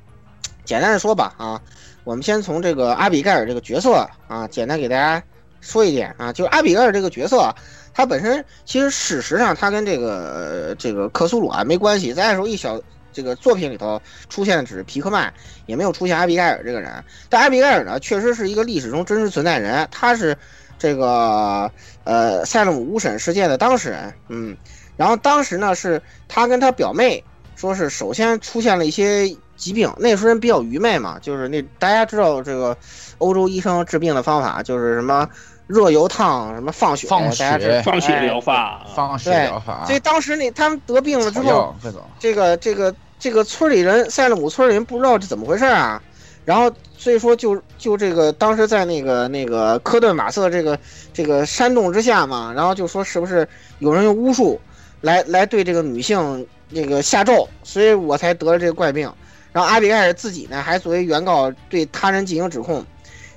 [0.65, 1.61] 简单的说吧，啊，
[2.03, 5.21] 我们先从这个阿比盖尔这个角色啊，简单给大家
[5.61, 7.53] 说一点啊，就是阿比盖尔这个角色，
[7.93, 12.13] 他本身其实事实上他跟这个这个克苏鲁啊没关系。
[12.13, 15.33] 再说一小这个作品里头出现的只是皮克曼，
[15.65, 17.03] 也没有出现阿比盖尔这个人。
[17.29, 20.37] 但阿比盖尔呢，确实是一个历史中真实存在人，他是。
[20.81, 21.69] 这个
[22.05, 24.55] 呃，塞勒姆巫审事件的当事人，嗯，
[24.95, 27.21] 然后当时呢是他跟他表妹
[27.57, 32.77] 说是首先出现了一些疾病，那时候人比较愚昧嘛，就是那大家知道这个
[33.17, 35.27] 欧洲医生治病的方法就是什么
[35.69, 39.85] 热油烫什么放血，放血放血疗法，放血疗法。
[39.85, 41.75] 所以当时那他们得病了之后，
[42.17, 46.01] 这个这个这个村里人塞勒姆村里人不知道这怎么回事啊。
[46.43, 50.79] 然后，所以说，就就这个当时在那个那个科顿马瑟这个
[51.13, 53.47] 这个山洞之下嘛，然后就说是不是
[53.77, 54.59] 有人用巫术
[55.01, 59.13] 来来对这个女性那个下咒，所以我才得了这个怪病。
[59.51, 62.83] 然后阿比盖尔自己呢，还作为原告对他人进行指控。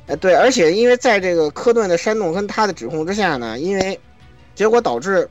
[0.06, 3.98] 呃，对，而且因为在这个科顿的煽动跟他的指控之下呢，因为
[4.54, 5.28] 结果导致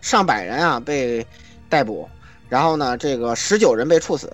[0.00, 1.26] 上百人啊被
[1.68, 2.08] 逮捕，
[2.48, 4.32] 然后呢，这个十九人被处死。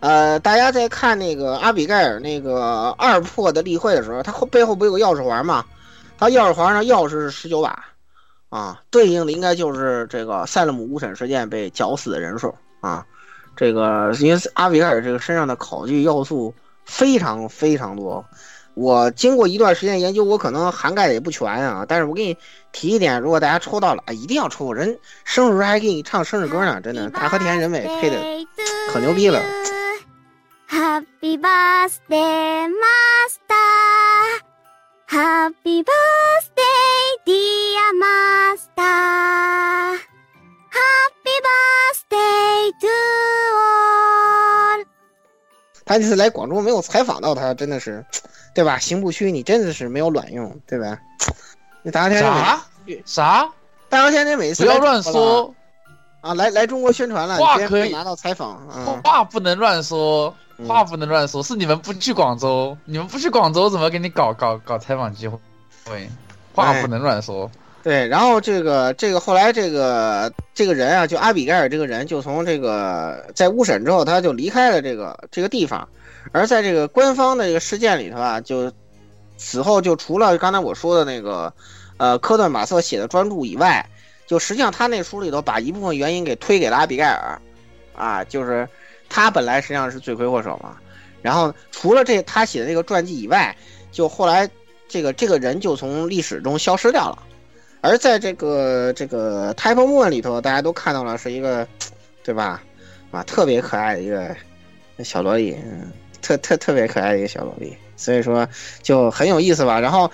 [0.00, 5.64] 呃，大家在看那个阿比盖尔那个二破的例会的时候，他后背后不有个钥匙环吗？
[6.18, 7.84] 他钥匙环上钥匙是十九把，
[8.48, 13.06] 啊，对应的应该就是这个塞勒姆巫审事件被绞死的人数啊。
[13.56, 16.54] 这个因为阿比盖尔这个身上的考据要素
[16.86, 18.24] 非常非常多，
[18.80, 21.84] 我经过一段时间研究，我可能涵盖的也不全啊。
[21.86, 22.34] 但是我给你
[22.72, 24.72] 提一点，如果大家抽到了啊，一定要抽！
[24.72, 28.16] 人生日还给你唱生日歌呢，真的，大和田人美配的
[28.90, 29.38] 可牛逼了。
[30.66, 34.40] Happy birthday, master.
[35.10, 38.80] Happy birthday, dear master.
[40.72, 42.88] Happy birthday to
[43.58, 44.86] all.
[45.84, 48.02] 他这次来广州没有采访到他，真的是，
[48.60, 48.78] 对吧？
[48.78, 50.98] 刑部区你真的是没有卵用，对吧？
[51.82, 52.62] 你大天啥
[53.06, 53.48] 啥？
[53.88, 55.54] 大和田你每次不要乱说
[56.20, 56.34] 啊！
[56.34, 58.60] 来来中国宣传了，话可以拿到采访，
[59.02, 60.34] 话不能乱说。
[60.68, 65.38] 话不能乱说，是你们不去广州，你们不去广州，怎么给你搞搞搞采访机会？
[65.86, 66.06] 对，
[66.54, 67.50] 话不能乱说。
[67.82, 75.88] 对，然后这个这个后来这个这个人啊，就阿比盖尔这个人，就从这个在乌审之后，他就离开了这个这个地方。
[76.32, 78.72] 而在这个官方的这个事件里头啊，就
[79.36, 81.52] 此后就除了刚才我说的那个
[81.96, 83.88] 呃科顿马瑟写的专著以外，
[84.26, 87.40] 就实际上他那书里头把一部分原因给推给了阿比盖尔，
[87.94, 88.68] 啊，就是。
[89.12, 90.76] 他本来实际上是罪魁祸首嘛，
[91.20, 93.56] 然后除了这他写的这个传记以外，
[93.90, 94.48] 就后来
[94.88, 97.20] 这个这个人就从历史中消失掉了，
[97.80, 101.66] 而在这个这个 Type Moon 里头，大家都看到了是一个，
[102.22, 102.62] 对吧？
[103.10, 104.32] 啊，特别可爱的一个
[105.02, 105.90] 小萝莉，嗯，
[106.36, 108.48] 特特特别可爱一个小萝莉，所以说
[108.82, 109.80] 就很有意思吧。
[109.80, 110.10] 然后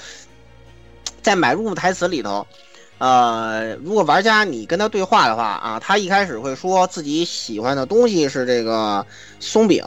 [1.23, 2.47] 在买入台词里头。
[2.99, 9.05] 呃，如果玩家你跟他对话的话啊，他一开始会说自己喜欢的东西是这个
[9.39, 9.85] 松饼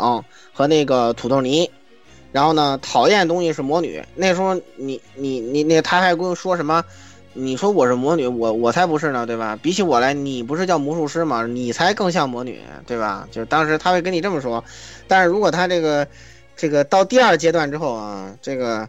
[0.53, 1.67] 和那个土豆泥，
[2.31, 3.99] 然后呢，讨厌的东西是魔女。
[4.13, 6.85] 那时候你你你那他还跟我说什么？
[7.33, 9.57] 你说我是魔女，我我才不是呢，对吧？
[9.61, 11.45] 比起我来，你不是叫魔术师吗？
[11.45, 13.27] 你才更像魔女，对吧？
[13.31, 14.63] 就当时他会跟你这么说。
[15.07, 16.07] 但是如果他这个
[16.55, 18.87] 这个到第二阶段之后啊，这个，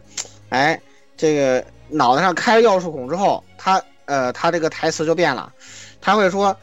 [0.49, 0.79] 哎，
[1.15, 1.63] 这个。
[1.93, 5.51] 脑袋上开了药术孔之后，他呃他这个台词就变了，
[5.99, 6.55] 他会说，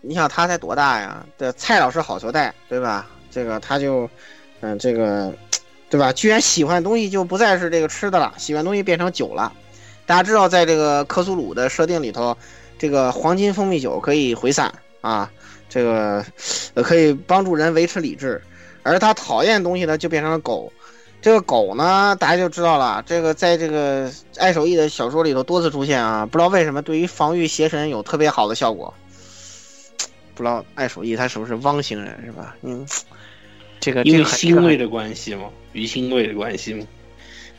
[0.00, 1.22] 你想他才多大呀？
[1.36, 3.06] 这蔡老师好球带，对吧？
[3.30, 4.08] 这个他就，
[4.60, 5.30] 嗯、这个，
[5.90, 6.10] 对吧？
[6.14, 9.52] 居然喜欢的东西就不再是这个吃的了，喜欢东西变成酒了。
[10.10, 12.36] 大家知道，在这个克苏鲁的设定里头，
[12.76, 15.30] 这个黄金蜂蜜酒可以回散啊，
[15.68, 16.26] 这个
[16.74, 18.42] 可以帮助人维持理智，
[18.82, 20.72] 而他讨厌的东西呢，就变成了狗。
[21.22, 23.00] 这个狗呢，大家就知道了。
[23.06, 28.92] 这个在这个爱手艺的小说里头多次出现啊，不知道为什么对于防御邪神有特别好的效果。
[30.34, 32.56] 不知道爱手艺他是不是汪星人是吧？
[32.62, 32.84] 嗯，
[33.78, 36.84] 这个因为腥味的关系吗，鱼腥味的关系吗。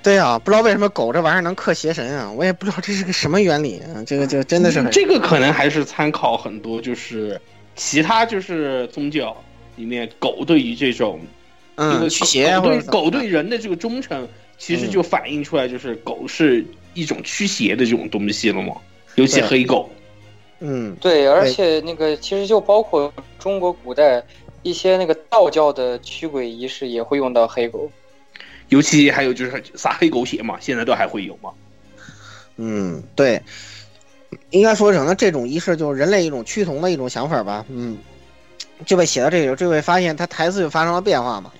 [0.03, 4.03] 对啊，不知道为什么狗这玩意儿能克邪神啊，我也不知道这是个什么原理啊。
[4.05, 7.39] 这个就真的是很这个可能还是参考很多，就是
[7.75, 9.35] 其他就是宗教
[9.75, 11.19] 里面狗对于这种
[11.75, 18.75] 嗯驱邪狗对或者狗对人的这个忠诚，其实就反映出来就是狗是一种驱邪的这种东西了嘛，
[19.15, 19.89] 尤其黑狗。
[20.59, 24.23] 嗯对，而且那个其实就包括中国古代
[24.61, 27.91] 一些那个道教的驱鬼仪式也会用到黑狗。
[28.71, 31.51] 尤其还有就是撒黑狗血嘛，现在都还会有嘛。
[32.55, 33.41] 嗯对，
[34.51, 37.65] 应该说成呢这种仪式就是人类一种趋同的一种想法吧。
[37.67, 37.97] 嗯，
[38.85, 41.51] 就被写到这里，就会发现他台词就发生了变化嘛。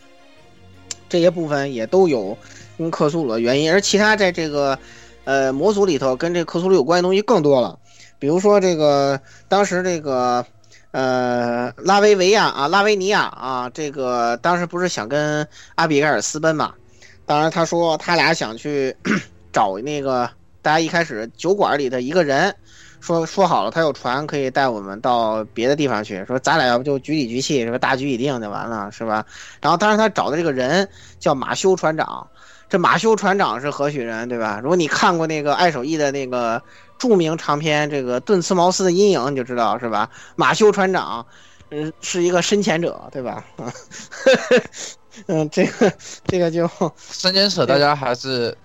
[1.10, 2.38] 这些部分也都有
[2.78, 4.80] 跟克苏鲁的原因，而其他在这个
[5.26, 7.78] 呃模组里头跟这克苏鲁有关的东西更多了，
[8.20, 9.20] 比如说这个
[9.50, 10.46] 当时这个
[10.92, 16.74] 呃拉维维亚啊拉维尼亚啊，这个当时不是想跟阿比盖尔私奔嘛？
[17.26, 18.96] 当然他说他俩想去
[19.54, 20.30] 找那个
[20.62, 22.56] 大家一开始酒馆里的一个人。
[23.04, 26.24] 说说好了，他有船可以带我们到别的地方去。
[26.26, 27.78] 说咱俩要不就局里局气，是吧？
[27.80, 29.26] 大局已定就完了，是吧？
[29.60, 30.88] 然后当时他找的这个人
[31.18, 32.28] 叫马修船长，
[32.70, 34.60] 这马修船长是何许人，对吧？
[34.62, 36.62] 如果你看过那个爱手艺的那个
[37.00, 40.08] 著名长篇《这个顿茨茅斯的阴影》，你就知道是吧？
[40.36, 41.26] 马修船长，
[41.72, 43.44] 嗯，是一个深潜者，对吧？
[45.28, 45.94] 嗯，这个
[46.26, 48.56] 这个就三监舍大家还是，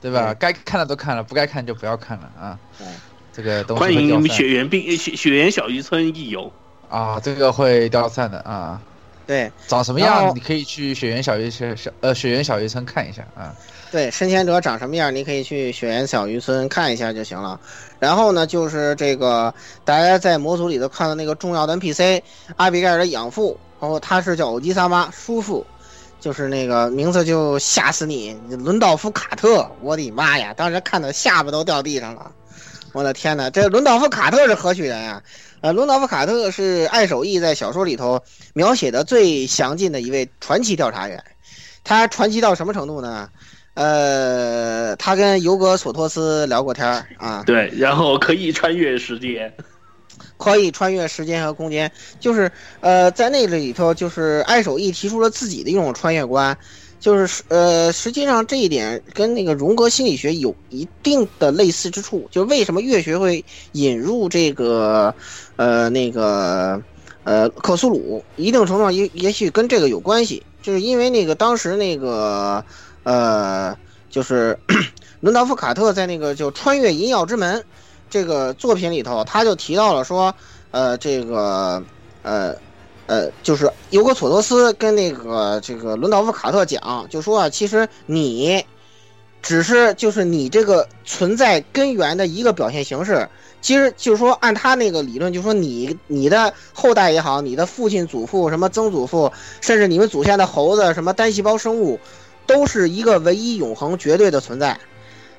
[0.00, 0.34] 对吧？
[0.34, 2.86] 该看的都看了，不该看就不要看了啊对。
[3.32, 6.52] 这个东西欢迎雪原冰雪雪原小渔村一游。
[6.88, 8.80] 啊，这个会掉散的啊。
[9.26, 13.54] 对长什么样，你可以去雪原小渔村小呃雪原小渔村看一下啊。
[13.90, 17.58] 对，深潜者长什么样，你可以去雪原小渔村看一下就行了。
[17.98, 19.52] 然后呢，就是这个
[19.84, 22.20] 大家在模组里头看到那个重要的 NPC
[22.56, 25.66] 阿比盖尔的养父，然后他是叫欧吉萨妈叔父，
[26.24, 30.54] 就是那个名字就吓死你，伦道夫卡特，我的妈呀！
[30.56, 32.32] 当时看的下巴都掉地上了，
[32.94, 35.22] 我的天哪，这伦道夫卡特是何许人啊？
[35.60, 38.18] 呃，伦道夫卡特是爱手艺在小说里头
[38.54, 41.22] 描写的最详尽的一位传奇调查员，
[41.84, 43.28] 他传奇到什么程度呢？
[43.74, 49.52] 呃，他跟尤格索托斯聊过天儿啊，对，然后可以穿越时间。
[50.36, 52.50] 可以穿越时间和空间，就是
[52.80, 56.56] 呃，在那个里头，就是爱手艺提出了自己的一种穿越观，
[56.98, 65.14] 就是呃，实际上这一点跟那个荣格心理学有一定的类似之处，就是为什么乐学会引入这个
[65.56, 66.82] 呃那个
[67.22, 72.64] 呃克苏鲁，一定程度上也也许跟这个有关系，就是因为那个当时那个
[73.04, 73.76] 呃
[74.10, 74.58] 就是
[75.20, 77.64] 伦道夫卡特在那个就穿越银耀之门。
[78.14, 80.32] 这个作品里头，他就提到了说，
[80.70, 81.82] 呃，这个，
[82.22, 82.54] 呃，
[83.08, 88.64] 呃，就是尤格索托斯跟那个这个伦道夫卡特讲，就说啊，其实你
[89.42, 93.28] 只是就是你这个存在根源的一个表现形式。
[93.60, 101.98] 其实就是说，按他那个理论，就是说你你的后代也好，你的父亲、祖父、什么曾祖父，甚至你们祖先的猴子，什么单细胞生物，
[102.46, 104.78] 都是一个唯一、永恒、绝对的存在。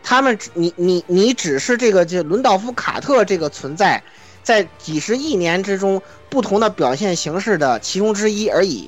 [0.08, 4.02] 他们，你你你只是这个就伦道夫卡特这个存在，
[4.44, 6.00] 在几十亿年之中
[6.30, 8.88] 不同的表现形式的其中之一而已。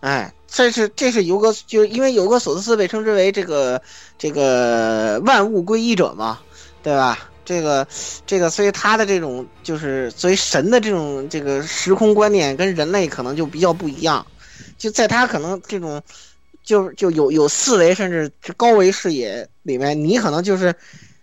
[0.00, 3.80] 哎，这是这是尤格，就是因为尤格索斯斯被称之为这个
[4.18, 6.40] 这个万物归一者嘛，
[6.82, 7.30] 对吧？
[7.44, 7.86] 这个
[8.26, 14.26] 这个，所以他的这种就是作为神的这种这个时空观念跟人类可能就比较不一样，
[14.76, 16.02] 就在他可能这种。
[16.62, 20.74] 就就有有四维甚至高维视野里面，你可能就是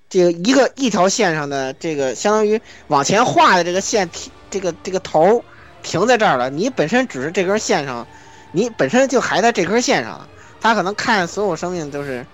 [0.10, 5.44] 这个一个一条线上的这个相当于往前画的这个线停，这个这个头
[5.82, 6.50] 停在这儿了。
[6.50, 8.06] 你本身只是这根线上，
[8.52, 10.28] 你本身就还在这根线上。
[10.62, 12.26] 他可能看所有生命都是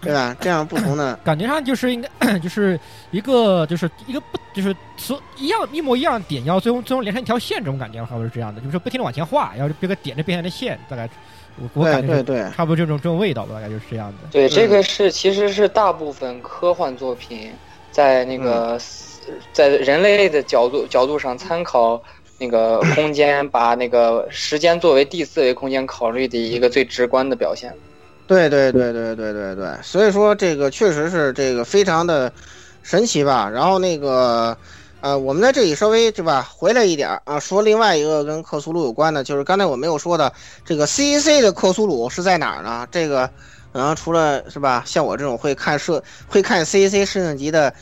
[0.00, 0.34] 对吧？
[0.40, 2.80] 这样不同的， 感觉上就是应该 就是
[3.10, 11.06] 一个就是一个不就是所一样一模一样的点，要最后最后连成一条线，这种感觉好像是这样的，就是不停的往前画，然后这个点着变成的线，大概
[11.72, 14.28] 我感觉对对，差不多这种这种味道吧，大概就是这样的。
[14.30, 17.52] 对，这嗯个是其实是大部分科幻作品
[17.90, 18.78] 在那个、
[19.52, 22.02] 在人类的角度角度上参考
[22.38, 27.74] 那个空间，把那个时间作为第四维空间考虑的一个最直观的表现。
[28.26, 32.32] 对对对对对对对，所以说这个确实是这个非常的
[32.82, 33.48] 神奇吧。
[33.48, 34.56] 然后那个
[35.02, 40.32] 呃，我们在这里稍微对吧回来一点啊，说另外一个跟克苏鲁有关的，就是刚才我没有说的
[40.64, 42.88] 这个 CEC 的克苏鲁是在哪儿呢？
[42.90, 43.30] 这个
[43.72, 47.72] 可能除了是吧，像我这种会看设会看 CEC 设定集的，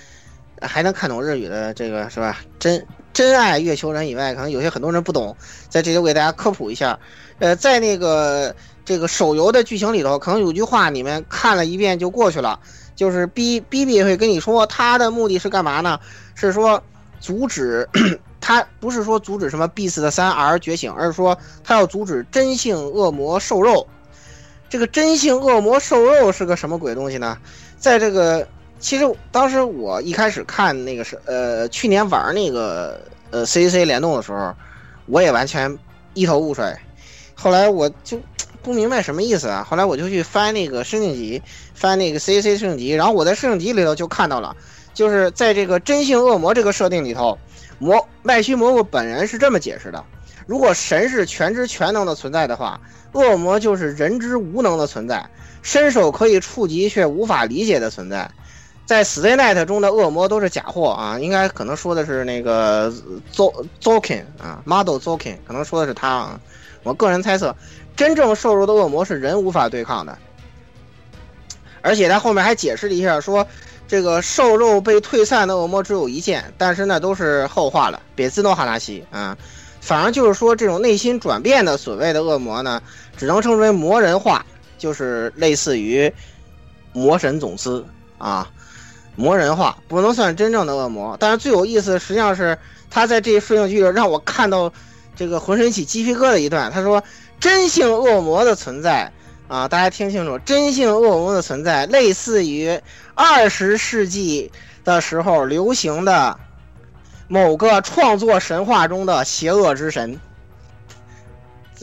[0.61, 2.41] 还能看懂日语的这个是吧？
[2.59, 5.35] 真真爱月球人以外，可能有些很多人不懂，
[5.71, 6.99] 在这里我给大家科普一下。
[7.39, 8.55] 呃，在那个
[8.85, 12.59] 这个手游的剧情里头，可能有句话你们看了一遍就过去了，
[12.97, 15.99] 就是 B B B 会跟你说他的目的是干嘛呢？
[16.35, 16.83] 是说
[17.25, 17.89] 阻止
[18.39, 23.89] 他不是说阻止什么 B 四的三 R 觉醒，而是说他要阻止真性恶魔兽肉。
[24.69, 27.39] 这个真性恶魔兽肉是个什么鬼东西呢？
[27.79, 28.47] 在这个
[28.79, 34.55] 其实当时我一开始看那个是呃去年玩那个呃 CC 联动的时候，
[35.07, 35.79] 我也完全
[36.13, 36.77] 一头雾水。
[37.35, 38.21] 后来我就
[38.63, 39.67] 不明白什么意思啊。
[39.67, 41.41] 后来我就去翻那个设定集，
[41.75, 44.55] 翻那个 CC 设定集，然后我在设定集里头就看到了，
[44.95, 47.37] 就是在这个真性恶魔这个设定里头，
[47.79, 50.03] 魔麦须蘑菇本人是这么解释的：
[50.47, 52.81] 如果神是全知全能的存在的话，
[53.13, 55.29] 恶魔就是人之无能的存在，
[55.63, 58.31] 伸手可以触及却无法理解的存在。
[58.87, 62.93] 在 Stay Night 中的恶魔都是假货啊，应该可能说的是那个
[63.33, 66.41] Zo Zokin 啊，Model Zokin，可能说的是他啊。
[66.83, 67.57] 我个人猜测，
[67.97, 70.19] 真正瘦弱的恶魔是人无法对抗的。
[71.81, 73.47] 而且他后面还解释了一下，说
[73.95, 79.39] 这个瘦肉被退散的恶魔只有一件，但是那都是后话了，别自动哈拉西啊。
[79.81, 82.83] 反而就是说，这种内心转变的所谓的恶魔呢，
[83.17, 84.45] 只能称之为魔人化，
[84.79, 86.13] 就是类似于
[86.93, 87.87] 魔神总司
[88.19, 88.51] 啊，
[89.15, 91.17] 魔人化不能算真正的恶魔。
[91.21, 92.59] 但是最有意思实际上是
[92.91, 94.73] 他在这摄影剧里让我看到。
[95.17, 97.01] 这个浑身起鸡皮疙瘩一段，他说
[97.39, 99.13] 真性恶魔的存在
[99.47, 102.81] 啊，大家听清楚，真性恶魔的存在类似于
[103.15, 104.51] 二十世纪
[104.85, 106.39] 的时候流行的
[107.29, 110.21] 某个创作神话中的邪恶之神，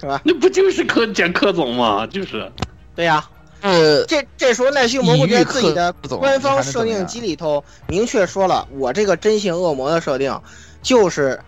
[0.00, 0.20] 是吧？
[0.24, 2.06] 那不就是柯讲柯总吗？
[2.06, 2.50] 就是，
[2.94, 3.28] 对呀、
[3.60, 10.40] 呃，这这时候奈须蘑菇在自己的官方设定集里头明确说了，我这个真性恶魔的设定
[10.82, 11.40] 就是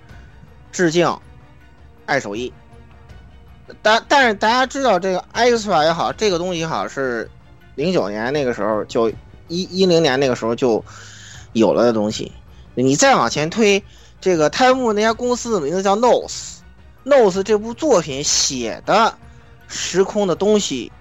[0.72, 1.16] 致敬
[2.06, 2.52] 爱手艺。
[3.82, 7.30] 但但是大家知道这个 X 法也好，这个东西也好是
[7.80, 9.08] 零九年那个时候就
[9.48, 10.84] 一一零年那个时候就
[11.52, 12.30] 有了的东西。
[12.74, 13.82] 你再往前推，
[14.20, 19.16] 这个泰木那家公司的名字叫 Nose，Nose 这部作品写的
[19.66, 20.92] 时空的东西。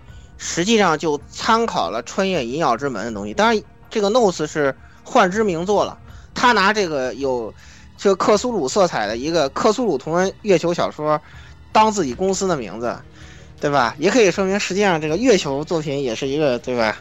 [0.41, 4.73] 实际上就参考了《穿越银耀之门》的东西，当然这个 Nose 是
[5.03, 5.99] 幻之名作了。
[6.33, 7.53] 他拿这个有
[7.97, 11.19] 这克苏鲁色彩的一个克苏鲁同人月球小说
[11.73, 12.97] 当自己公司的名字，
[13.59, 13.95] 对吧？
[13.99, 16.97] 也可以说明实际上这个月球作品也是一个对吧？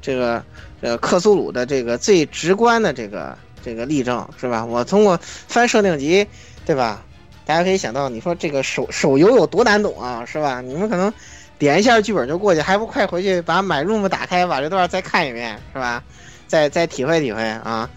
[0.00, 0.42] 这个
[0.80, 4.64] 呃克苏鲁的这个最直观的这个这个例证是吧？
[4.64, 6.26] 我通过翻设定集，
[6.64, 7.02] 对吧？
[7.44, 10.60] 大家可以想到，你说这个手手游有多难懂啊，是吧？
[10.60, 11.12] 你们可能。
[11.58, 16.00] 点一下剧本就过去，还不快回去把买 room 打开，把这段再看一遍，是吧？
[16.46, 17.90] 再再体会体会啊！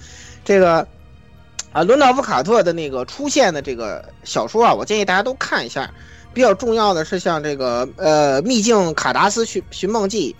[0.43, 0.87] 这个
[1.71, 5.87] 啊，伦道夫卡特的那个出现的这个小说啊，我建议大家都看一下。
[6.33, 10.35] 比较重要的是像这个呃《秘境卡达斯寻寻梦记》，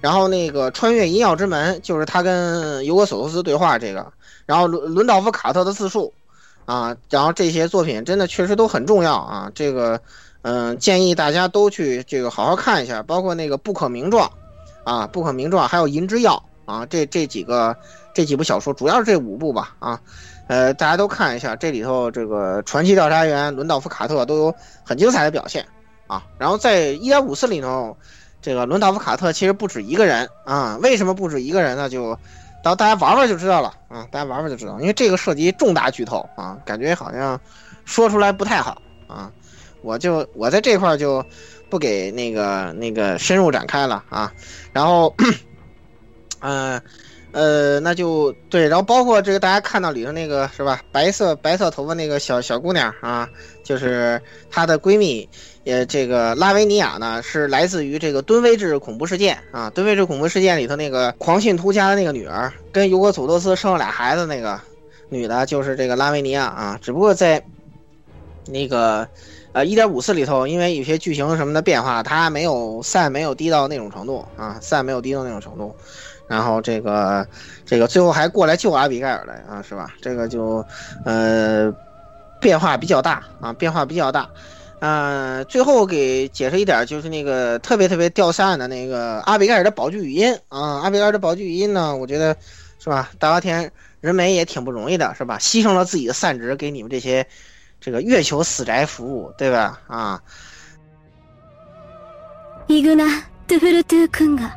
[0.00, 4.12] 然后那个《穿越银耀之门》，就是他跟尤格索托斯对话这个，
[4.46, 6.12] 然后伦伦道夫卡特的自述
[6.64, 10.00] 啊，然后这些作品真的确实都很重要啊，这个。
[10.46, 14.28] 嗯，建议大家都去这个好好看一下，包括那个《不可名状》，
[14.84, 17.74] 啊，《不可名状》，还有《银之药》啊，这这几个
[18.12, 19.98] 这几部小说，主要是这五部吧，啊，
[20.46, 24.54] 呃，大家都看一下，这里头这个传奇调查员伦道夫卡特都有
[24.84, 25.64] 很精彩的表现
[26.06, 26.24] 啊。
[26.38, 27.96] 然后在一点五四里头，
[28.42, 31.88] 这个伦道夫卡特其实不止一个人啊，为什么不止一个人呢？
[31.88, 32.18] 就
[32.62, 37.40] 到大家玩玩就知道了啊，大家玩玩就知道，因为这个涉及重大剧透啊，感觉好像
[37.84, 39.30] 说出来不太好啊。
[39.82, 41.22] 我就我在这块就
[41.68, 44.32] 不给那个那个深入展开了啊，
[44.72, 45.14] 然后，
[46.40, 46.82] 嗯、 呃，
[47.34, 53.28] 呃，那就对，然后包括这个大家看到里头那个是吧，白色白色头发那个小小姑娘啊，
[53.64, 55.28] 就是她的闺蜜，
[55.64, 64.60] 也这个拉维尼亚呢，是来自于这个敦威治恐怖事件啊，敦威治恐怖事件里头那个狂信徒家的那个女儿，跟尤格佐多斯生了俩孩子那个
[65.08, 67.44] 女的，就是这个拉维尼亚啊，只不过在
[68.46, 69.08] 那个
[69.52, 75.74] 呃一点五四里头，因为有些剧情什么的变化，她没有散没有低到那种程度啊，散没有低到那种程度。
[76.27, 77.27] 然后这个
[77.65, 79.93] 这个最后还过来救阿比盖尔来啊，是吧？
[80.01, 80.65] 这个就
[81.05, 81.73] 呃
[82.39, 84.29] 变化比较大啊，变化比较大。
[84.79, 92.33] 呃，最后给解释一点，就是那个特别特别掉散的那个阿比盖尔的宝具语音啊，阿比盖尔的宝具语音呢，我觉得
[92.79, 93.09] 是吧？
[93.19, 93.69] 大和田
[93.99, 95.37] 人美也挺不容易的，是吧？
[95.37, 97.27] 牺牲了自己的散值给你们这些
[97.81, 99.81] 这个月球死宅服务，对吧？
[99.87, 100.21] 啊。
[102.67, 104.51] イグナ・トゥフルトゥ君が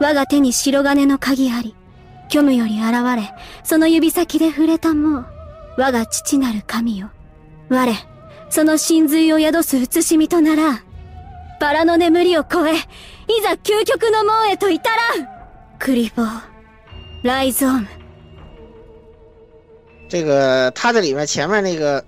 [0.00, 1.74] 我が手に白金の鍵あり、
[2.28, 5.26] 虚無より現れ、その指先で触れたもう、
[5.76, 7.10] 我が父なる神よ。
[7.68, 7.92] 我、
[8.50, 10.80] その真髄を宿す慈しみとならん。
[11.60, 12.76] バラの眠りを超え、い
[13.42, 15.28] ざ究極の門へと至らん
[15.78, 16.40] クリボー、
[17.22, 17.86] ライゾーム。
[20.08, 22.04] 这个他这里面前面那个，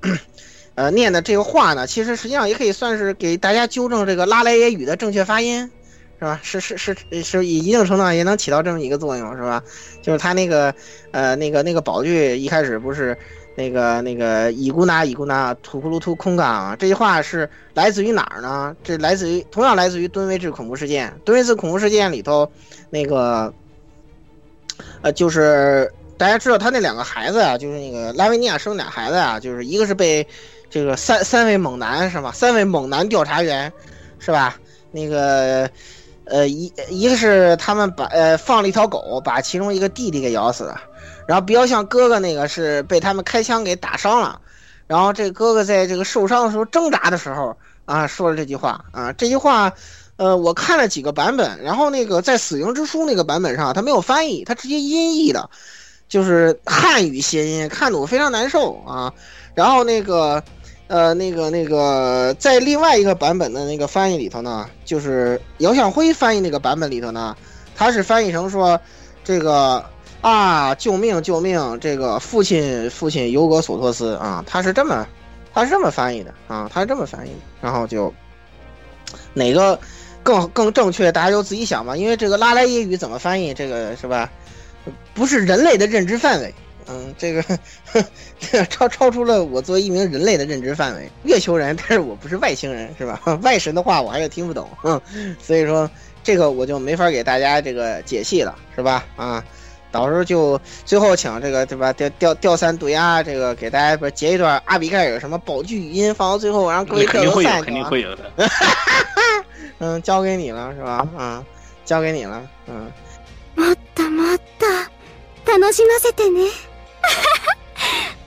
[0.75, 5.71] 呃，念的这个话呢，其实实际上也可以算是给大家纠正这个拉莱耶语的正确发音。
[6.19, 6.41] 是吧？
[6.43, 9.63] 是是是是，一定程度上也能起到这么一个作用，是吧？
[10.01, 10.75] 就是他那个
[11.11, 13.15] 呃那个那个宝具一开始不是
[13.55, 18.75] 那个那个伊古纳伊古纳土库鲁图空港啊，这句话是来自于哪儿呢？
[18.83, 21.13] 这来自于同样来自于敦威治恐怖事件。
[21.23, 22.51] 敦威治恐怖事件里头
[22.89, 23.53] 那个
[25.03, 30.27] 呃，就是大家知道他那两个孩子啊，就是那个拉维尼亚生俩孩子啊，就是一个是被
[30.71, 32.33] 这个三三位猛男是吧？
[32.33, 33.71] 三位猛男调查员
[34.19, 34.59] 是吧？
[34.91, 35.69] 那个。
[36.27, 40.81] 呃，一一个是他们把呃放了一条狗，把其中一个弟弟给咬死了，
[41.27, 44.41] 然后比较像哥哥那个是被他们开枪给打伤了，
[44.89, 49.73] 然后这哥哥在这个受伤的时候挣扎的时候啊说了这句话啊，这句话，
[50.17, 55.49] 呃，我看了几个版本，然后那个在死刑之书那个版本上他没有翻译，他直接音译的，
[56.09, 59.13] 就是汉语谐音，看得我非常难受啊，
[59.55, 60.43] 然后那个。
[60.89, 67.37] 呃，那个那个，在另外一个版本的那个翻译里头呢，就是姚向辉翻译那个版本里头呢，
[67.75, 68.81] 他是翻译成说，
[69.25, 69.85] 这个
[70.21, 75.05] 啊，救命救命，这个父亲父亲尤格索托斯啊，他是这么，
[75.53, 78.15] 他是这么翻译的啊，他是这么翻译的，然后就
[79.35, 79.77] 哪个
[80.23, 84.31] 更更正确，大家就自己想吧，因为这个拉莱耶语怎么翻译，这个是吧？
[85.15, 86.55] 不是人类的认知范围。
[86.88, 87.44] 嗯，这个
[88.70, 91.10] 超超出了我作为一名人类的认知范围。
[91.24, 93.22] 月球人， 但是我不是外星人，是吧？
[93.44, 95.00] 外神的话我还是听不懂，嗯，
[95.40, 95.90] 所以说
[96.24, 99.06] 这个我就没法给大家这个解析了，是吧？
[99.16, 99.44] 啊，
[99.92, 101.94] 到时候就最后请这个对吧？
[101.94, 108.32] 调调调三对啊，这个给大家不截一段阿比盖尔什么宝具语音放到最后，然后各位肯定会有，肯定会有的。
[109.78, 111.08] 嗯，交给你了，是吧？
[111.16, 111.46] 啊，
[111.86, 112.92] 交给你了，嗯。
[113.56, 114.66] もっともっと
[115.46, 116.48] 楽しませてね。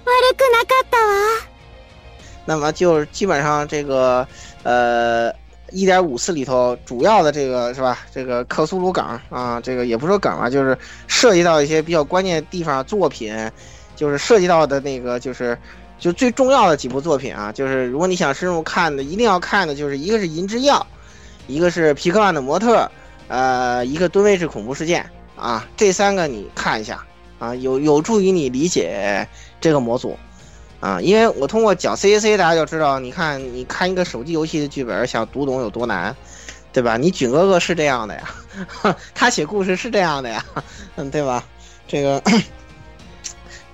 [0.04, 1.46] 悪くなかったわ。
[2.46, 4.26] 那么就基本上这个
[4.62, 5.32] 呃
[5.70, 7.98] 一点五四里头主要的这个是吧？
[8.12, 10.76] 这个克苏鲁梗啊，这个也不说梗啊，就是
[11.06, 13.50] 涉及到一些比较关键地方作品，
[13.96, 15.58] 就是涉及到的那个就是
[15.98, 20.86] 就最重要的几部作品啊，就是如果你想深入看的，一定要看的就是一个是《银之药》，
[21.52, 22.88] 一个是皮克曼的模特，
[23.28, 27.02] 呃，一个吨位式恐怖事件啊，这三个你看一下。
[27.39, 29.27] 啊，有有助于你理解
[29.59, 30.17] 这个模组，
[30.79, 36.15] 啊，因为我通过讲 C A C，大家就知道，你看，你看一个手机游戏的剧本，想读懂有多难，
[36.71, 36.97] 对吧？
[36.97, 38.29] 你囧哥哥是这样的呀，
[39.15, 40.45] 他写故事是这样的呀，
[40.97, 41.43] 嗯，对吧？
[41.87, 42.21] 这个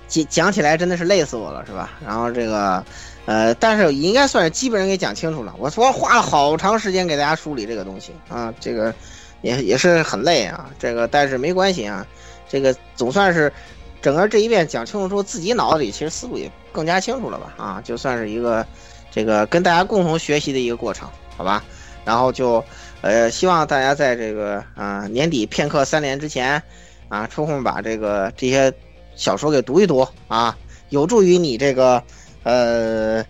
[0.08, 1.90] 讲讲起来真的是累死我了，是吧？
[2.06, 2.84] 然后这个，
[3.26, 5.52] 呃，但是应该算是基本上给讲清楚了。
[5.58, 8.94] 我说花了好长时间给大家梳理这个东西啊，这个
[9.42, 12.06] 也也是很累啊，这个但是没关系啊。
[12.48, 13.52] 这个总算是
[14.00, 17.54] 整个这一遍讲清楚之后，自己脑子里其实思路也更加清楚了吧？
[17.56, 18.64] 啊，就算是一个
[19.10, 21.64] 这个跟大家共同学习的一个过程，好吧？
[22.04, 22.62] 然后就
[23.00, 26.62] 呃，希望大家在这个啊年底片刻三连之前
[27.08, 28.72] 啊，抽空把这个这些
[29.14, 30.56] 小说给读一读啊，
[30.90, 32.02] 有助于你这个
[32.42, 33.24] 呃。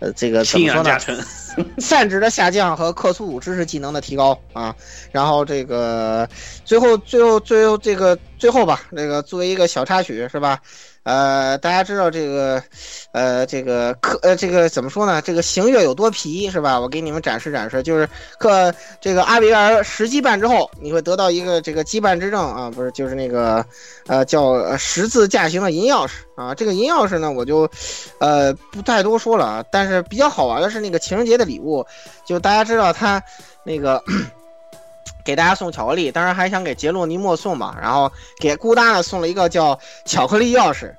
[0.00, 0.98] 呃，这个怎么说呢？
[1.78, 4.74] 散值的下降和克苏鲁知识技能的提高啊，
[5.12, 6.28] 然后这个
[6.64, 10.58] 最后最后最后这个最后吧，这个作为一个小插曲是吧？
[11.02, 12.62] 呃，大家知道这个
[13.12, 15.20] 呃，这个克呃，这个怎么说呢？
[15.22, 16.78] 这个行月有多皮是吧？
[16.78, 18.08] 我给你们展示展示，就是
[18.38, 23.64] 克这个阿维尔十羁绊之后，你会得到一个这个羁绊之证啊，不是，就是那个
[24.06, 26.54] 呃叫十字架形的银钥匙啊。
[26.54, 27.68] 这个银钥匙呢，我就
[28.18, 29.64] 呃不太多说了啊。
[29.72, 31.84] 但是比较好玩的是那个情人节的礼物，
[32.26, 33.22] 就大家知道他
[33.64, 34.02] 那个。
[35.30, 40.92] 给大家送巧克力，当然还想给杰洛尼莫送嘛，然后给孤达呢送了一个叫巧克力钥匙，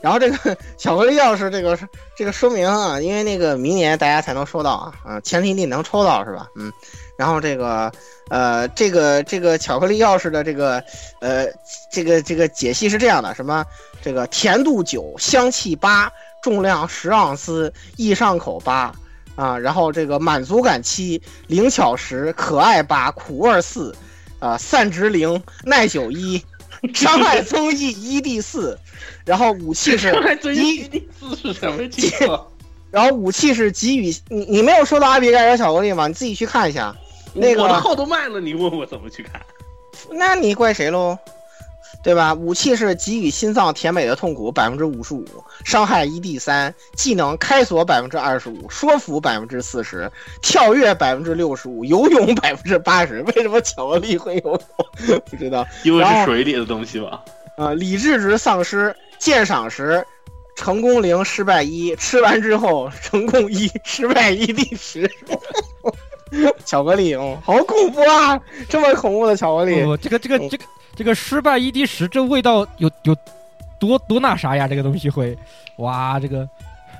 [0.00, 1.78] 然后这个 巧克力钥匙这个
[2.16, 6.46] 这个说明啊，因为那个明年大家才能收到啊，嗯，前提你能抽到是吧？
[6.56, 6.72] 嗯，
[7.18, 7.92] 然后这个
[8.30, 10.82] 呃这个这个巧克力钥匙的这个
[11.20, 11.46] 呃
[11.92, 13.66] 这个这个解析是这样的，什么
[14.02, 18.90] 这个甜度九，香气八，重量十盎司，易上口八。
[19.36, 23.94] 啊，然后这个满足感七，灵巧十，可爱八，苦味四，
[24.38, 26.42] 啊，散值零，耐久一，
[26.94, 28.78] 伤害 增益一 d 四，
[29.24, 30.12] 然后武器是
[30.54, 32.46] 一 d 四是什么情况？
[32.90, 36.06] 然后武器是给予你，你没有收到阿比盖尔巧克力吗？
[36.06, 36.94] 你自己去看一下。
[37.32, 39.40] 那个我的号都卖了，你问我怎么去看？
[40.12, 41.18] 那你怪谁喽？
[42.02, 42.34] 对吧？
[42.34, 45.24] 武器是给予心脏甜美的痛苦百分之五十五，
[45.64, 50.10] 伤害一 d 三，技能开锁百分之二十五，说服百分之四十，
[50.42, 53.22] 跳跃百分之六十五，游泳百分之八十。
[53.22, 54.60] 为什么巧克力会游
[55.06, 55.20] 泳？
[55.30, 57.22] 不知道，因为是水里的东西吧？
[57.56, 60.04] 啊，理智值丧失，鉴赏时
[60.56, 65.10] 成功零，失败一，吃完之后成功一，失败一 d 十。
[66.64, 68.40] 巧克力哦，好恐怖啊！
[68.68, 70.64] 这么恐怖的巧克力，这个这个这个。
[70.96, 73.16] 这个失败一滴十，这味道有有
[73.80, 74.68] 多多那啥呀？
[74.68, 75.36] 这个东西会，
[75.78, 76.48] 哇，这个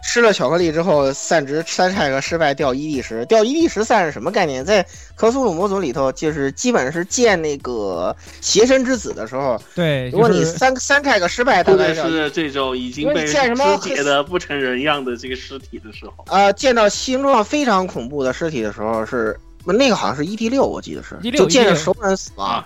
[0.07, 4.65] 吃了巧克力之后散值三拆个失败掉一滴十，掉一滴十散是什么概念？
[4.65, 4.85] 在
[5.17, 22.65] 克苏鲁模组里头，就是基本是见那个邪神之子的时候，对，如果你三三拆个失败，大概是这种已经被肢解的不成人样的这个尸体的时候，啊，见到形状非常恐怖的尸体的时候是那个好像是 E D 六，我记得是，就见着熟人死亡。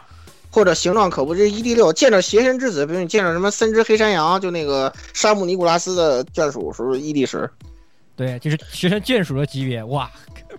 [0.59, 7.49] 或者形状可不，这 E D 六见着邪神之子，比如你见着什么森之黑山羊，就那个沙姆尼古拉斯的眷属，是不是 E D 十？
[8.17, 10.11] 对，就是邪神眷属的级别，哇！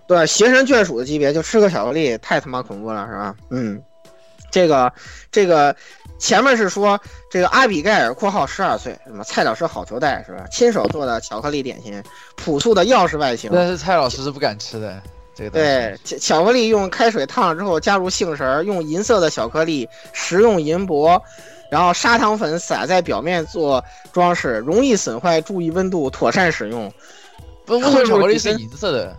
[0.08, 3.36] 对，邪神眷属的级别，就吃个巧克力，太他妈恐怖了，是吧？
[3.50, 3.78] 嗯，
[4.50, 4.90] 这个
[5.30, 5.76] 这个
[6.18, 6.98] 前面是说
[7.30, 10.46] 这个阿比盖尔（括号十二岁）什么蔡老师好球带是吧？
[10.50, 12.02] 亲手做的巧克力点心，
[12.36, 15.02] 朴素的钥匙外形，但是蔡老师是不敢吃的。
[15.48, 21.22] 对，巧巧克力用开水烫了之后，加入杏仁，用银色的巧克力，食用银箔，
[21.70, 26.92] 然后砂糖粉撒在表面做装饰，容易损坏，注意温度，妥善使用。
[27.64, 29.16] 不，为什么 巧克力是银色的？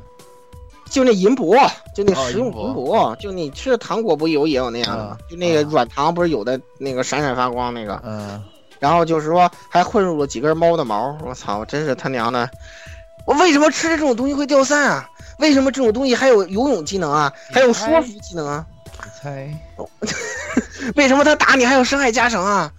[0.89, 1.56] 就那银箔，
[1.95, 5.18] 就那食用银箔，就你吃的糖果不有也有那样的吗？
[5.30, 8.02] 就那个软糖不是有的那个闪闪发光那个？
[8.03, 8.43] 嗯。
[8.77, 12.49] 然后就是说还混入了几根猫的毛，我操，真是他娘的！
[13.26, 15.10] 我为什么吃这种东西会掉散啊？
[15.39, 17.31] 为什么这种东西还有游泳技能啊？
[17.52, 18.65] 还有说服技能啊？
[19.22, 19.52] 猜，
[20.95, 22.72] 为什么他打你还有伤害加成啊？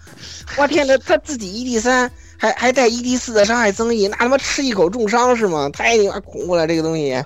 [0.57, 5.69] 我天呐，他自己一 d 三还还带一 d 四的伤害增益，那他妈吃一口重伤是吗？
[5.73, 7.23] 太他妈恐怖了这个东西。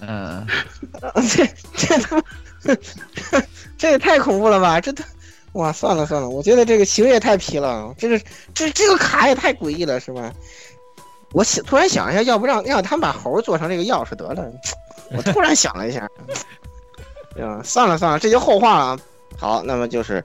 [0.00, 0.46] 嗯，
[1.34, 2.22] 这这他妈，
[3.78, 4.80] 这也太恐怖了吧？
[4.80, 5.04] 这他，
[5.52, 8.20] 哇，算了算了，我觉得这个行也太皮了，这个
[8.54, 10.32] 这这个卡也太诡异了，是吧？
[11.32, 14.44] 我想突然想一下，要不让让他们把猴做成这个钥匙得了。
[15.16, 16.08] 我突然想了一下，
[17.36, 18.98] 嗯，算了算了，这就后话了。
[19.38, 20.24] 好，那么就是，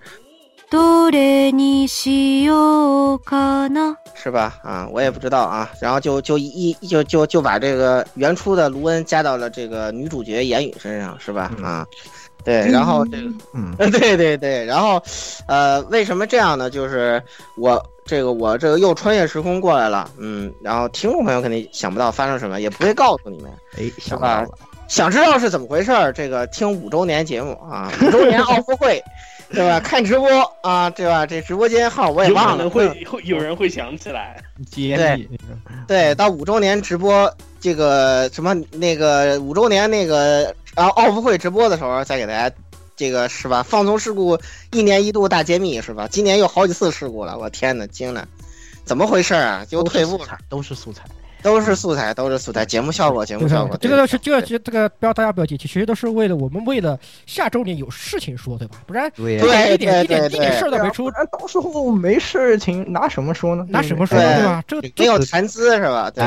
[4.15, 4.57] 是吧？
[4.63, 5.69] 啊，我也不知道啊。
[5.81, 11.51] 然后就就一就就就把这个原初的卢恩加到了这个女主角言语身上，是吧？
[11.61, 11.85] 啊，
[12.45, 15.01] 对，然后这个，嗯， 对对对，然后，
[15.47, 16.69] 呃，为什么这样呢？
[16.69, 17.21] 就是
[17.57, 17.83] 我。
[18.11, 24.45] 这个我这个又穿越时空过来了，嗯，然后听众朋友肯定想不到发生什么，也不会告诉你们，哎，想吧？
[24.89, 29.01] 想知道是怎么回事儿，这个听五周年节目啊， 五周年奥运会，
[29.53, 29.79] 对吧？
[29.79, 30.27] 看直播
[30.61, 31.25] 啊，对吧？
[31.25, 34.43] 这直播间号我也忘了，会会有人会想起来，
[34.75, 35.29] 对
[35.87, 42.53] 对，到五周年直播这个什么那个五周年那个然后奥运会直播的时候再给大家。
[42.95, 43.63] 这个是吧？
[43.63, 44.37] 放纵事故
[44.71, 46.07] 一年一度大揭秘是吧？
[46.09, 48.27] 今年又好几次事故了，我天哪，惊了！
[48.83, 49.65] 怎么回事啊？
[49.67, 51.03] 就退步了，都是素材，
[51.41, 53.77] 都是素材，都是素材，节目效果，节目效果。
[53.77, 58.77] 这个是这个这这个不要大家不要急，其实都是为了我们为了下周年有事情说，对吧？
[58.85, 63.65] 不然对一点一点一点事儿都没出，到时候没事情拿什么说呢？
[63.69, 64.63] 拿什么说对吧？
[64.67, 66.11] 这没有谈资是吧？
[66.11, 66.23] 对，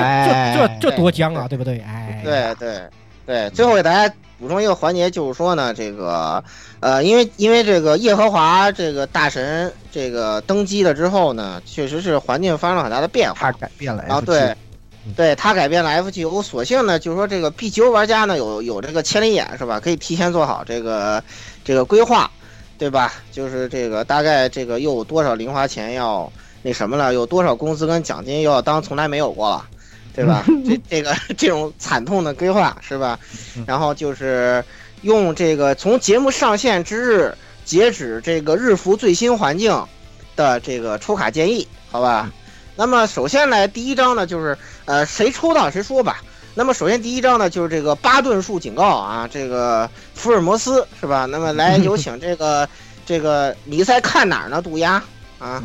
[0.57, 1.81] 这这这多僵啊，对不对？
[1.81, 2.83] 哎，对对
[3.27, 4.13] 对，最后给大家。
[4.45, 6.45] 补充一个环节，就是说呢，这个，
[6.81, 14.05] 呃，因为因为这个耶和华这个大神这个登基了之后呢，确实是环境发生了很大的变化，他改变了。
[14.07, 14.55] 然后对，
[15.17, 19.81] 对他改变了 FGO，所幸呢，就是说这个 BGO 玩家呢有有这个千里眼是吧？
[19.81, 21.25] 可以提前做好这个
[21.65, 22.31] 这个规划，
[22.77, 23.15] 对吧？
[23.33, 26.31] 就是这个大概这个又有多少零花钱要
[26.61, 29.65] 那什么了，有多少工资跟奖金又要当从来没有过了，
[30.15, 30.45] 对吧？
[30.67, 33.19] 这这个这种惨痛的规划是吧？
[33.67, 34.65] 然后就是
[35.03, 37.35] 用这个从节目上线之日
[37.65, 39.85] 截止这个日服最新环境
[40.37, 42.31] 的这个抽卡建议，好吧？
[42.77, 46.23] 那么首先来第一张呢，就是呃谁抽到谁说吧。
[46.57, 51.25] 那么首先第一张呢，就是这个巴顿树警告啊，这个福尔摩斯是吧？
[51.27, 52.69] 那么来有请这个
[53.07, 54.63] 这个你在看哪儿呢？
[54.63, 55.03] 渡鸦
[55.39, 55.63] 啊，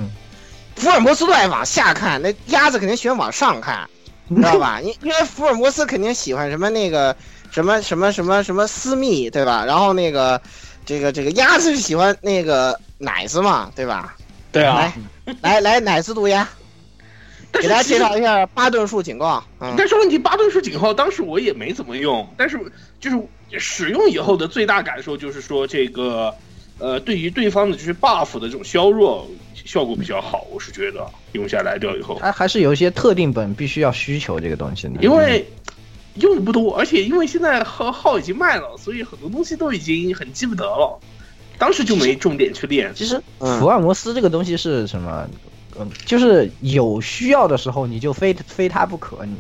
[0.76, 3.88] 福尔摩斯都爱往下看，那鸭子肯定喜欢往上看，
[4.36, 4.80] 知道吧？
[4.82, 7.16] 因因为福尔摩斯肯定喜欢什么那个
[7.52, 9.66] 什么什么什么什么私密，对吧？
[9.66, 10.40] 然后那个
[10.86, 14.16] 这个这个鸭子是喜欢那个奶子嘛，对吧？
[14.52, 14.94] 对啊，
[15.26, 16.48] 来来来，奶子毒鸭。
[17.52, 19.44] 给大家介绍一下巴顿树警告。
[19.60, 22.60] 嗯，但是问题，巴顿树警号当时我也没怎么用，但是
[23.00, 23.20] 就是
[23.58, 26.32] 使用以后的最大感受就是说，这个
[26.78, 29.28] 呃，对于对方的就是 buff 的这种削弱
[29.70, 35.46] 效果比较好，我是觉得用下来掉以后，它还是有一些特定本必须要需求这个东西的，因为
[36.16, 41.00] 用的不多，而且因为现在号号已经卖了，所以很多东西都已经很记不得了。
[41.60, 42.92] 当时就没重点去练。
[42.96, 45.30] 其实福尔摩斯这个东西是什么？
[45.80, 49.36] 嗯，就是有需要的时候你就非非它不可，你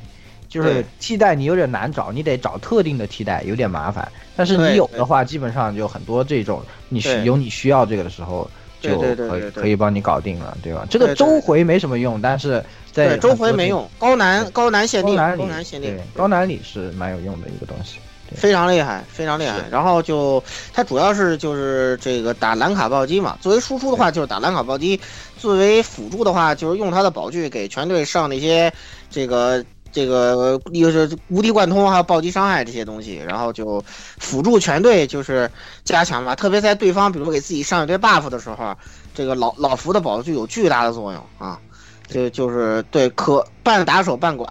[0.47, 4.07] 就是替代你有点难找，你得找特定的替代，有点麻烦。
[4.35, 8.49] 但是你有的话，基本上就很多这种你需有你需要这个的时候，
[8.79, 10.85] 就可以可以帮你搞定了，对吧？
[10.89, 17.99] 这个周回没什么用，但是在周回没用，高难高难限定，高难限定，高难里是蛮有用的一个东西。
[18.35, 19.57] 非常厉害，非常厉害。
[19.71, 23.35] 然后就它主要是就是这个打蓝卡暴击嘛。
[23.41, 24.99] 作为输出的话，就是打蓝卡暴击；
[25.39, 28.71] 作为辅助的话，就是用它的宝具给全队上那些
[29.09, 33.15] 这个这个又是无敌贯通还有暴击伤害这些东西。
[33.17, 33.83] 然后就
[34.17, 35.49] 辅助全队就是
[35.83, 36.35] 加强吧。
[36.35, 38.75] 特别在对方比如给自己上一堆 buff 的时候，
[39.13, 41.59] 这个老老福的宝具有巨大的作用啊。
[42.07, 44.47] 就就是对可半打手半拐，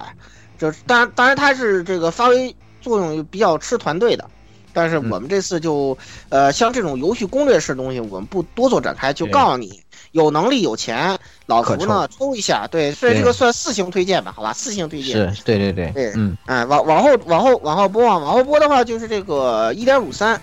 [0.56, 2.55] 就当然当然他是这个发挥。
[2.81, 4.24] 作用比较吃团队的，
[4.73, 5.98] 但是我们这次就，
[6.28, 9.82] 呃，像这种游戏攻略式东西，我们不多做展开，就告诉你，
[10.19, 20.40] 有能力有钱，老福呢抽一下，对，所以这个算四星推荐吧，好吧，四星推荐，是对对对对，嗯，哎，往往后往后往后播啊，往后播的话就是这个一点五三，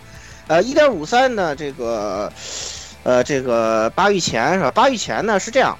[0.47, 2.31] 呃，一点五三呢这个，
[3.03, 4.71] 呃，这个八玉钱是吧？
[4.71, 5.77] 八玉钱呢是这样，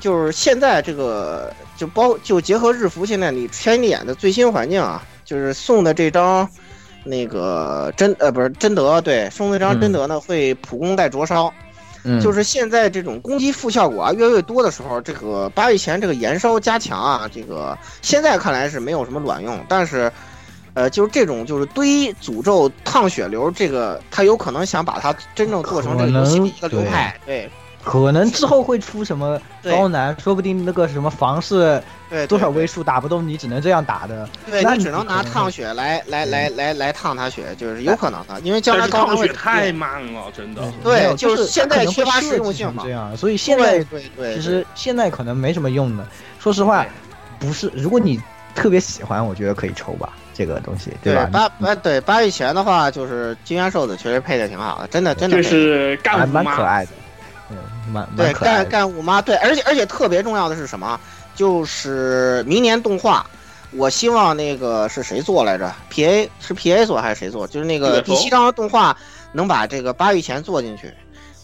[0.00, 5.02] 就是现在这个就包就结合日服现在你千里眼的最新环境啊。
[5.24, 6.46] 就是送的这张，
[7.02, 11.50] 那个真呃不是真德对送那张真德呢会普攻带灼烧，
[12.04, 20.12] 嗯，就是现在这种攻击负效果啊越来越多的时候，这个八月前这个燃烧加强啊，这个现在看来是没有什么卵用，但是，
[20.74, 27.50] 呃就是这种就是堆诅咒烫血流这个他有可能想把它真正做成这个游戏的一个流派，对。
[27.84, 31.80] 可能之后会出什么高难，说不定那个什么房是
[32.26, 34.26] 多少位数打不动，你只能这样打的。
[34.50, 40.62] 对，你只能拿烫血来来来来来烫他血，就是有可能的，因为将来高难血太慢了，真的。
[40.82, 42.82] 对，就是现在缺乏实用性嘛。
[42.84, 46.06] 这样，所以现在对对，其实现在可能没什么用的。
[46.40, 46.86] 说实话，
[47.38, 48.18] 不是，如果你
[48.54, 51.28] 特别喜欢，我觉得可以抽吧，这个东西，对吧？
[51.30, 55.36] 八八对八月前的话，就是金元兽子确实配的挺好的，真的真的。
[55.36, 56.92] 就是干蛮可爱的。
[58.16, 60.98] 对，干干五妈，对，而且而且特别重要的是什么？
[61.34, 63.26] 就是明年动画，
[63.72, 67.46] 我希望那个是谁做来着？P A 是 P A 做还是谁做？
[67.46, 68.96] 就是那个第七章的动画
[69.32, 70.92] 能把这个八玉钱做进去，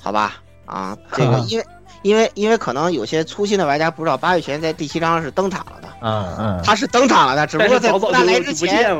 [0.00, 0.36] 好吧？
[0.64, 1.66] 啊，这个 因为
[2.02, 8.96] 因为因为可能有些粗心的玩家不知道八月前在第七章是登场了的，嗯嗯，他是登场了的，只不过在孤单来之前，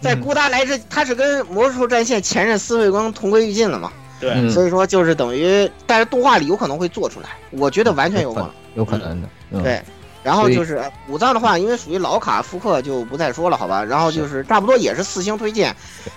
[0.00, 3.92] 在孤单来之，他是跟魔术战线前任司卫光同归于尽了嘛？
[4.22, 9.28] 对，所以说就是等于，但是动画里有可能会做出来，我觉得完全有可能，有可能的。
[9.60, 9.82] 对，
[10.22, 13.82] 然后就是五藏的话，因为属于老卡复刻，就不再说了，好吧？
[13.82, 15.74] 然后就是差不多也是四星推荐，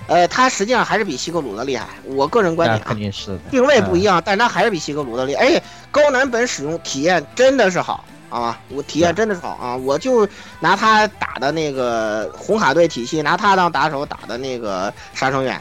[0.07, 10.27] 呃，它实际上还是比西格鲁的厉害，我个人观点啊，肯定是定位不一样，但它还是比西格鲁的厉害，哎高难本使用体验真的是好啊，我体验真的是好啊，我就
[10.59, 15.59] 拿他打的那个红卡队体系，拿他当打手打的那个杀生院。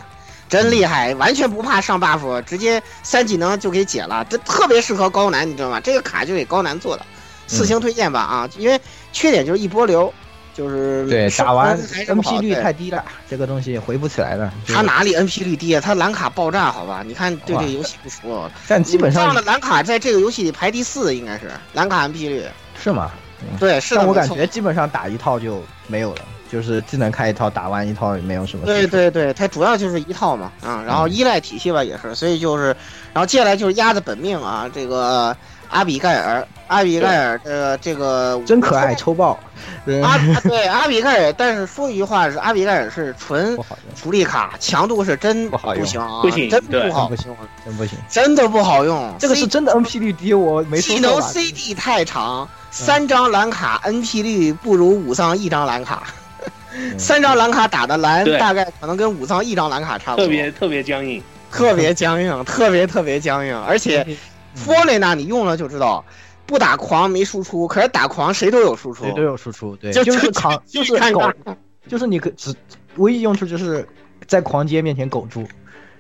[0.49, 5.81] 真厉害，完全不怕上 buff，直接三技能就给解了，这特别适合高难，你知道吗？
[5.81, 7.05] 这个卡就给高难做的，
[7.47, 8.49] 四星推荐吧啊！
[8.57, 8.81] 因为
[9.13, 10.13] 缺点就是一波流，
[10.55, 14.53] 就是对打完 NP 率太低了，这个东西回不起来了。
[14.69, 15.81] 他哪里 NP 率低啊？
[15.81, 17.03] 他蓝卡爆炸，好吧？
[17.05, 22.45] 你看对这个游戏不熟，但基本上的蓝卡在这个游戏里排第四，应该是蓝卡 NP 率
[22.81, 23.11] 是吗？
[23.59, 26.23] 对，是的，但我感觉基本上打一套就没有了，
[26.55, 28.65] 就是技能开一套，打完一套也没有什么。
[28.65, 32.67] 对，对对，它主要就是一套嘛，啊，然后依赖体系吧也是，所以就是，
[33.13, 35.37] 然后接下来就是鸭子本命啊，这个
[35.69, 39.37] 阿比盖尔，阿比盖尔这个这个真可爱，抽爆。
[40.05, 43.59] 阿对阿比盖尔，但是说一句话是阿比盖尔是纯
[43.97, 47.99] 福利卡，强度是真不好用行啊，不行真不好不行用，真不行。
[48.09, 56.13] 真的不好用，这个是真的 NP 率低，我没说技能？CD 太长，三张蓝卡 NP 率不如武藏一张蓝卡，嗯
[56.99, 61.23] 三张蓝卡打的蓝大概可能跟武藏一张蓝卡差不多，特别特别僵硬。
[61.51, 64.17] 特别僵硬， 特别特别僵硬，而且嗯。
[64.57, 66.05] F o r 那你用了就知道，
[66.47, 69.05] 不打狂没输出，可是打狂谁都有输出。
[69.05, 71.33] 谁，都有输出，对，就就是扛，就是狗，看狗，
[71.89, 72.55] 就是你可只
[72.97, 73.85] 唯一用处就是
[74.27, 75.45] 在狂街面前苟住。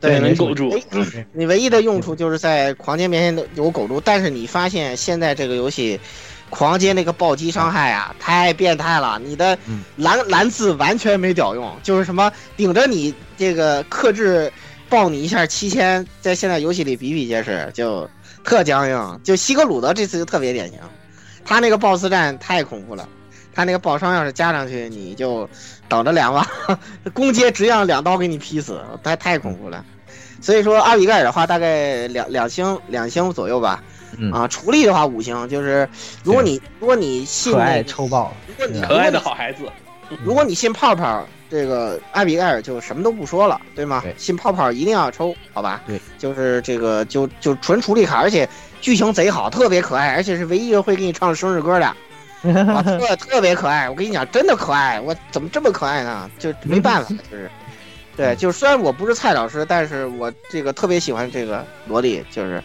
[0.00, 0.70] 对，能苟住。
[0.70, 5.98] 哎你唯一的用处就是在狂街面前有苟住，但是你发现现在这个游戏。
[6.54, 9.20] 狂接那个暴击伤害啊，太变态了！
[9.24, 14.52] 你的嗯蓝蓝字完全没屌用，就是什么顶着你这个克制
[14.88, 18.08] 爆你一下七千，在现在游戏里比比皆是，就
[18.44, 19.20] 特僵硬。
[19.24, 20.78] 就西格鲁德这次就特别典型，
[21.44, 23.08] 他那个 BOSS 战太恐怖了，
[23.52, 25.48] 他那个爆伤要是加上去，你就
[25.88, 26.46] 等着两万
[27.12, 29.84] 攻击直接让两刀给你劈死，太太恐怖了。
[30.40, 33.82] 所以说阿比盖尔的话，大概两两星两星左右吧。
[34.18, 35.88] 嗯啊，处理的话五星，就是
[36.22, 39.64] 如果你如果你信可爱抽爆，如果你可爱的好孩子，
[40.24, 44.00] 如果你信泡泡，这个艾比盖尔就什么都不说了，对吗？
[44.02, 45.82] 对信泡泡一定要抽，好吧？
[45.86, 48.48] 对，就是这个就就纯处理卡，而且
[48.80, 51.86] 剧情贼好，特别可爱，而且是唯一一个会给你唱生日歌的，
[52.72, 53.88] 啊，特特别可爱。
[53.88, 56.30] 我跟你讲，真的可爱，我怎么这么可爱呢？
[56.38, 57.50] 就没办法，就是。
[58.16, 62.62] 对，就是虽然我不是蔡老师，但是我这个特别喜欢这个萝莉，就是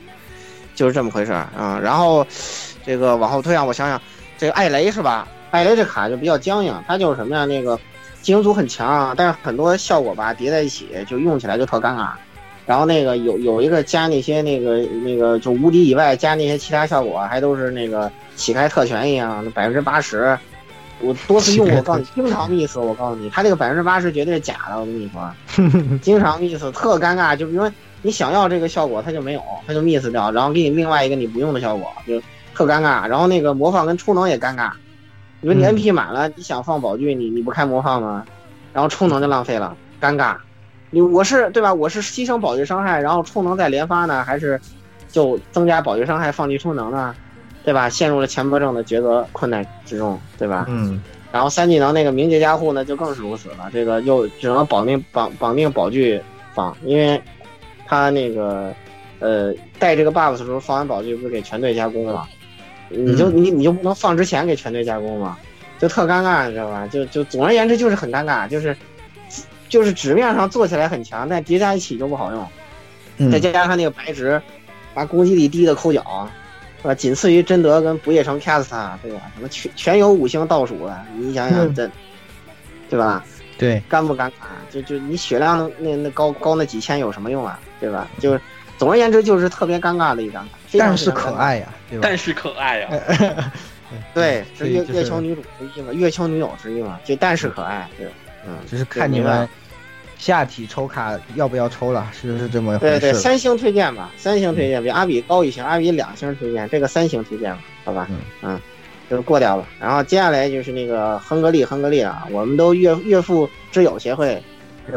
[0.79, 1.77] 就是这么回事儿啊。
[1.83, 2.25] 然后
[2.85, 4.01] 这个往后推啊，我想想，
[4.37, 5.27] 这个艾雷是吧？
[5.51, 7.43] 艾雷这卡就比较僵硬，它就是什么呀？
[7.43, 7.77] 那个
[8.21, 12.11] 技能组很强啊，但是很多效果吧叠在一起，就用起来就特尴尬。
[12.65, 20.37] 然后那个有有一个加那些那个那个就无敌以外加那些其他效果，还都是那个起开特权一样，百分之八十。
[21.01, 22.77] 我多次用过，我告诉你，经常 miss。
[22.77, 27.35] 我告诉你，他这个百分之八十绝对是假的，我跟你说，经常 miss，特尴尬。
[27.35, 32.21] 就比如说你想要这个效果，它就没有，它就 miss 掉，然后给你另外一个你不用的效果，就
[32.55, 33.07] 特尴尬。
[33.07, 34.71] 然后那个魔放跟充能也尴尬，
[35.41, 38.25] 你说你嗯 NP 满了，你想放宝具，你你不开魔放吗？
[38.73, 40.35] 然后充能就浪费了，尴尬。
[40.91, 41.73] 你我是对吧？
[41.73, 44.59] 我是牺牲宝具伤害，然后充能再连发呢，还是
[45.09, 47.15] 就增加宝具伤害放弃充能呢？
[47.63, 47.89] 对吧？
[47.89, 50.65] 陷入了强迫症的抉择困难之中，对吧？
[50.69, 50.99] 嗯，
[51.31, 53.69] 然后三技能那个冥界加护呢，就更是如此了。
[53.71, 56.19] 这个又只能绑定绑绑定宝具
[56.55, 57.21] 放，因为
[57.89, 58.73] 他那个
[59.17, 62.27] 呃带这个 buff 的时候放完宝具不是给全队加攻吗？
[62.89, 65.37] 你就你你就不能放之前给全队加攻吗？
[65.79, 66.85] 就特尴尬，你知道吧？
[66.87, 68.75] 就就总而言之就是很尴尬，就是
[69.67, 72.47] 就是纸面上做起来很强，但叠加一起就不好用。
[73.17, 74.41] 嗯再加上那个白值，
[74.93, 76.29] 把攻击力低的抠脚，
[76.81, 76.93] 是吧？
[76.93, 79.21] 仅次于贞德跟不夜城 Casta，对吧？
[79.35, 81.89] 什么全全有五星倒数了，你想想嗯这，
[82.89, 83.23] 对吧？
[83.57, 84.31] 对，尴不尴尬？
[84.69, 87.59] 就就你血量那那高高那几千有什么用啊？
[87.79, 88.07] 对吧？
[88.19, 88.41] 就是
[88.77, 91.11] 总而言之就是特别尴尬的一张卡，但是。
[91.11, 92.01] 可爱呀，对吧？
[92.03, 93.51] 但是可爱啊！
[94.13, 98.07] 对，是月就是月球女主之一嘛，月球女友之一嘛，就但是可爱，对，
[98.47, 99.49] 嗯，只是看你们
[100.17, 103.19] 下体抽卡要不要抽了，是不是这么回对对，事？
[103.19, 108.07] 三星推荐吧，三星推荐比阿比高一星，阿比两星推荐，这个三星推荐吧，好吧，
[108.43, 108.59] 嗯
[109.09, 109.65] 就是过掉了。
[109.79, 114.39] 然后接下来就是那个亨格利，亨格利啊，我们都岳岳父之友协会，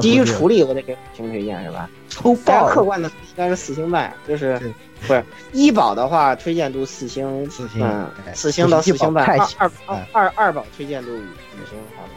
[0.01, 1.89] 基于处理我得给五星推荐是吧？
[2.09, 4.73] 抽爆客观的应该是四星半，就是是
[5.07, 12.13] 不是医保的话推荐度四星，四星嗯哎，四星到四星半，二二哎二二二保推荐度五五星，好吗？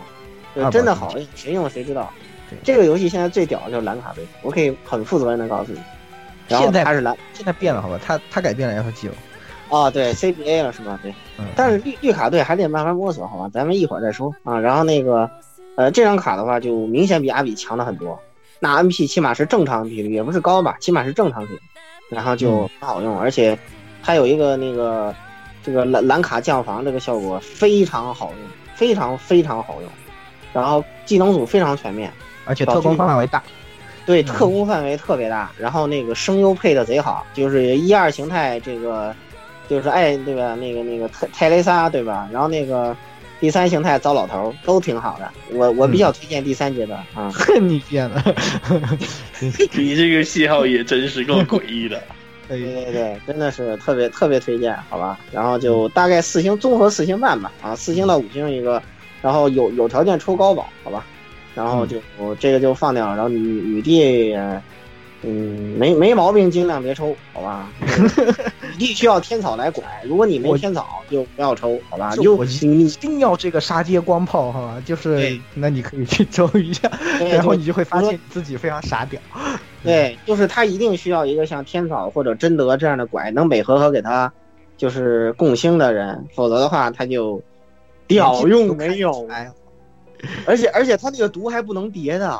[0.55, 2.11] 就真的好谁用谁知道。
[2.63, 5.79] 这个游戏现在最屌的就是蓝卡杯，我可以很负责任的告诉你。
[6.47, 7.99] 然后现在它是蓝现在变了，好吧？
[8.05, 9.15] 他他改变了 FG 了，
[9.69, 10.97] 哦，对 CBA 了是吧？
[11.01, 13.49] 对，嗯，但是绿绿卡队还得慢慢摸索，好吧？
[13.51, 14.59] 咱们一会儿再说啊。
[14.59, 15.29] 然后那个，
[15.75, 18.19] 呃，这张卡的话就明显比阿比强了很多。
[18.59, 21.59] 那 NP 起码是正常 NP 率，也不是高吧，起码是正常率，
[22.09, 23.57] 然后就很好用，而且
[24.01, 25.13] 它有一个那个
[25.61, 29.89] 这个蓝蓝卡降防这个效果非常好用，非常非常好用。
[30.53, 32.09] 然后技能组非常全面，
[32.45, 33.43] 而且特工范围大，
[34.05, 39.13] 对，嗯特工范围特别大，然后那个声优配的贼好，就是一二形态这个，
[39.67, 40.55] 就是爱对吧？
[40.55, 42.29] 那个那个泰泰雷莎对吧？
[42.31, 42.95] 然后那个
[43.45, 47.29] 第三形态糟老头都挺好的，我我比较推荐第三阶段啊。
[47.31, 48.23] 恨你变了，
[49.77, 52.01] 你这个信号也真是够诡异的。
[52.49, 55.19] 对对对，真的是特别特别推荐，好吧？
[55.31, 58.81] 然后就大概四星综合四星半吧，啊，四星到五星一个，
[59.21, 61.05] 然后有有条件抽高保，好吧？
[61.53, 61.99] 然后就、
[62.39, 64.59] 这个就放掉，然后女女帝，呃
[65.27, 67.67] 嗯，没没毛病，尽量别抽，好吧？
[67.81, 72.15] 女帝需要天草来拐，如果你没天草就不要抽，好吧？
[72.15, 76.91] 就就我一定要这个杀街光炮哈，就是对那你可以去抽一下，
[77.31, 79.19] 然后你就会发现自己非常傻屌。
[79.83, 84.31] 对，就是他一定需要一个像天草或者贞德这样的拐，能美和和给他
[84.77, 87.41] 就是共星的人，否则的话他就
[88.07, 89.27] 屌用没有。
[89.29, 89.51] 哎，
[90.45, 92.39] 而且而且他那个毒还不能叠的，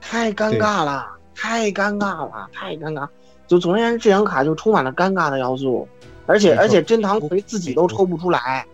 [0.00, 1.06] 太尴尬了，
[1.40, 3.08] 太尴尬了，太尴尬。
[3.46, 5.88] 就总而言之，这张卡就充满了尴尬的要素，
[6.26, 8.64] 而且而且真堂魁自己都抽不出来，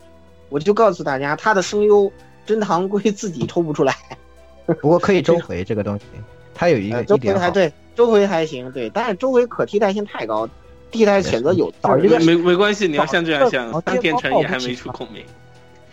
[0.49, 2.11] 我就告诉大家，他的声优
[2.45, 3.95] 真堂魁自己抽不出来。
[4.81, 6.05] 不过可以周回这个东西，
[6.53, 10.49] 它有一个呃，周回还对，周回还行，对，但是周回可替代性太高，
[10.91, 15.25] 替代选择有找一个没没关系，你要像这样想哦，当天成也还没出孔明。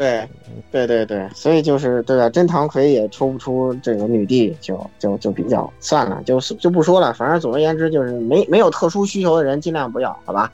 [0.03, 0.27] 对，
[0.69, 2.29] 对对对，所以就是对吧？
[2.29, 7.13] 真唐魁也抽不出这个女帝，就就就比较算了，就是就不说了。
[7.13, 10.51] 反正总而言之，就是没没有特殊需求的人尽量不要，好吧？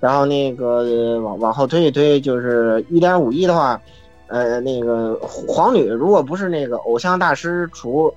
[0.00, 3.80] 然后那个呃往往后推一推，就是一点五亿的话，
[4.26, 8.12] 呃，那个皇女如果不是那个偶像大师厨，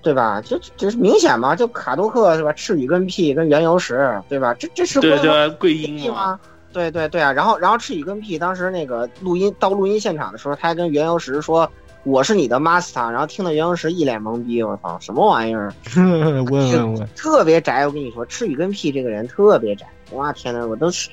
[0.00, 0.40] 对吧？
[0.40, 2.50] 就就是明显嘛，就卡多克是吧？
[2.54, 4.54] 赤羽跟屁跟原油石，对吧？
[4.58, 6.40] 这这是对官方对，桂英吗？
[6.74, 11.70] 对对对啊，然后然后赤羽跟屁当时那个录音到录音现场的时候，他还跟原由石说
[12.02, 15.72] 我是你的 master，然后听到原由石一脸懵逼，我操，什么玩意儿？
[15.96, 21.08] 问问问，特别宅，我跟你说，赤羽跟屁这个人特别宅，哇天呐，我都是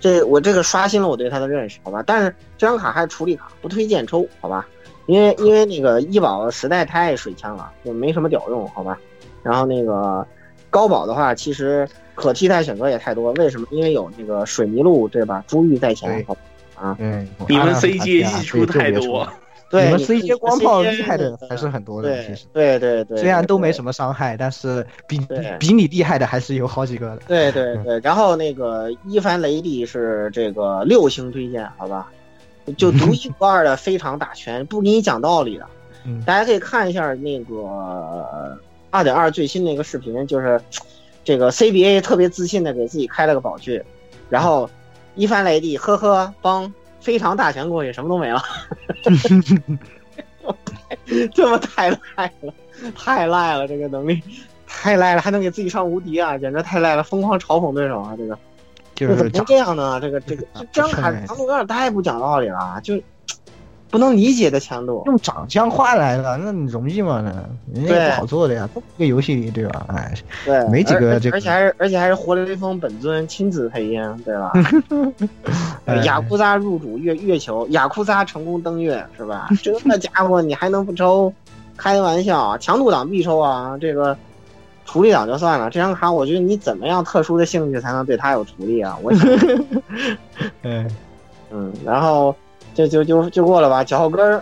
[0.00, 2.02] 这我这个刷新了我对他的认识，好吧？
[2.04, 4.66] 但是这张卡还是处理卡，不推荐抽，好吧？
[5.06, 8.98] 因为因为那个医保实在太水枪了，就没什么屌用，好吧？
[9.42, 10.26] 然后那个
[10.70, 13.66] 高保的话，其实可替代选择也太多，为什么？
[13.70, 15.42] 因为有那个水泥路，对吧？
[15.46, 16.40] 珠玉在前，好吧
[16.74, 19.28] 啊，嗯，你们啊 CJ 啊溢出太多，
[19.70, 23.92] 对，你们 CJ 光炮厉害的还是很多的，对其实对对对，虽然都没什么。
[23.92, 25.18] 伤害，但是比
[25.58, 27.22] 比你厉害的还是有好几个的。
[27.26, 32.08] 对对对，然后那个伊凡雷帝是这个六星推荐，好吧？
[32.76, 35.66] 就独一无二的非常打拳，不给你讲道理的。
[36.04, 38.58] 嗯大家可以看一下那个
[38.98, 40.60] 二点二最新那个视频，就是
[41.22, 43.80] 这个 CBA 特别自信的给自己开了个宝具，
[44.28, 44.68] 然后
[45.14, 48.42] 一翻雷地呵呵帮非常大拳过去，什么都没了。
[51.32, 52.52] 这么太赖了，
[52.96, 54.20] 太赖了，这个能力
[54.66, 58.36] 太赖了，还能给自己上无敌啊，简直太赖了，疯狂嘲讽对手啊，这个
[58.96, 60.00] 就是这怎么能这样呢？
[60.00, 63.00] 这个这个这这张卡是强度有点太不讲道理了，就
[63.90, 65.02] 不能理解的强度。
[65.06, 67.22] 用长相换来的，那你容易吗？
[67.24, 69.86] 那人家也不好做的呀，都一个游戏里对吧？
[69.88, 70.12] 哎，
[70.44, 74.52] 对，没几个而这个而且还是而且还是活雷锋本尊亲自配音，对吧？
[75.86, 79.48] 哎雅库扎入主月月球，雅库扎成功登月，是吧？
[79.62, 81.32] 这家伙你还能不抽？
[81.76, 83.78] 开玩笑，强度档必抽啊！
[83.80, 84.16] 这个
[84.84, 88.98] 处理档就算了，这张卡我觉得你怎么样特殊的兴趣才能对它有处理啊？
[89.00, 89.30] 我想，
[90.62, 90.84] 哎，
[91.52, 92.34] 嗯，然后
[92.86, 93.82] 就就就就过了吧。
[93.82, 94.40] 脚后跟儿，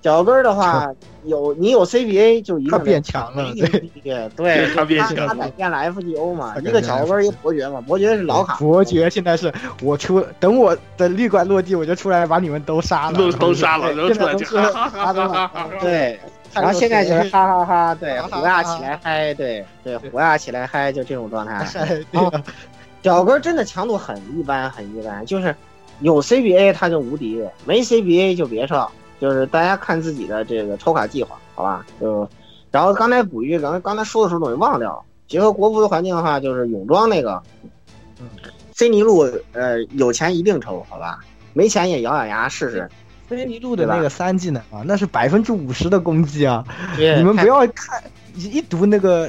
[0.00, 0.88] 脚后跟儿的话，
[1.24, 3.68] 有你有 CBA 就一定变强了，对，
[4.02, 15.68] 对对，他变强了他改变了 FGO 嘛，一个脚后跟儿一个伯爵嘛，伯爵是老卡，伯爵现在是我出，等我的绿管落地，我就出来把你们都杀了，都都杀了，对然后出哈哈哈哈哈 哈。
[15.80, 16.18] 对，
[16.54, 21.66] 然后现在就是哈哈哈，对，虎牙起来嗨，对对，虎牙起来嗨，就这种状态。
[23.02, 25.54] 脚跟真的强度很一般，很一般，就是
[26.00, 28.90] 有 CBA 他就无敌，没 CBA 就别上，
[29.20, 31.84] 就是大家看自己的这个抽卡计划，好吧？
[32.00, 32.28] 就，
[32.70, 37.42] 然后刚才补一句，刚才刚才说的时候东西忘掉了，结合国服的环境的话，就是泳装那个
[38.20, 38.26] 嗯
[38.72, 39.20] ，C 尼路，
[39.52, 41.18] 呃，有钱一定抽，好吧？
[41.52, 42.88] 没钱也咬咬牙试试。
[43.26, 46.64] 飞尼路的那个三技能啊，那是百分之五十的攻击啊！
[46.96, 48.00] 你们不要看
[48.36, 49.28] 一一读那个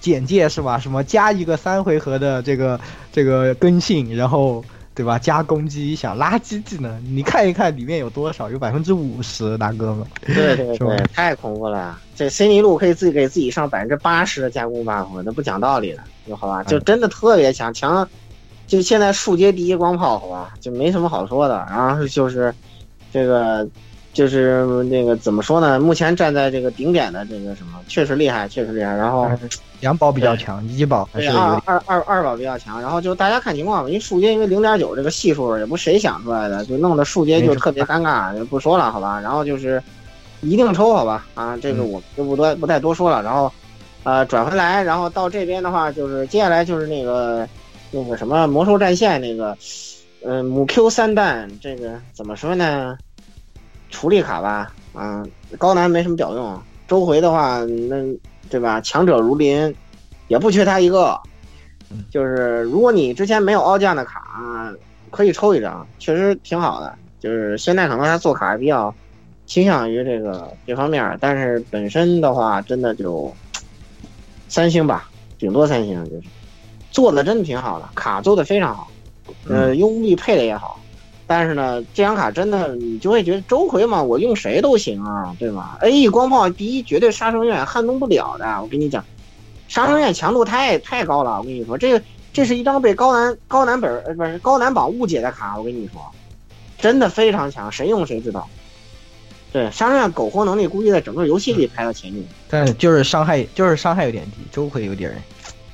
[0.00, 0.78] 简介是吧？
[0.78, 2.80] 什么加一个三回合的这个
[3.12, 4.64] 这个更新，然后
[4.96, 5.18] 对吧？
[5.18, 8.50] 加攻击，想垃圾技能，你看一看里面有多少？
[8.50, 10.06] 有百分之五十，大哥们。
[10.24, 11.98] 对对对，太恐怖了！
[12.14, 16.64] 这森林路可以自己给自己上百分之八十的加攻 buff，那不讲道理的，就好吧？
[16.64, 18.08] 就真的特别强，强，
[18.66, 20.54] 就现在树阶第一光炮，好吧？
[20.60, 21.56] 就没什么好说的。
[21.68, 22.54] 然后就是
[23.12, 23.68] 这个，
[24.16, 25.78] 就是那个怎么说呢？
[25.78, 28.96] 目前站在这个顶点的这个什么，确实厉害，确实厉害。
[28.96, 29.28] 然后
[29.80, 39.20] 两宝比较强，一宝还对是有二二二二宝比较强，然后就大家看情况吧，因为树阶因为零点九这个系数也不谁想出来的，就弄得树阶就特别尴尬，就不说了，好吧？
[39.20, 39.82] 然后就是
[40.40, 41.26] 一定抽，好吧？
[41.34, 43.22] 啊，这个嗯我就不多不再多说了。
[43.22, 43.52] 然后
[44.04, 47.46] 呃转回来，然后到这边的话，就是接下来就是那个
[47.90, 49.54] 那个什么魔兽战线那个，
[50.24, 52.96] 嗯、母 Q 三弹这个怎么说呢？
[53.96, 55.24] 处理卡吧，啊、
[55.56, 56.62] 高难没什么屌用。
[56.86, 57.96] 周回的话，那
[58.50, 58.78] 对吧？
[58.82, 59.74] 强者如林，
[60.28, 61.18] 也不缺他一个。
[62.10, 64.70] 就是如果你之前没有奥将的卡，
[65.10, 66.94] 可以抽一张，确实挺好的。
[67.18, 68.94] 就是现在可能他做卡比较
[69.46, 73.34] 倾向于这个这方面，但是本身的话，真的就
[74.46, 75.08] 三星吧，
[75.38, 76.22] 顶多三星就是
[76.90, 78.88] 做的真的挺好的，卡做的非常好，
[79.48, 80.78] 呃，用力配的也好。
[81.26, 89.04] 但是呢，这张卡真的你就会觉得周回嘛，我用谁都行啊，对吧？A E 光炮第一绝对杀生院撼动不了的，我跟你讲，
[89.66, 92.00] 杀生院强度太太高了，我跟你说，这个
[92.32, 96.00] 这是一张被高难高难本呃不是高难榜误解的卡，我跟你说，
[96.78, 98.48] 真的非常强，谁用谁知道。
[99.52, 102.22] 对，杀生院苟活能力估计在整个游戏里排到前面。
[102.48, 105.10] 但是就是伤害，就是伤害有点低，周回有点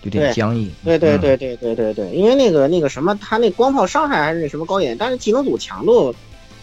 [0.03, 0.71] 有点僵硬。
[0.85, 6.15] 对对嗯对对对对对，因为那个那个什么，他那光炮伤害还是那什么高一点，但是技能组强度，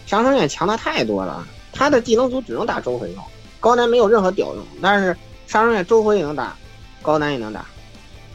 [0.06, 1.46] 杀生院强的太多了。
[1.72, 3.24] 他的技能组只能打周回用，
[3.60, 6.56] 高难没有任何屌用，但是杀生院周回也能打，
[7.00, 7.64] 高难也能打，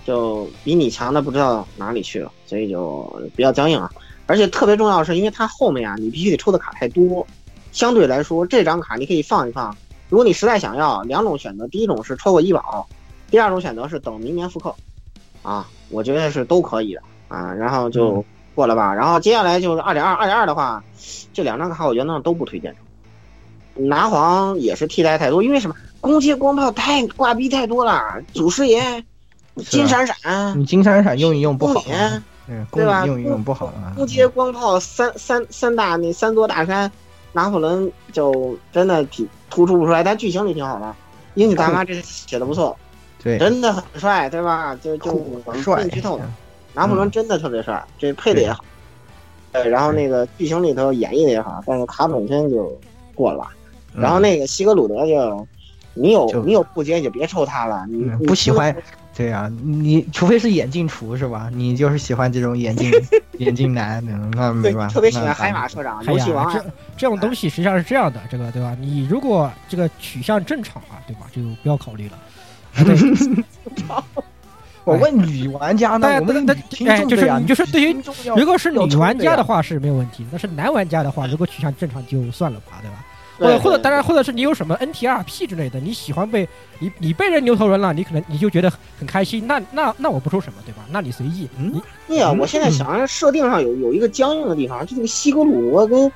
[0.06, 3.92] 就比你强的不知道哪里去了，所以就比较僵硬啊。
[4.26, 7.28] 而且特别重要的是，因为它后面啊，你必须得抽的卡太多，
[7.72, 9.76] 相对来说这张卡你可以放一放。
[10.10, 12.88] 如果你实在想要，两种选择，第一种是抽个医保，
[13.30, 14.74] 第二种选择是等明年复刻。
[15.46, 18.94] 啊，我觉得是都可以的啊，然后就过了吧。
[18.94, 20.84] 然后接下来就是二点二，二点二的话，
[21.34, 22.76] 这两张卡我觉得呢都不推荐。
[23.76, 25.76] 拿黄也是替代太多，因为什么？
[26.02, 29.04] 攻击光炮太挂逼太多了，祖师爷、
[29.58, 31.84] 金闪闪、你金闪闪用一用不好
[32.72, 33.92] 对吧用一用不好啊。
[33.96, 36.90] 攻击光炮三三三大那三座大山，
[37.34, 40.96] 拿破仑就真的挺突出不出来，但剧情里挺好的。
[41.34, 42.78] 英语大妈这写的不错，
[43.26, 44.76] 对，真的很帅，对吧？
[44.76, 46.30] 就就酷我们帅不剧透的，
[46.76, 48.64] 拿破仑真的特别帅，这配的也好。
[49.52, 52.80] 对，然后那个剧情里头演绎的也好，但是卡本身就
[53.16, 53.52] 过了吧。
[53.96, 55.48] 然后那个西格鲁德就，
[55.96, 58.76] 你有你有不接就别抽他了，你嗯不喜欢，
[59.18, 61.50] 对啊，你除非是眼镜厨是吧？
[61.52, 62.92] 你就是喜欢这种眼镜
[63.40, 64.94] 眼镜男，嗯那没对办法。
[64.94, 66.64] 特别喜欢海马社长、哎游戏王，啊这
[66.96, 68.78] 这种东西实际上是这样的，这个对吧？
[68.80, 71.22] 你如果这个取向正常啊，对吧？
[71.36, 72.20] 就不要考虑了。
[74.84, 76.22] 我问女玩家呢
[77.08, 77.96] 就是你就是对于
[78.38, 83.04] 如果是女玩家的话是没有问题的，但是男玩家的话，如果取向正常就算了吧，对吧？
[83.38, 86.48] 或者或者当然或者是你有什么 NTRP 之类的，你喜欢被
[86.80, 90.86] 你你被人牛头人了，你可能你就觉得很开心，那那那我不说什么，对吧？
[90.92, 96.12] 那你随意，嗯你对呀、我现在想设定上有有一个僵硬的地方，就这个西格鲁德跟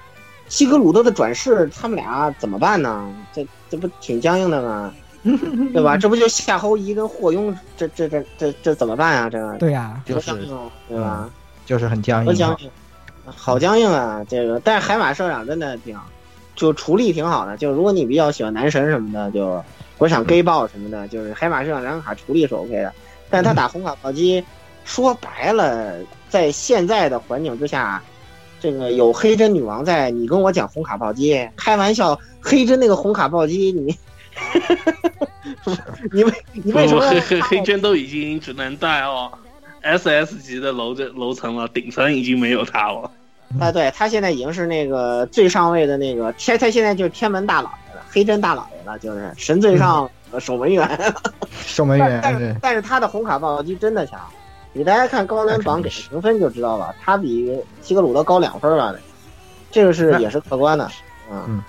[0.48, 3.12] 西格鲁德的转世，他们俩怎么办呢？
[3.34, 4.94] 这这不挺僵硬的吗？
[5.74, 5.98] 对吧？
[5.98, 9.30] 这不就夏侯夷跟霍庸，这这这这这怎么办啊？
[9.30, 11.30] 这个对呀、多僵硬，对吧？
[11.66, 12.58] 就是很僵硬
[13.26, 14.26] 好僵硬啊！
[14.28, 16.06] 这个，但是海马社长真的挺好，
[16.56, 17.56] 就处理挺好的。
[17.58, 19.64] 就如果你比较喜欢男神什么的，就
[19.98, 22.92] 国产 gay 爆什么的，就是海马社长两张卡处理是 OK 的。
[23.30, 24.44] 但他打红卡暴击，
[24.84, 28.02] 说白了，在现在的环境之下，
[28.60, 33.96] 这个有黑针女王在，你跟我讲红卡暴击，开玩笑，黑针那个红卡暴击，你。
[36.12, 39.32] 你为你为什么黑黑黑针都已经只能带哦
[39.84, 43.12] SS 级的楼这楼层了，顶层已经没有他了。
[43.60, 51.14] 啊，对他现在已经是那个最上位的那个天，他现在就是天门大老爷了，黑针大老爷了，就是神最上呃守门员。
[51.66, 54.20] 守门员但是但是他的红卡暴击真的强，
[54.74, 58.94] 你大家看高难榜给的评分就知道了，他比西格鲁德高两分吧，
[59.72, 60.90] 这个是也是客观的，
[61.32, 61.64] 嗯嗯，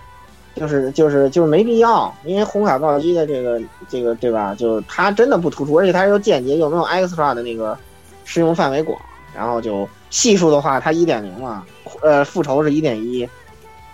[0.54, 4.54] 就是就是就是没必要，因为红卡暴击的这个这个对吧？
[4.54, 7.78] 就是它真的不突出，而且它又间接又没有 extra 的那个
[8.24, 9.00] 适用范围广，
[9.34, 11.64] 然后就系数的话，它一点零嘛，
[12.02, 13.26] 呃，复仇是一点一，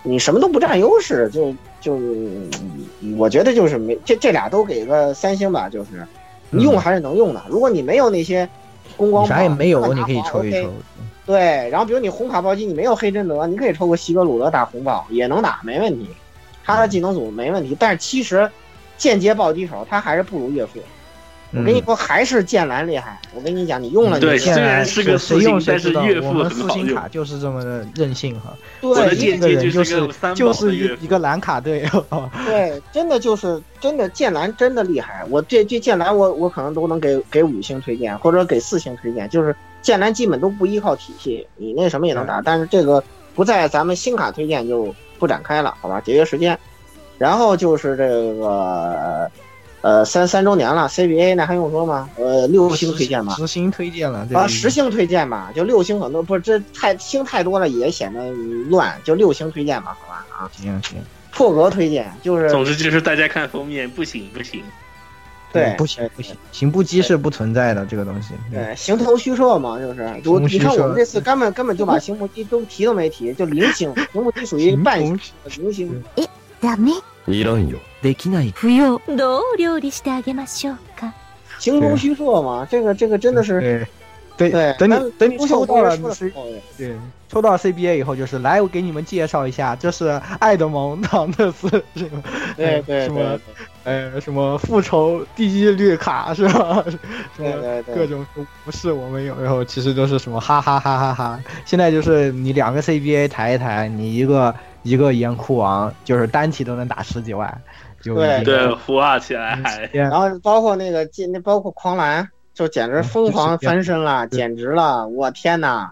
[0.03, 2.49] 你什么都不占优势，就就嗯
[3.17, 6.05] 我觉得就是没这这俩都给个三星吧，就是
[6.49, 7.41] 你用还是能用的。
[7.47, 8.49] 如果你没有那些
[8.97, 10.69] 公光，啥也没有，你可以抽一抽。
[11.25, 16.09] 对，然后比如你红卡暴击，你没有黑贞德，你可以抽个西格鲁德打红炮也能打，没问题。
[16.67, 18.47] 他的技能组没问题，但是其实
[18.97, 20.79] 间接暴击手他还是不如岳父。
[21.53, 23.17] 我跟你说，还是剑兰厉害。
[23.33, 28.53] 我跟你讲，你用了你对剑虽然是个谁用谁知道，我们四星卡就是这么的任性哈。
[28.81, 31.89] 对我的因为间接就这个人就是个三宝就是一一个蓝卡队，
[32.45, 35.23] 对，真的就是真的剑兰真的厉害。
[35.29, 39.29] 我这这剑兰我我可能都能给给五星推荐，或者给四星推荐。
[39.29, 43.01] 就是剑兰基本都不依靠体系，你那什么也能打，但是这个
[43.33, 45.99] 不在咱们新卡推荐就不展开了，好吧？
[46.01, 46.57] 节约时间。
[47.17, 49.29] 然后就是这个
[49.81, 52.09] 呃，三三周年了，CBA 那还用说吗？
[52.17, 58.29] 呃，六星推荐吧，十星推荐了，啊，十星推荐吧，就六星很多，不是这太星太多了也显得
[58.69, 60.97] 乱，就六星推荐吧，好吧啊，行行，
[61.31, 64.63] 破格推荐就是，总之就是大家看封面不行不行，
[65.56, 68.34] 对，不行不行，行不羁是不存在的这个东西。
[68.50, 76.02] 对，形同虚设嘛，就是我你看我们这次根本根本就把行不羁都提都没提，就零星，行不羁属于半星零星。
[76.62, 76.92] ダメ
[77.26, 77.78] いらんよ。
[78.02, 78.52] できない。
[78.52, 81.12] 不用どう料理してあげましょうか
[81.58, 83.86] 形同虚设嘛，这个这个真的是
[84.36, 86.32] 对对，等你等你不抽到了说 C
[86.78, 86.94] 对
[87.28, 92.22] 抽到 CBA 以后，就是来我给你们介绍一下，这是爱德蒙唐特斯什么
[92.56, 93.38] 对对什么
[93.87, 96.83] 呃什么复仇第一绿卡是吧？
[97.37, 98.25] 什么各种
[98.65, 101.39] 不是我们有，然后其实都是什么哈哈哈哈哈。
[101.63, 104.53] 现在就是你两个 CBA 抬一抬，你一个
[104.83, 107.61] 一个岩窟王，就是单体都能打十几万。
[108.01, 115.07] 就对对，孵化起来还，然后包括那个进那包括狂澜，就简直疯狂翻身了，简直了！
[115.07, 115.89] 我天呐，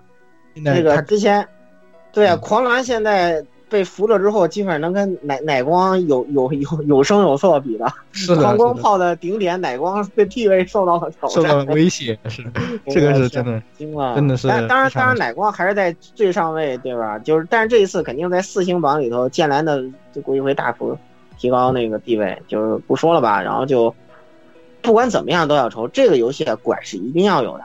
[0.53, 1.47] 那个之前，
[2.11, 7.92] 对啊，狂澜现在被俘了之后，基本上能跟奶奶光有有有有声有色比的。
[8.12, 12.44] 是的， 狂光炮的顶点奶光的地位受到了挑战，受到了威胁， 是
[12.88, 14.48] 这个是真的，惊了，真的是。
[14.48, 17.20] 当然，当然，奶光还是在最上位，对吧？
[17.20, 19.84] 就是，但是这一次肯定在四星榜里头，剑兰的
[20.14, 20.98] 就估计会大幅。
[21.38, 23.94] 提高那个地位就是不说了吧，然后就
[24.82, 27.64] 不管怎么样都要抽这个游戏，拐是一定要有的。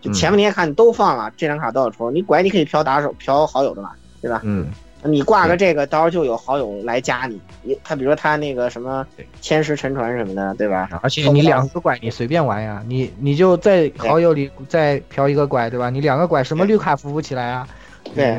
[0.00, 2.10] 就前面那些卡，你都放了，这张卡都要抽。
[2.10, 4.40] 你拐你可以嫖打手、嫖好友的嘛，对吧？
[4.42, 4.66] 嗯，
[5.02, 7.40] 你挂个这个，到时候就有好友来加你。
[7.62, 9.06] 你他比如说他那个什么
[9.40, 10.88] 千石沉船什么的，对吧？
[11.02, 15.90] 而且你两个拐你随便玩呀，你你就在好友里再嫖一个拐，对吧？
[15.90, 17.66] 你两个拐什么绿卡扶不起来啊？
[18.14, 18.38] 对。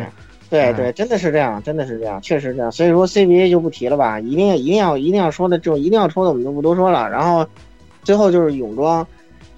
[0.50, 2.72] 对对，真的是这样，真的是这样，确实这样。
[2.72, 7.10] 所以说 CBA 就不提了吧，一定要一定要一定要说的这种一定要抽的我们就不多说了。
[7.10, 7.44] 然后
[8.04, 9.08] 最后就是泳装，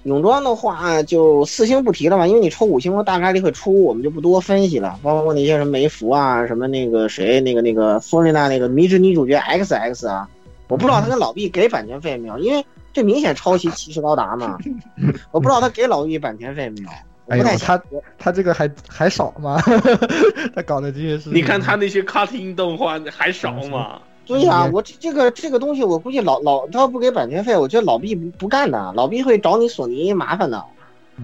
[0.06, 4.98] 泳装的话就四星不提了吧，因为你抽五星的大概率会出，我们就不多分析了。
[5.02, 10.28] 包括那些什么梅芙啊，什么那个谁那个那个索瑞娜那个迷之女主角 XX 啊，
[10.68, 14.56] 我不知道他跟老毕给版权费没有，因为这明显抄袭骑士高达嘛，
[15.32, 16.88] 我不知道他给老毕版权费没有。
[17.28, 17.82] 哎呦，他
[18.16, 19.60] 他这个还还少吗？
[20.54, 23.98] 他搞的这些事，你看他那些 cutting 动画还少吗？
[24.26, 30.62] 对呀，我这这个这个东西，我估计老老他要不给版权费，我觉得老毕不不干的，老毕会找你索尼麻烦的。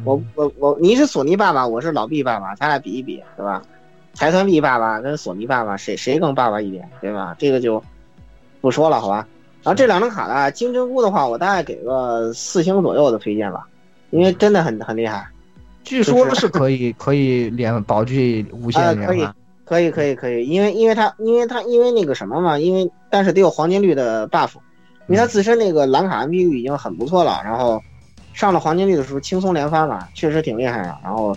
[0.04, 3.60] 我我我，你是索尼爸爸，我是老毕爸爸，咱俩比一比，对吧？
[4.14, 7.34] 财团币爸爸跟索尼爸爸谁谁更爸爸一点，对吧？
[7.38, 7.82] 这个就
[8.60, 9.26] 不说了，好吧？
[9.62, 13.66] 然后这两张卡呢，金针菇的话，我大概给个四星左右的推荐吧，
[14.10, 15.26] 因为真的很很厉害。
[15.84, 19.06] 据说是可以可以连宝具无限 连吗？
[19.06, 19.28] 可以
[19.72, 24.50] 可以可以可以，因为因为他因为他因为那个什么嘛，因为但是得有黄金绿的 buff，
[25.06, 27.82] 因为他自身那个蓝卡 MP 率已经很不错了，然后
[28.34, 30.94] 上了黄金绿的时候轻松连发嘛，确实挺厉害的。
[31.02, 31.34] 然后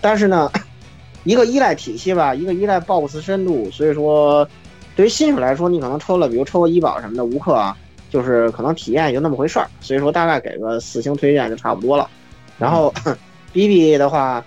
[0.00, 0.50] 但是呢，
[1.22, 4.48] 一个依赖体系吧，一个依赖 BOSS 深度，所以说
[4.96, 7.76] 对于新手来说，你可能抽了，比如抽个医保什么的无氪啊，
[8.10, 9.68] 就是可能体验也就那么回事儿。
[9.80, 12.10] 所以说大概给个四星推荐就差不多了。
[12.58, 12.92] 然后。
[13.52, 14.44] B B 的话，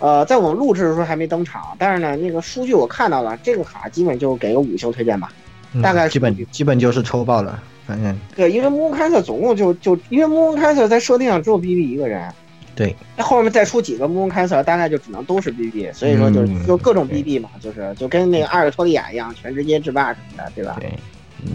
[0.00, 5.32] 呃，在我们录制的时候还没登场，但是呢，那个数据我看到了，这个卡基本就给个五星推荐吧，
[5.82, 12.32] 大概基本基本就是抽爆了，反正对，因为木开特总共就就因为木开特在设定上只有 B B 一个人，
[12.76, 20.76] 对，那后面再出几个木开特，大概就只能都是 B B，所以说就就各种 B B 嘛，就是就跟那个阿尔托利亚一样，全直接制霸什么的，对吧？
[20.78, 20.92] 对，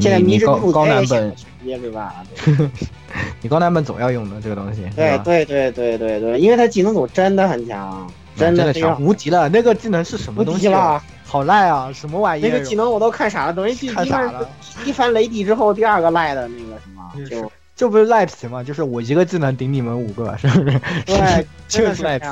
[0.02, 2.14] 现在迷之高高难本直接制霸。
[3.42, 9.48] 你高难本总要用的这个东西，对对对对对对，因为它技能组真的很强，真的强，无敌了。
[9.50, 11.02] 那个技能是什么东西了？
[11.26, 12.44] 好赖啊，什么玩意？
[12.44, 14.48] 那个技能我都看傻了，等于看傻了。
[14.86, 18.64] 一番雷帝之后，第二个赖的那个什么，就这不是赖皮吗？
[18.64, 20.80] 就是我一个技能顶你们五个，是不是？
[21.06, 22.26] 对， 就是赖皮，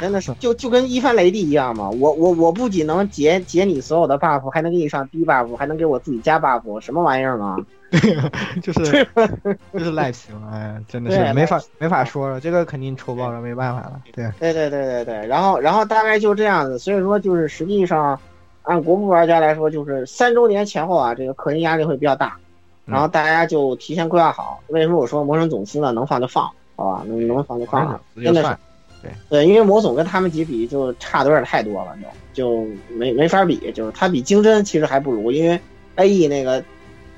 [0.00, 1.88] 真的是就就跟一番雷帝一样嘛。
[1.90, 7.56] 我我我不仅能解解你所有的 buff，还能给你上低 buff，还能给我自己加 buff，什么玩意儿嘛？
[8.62, 9.06] 就是
[9.72, 14.00] 就是赖皮嘛，哎，真的是没法没法说了，这个肯定抽爆了，没办法了。
[14.12, 18.18] 对对对对对对，然后然后大概就这样子，所以说就是实际上
[18.62, 22.36] 按国服玩家来说，就是三周年前后啊，这个氪金压力会比较大，
[22.84, 24.62] 然后大家就提前规划好。
[24.68, 25.90] 为什么我说魔神总司呢？
[25.90, 27.02] 能放就放，好吧？
[27.06, 28.56] 能能放就放，真的是。
[29.02, 31.96] 对对，因为魔总跟他们几比就差的有点太多了，
[32.34, 35.58] 就就没没法比，就是他比经真其实还不如，因为
[35.96, 36.62] A E 那个。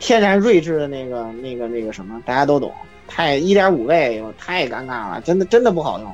[0.03, 2.73] 天然睿智的那个、那个、那个什么，大家都懂。
[3.07, 6.13] 太一点五倍，太尴尬了，真的真的不好用，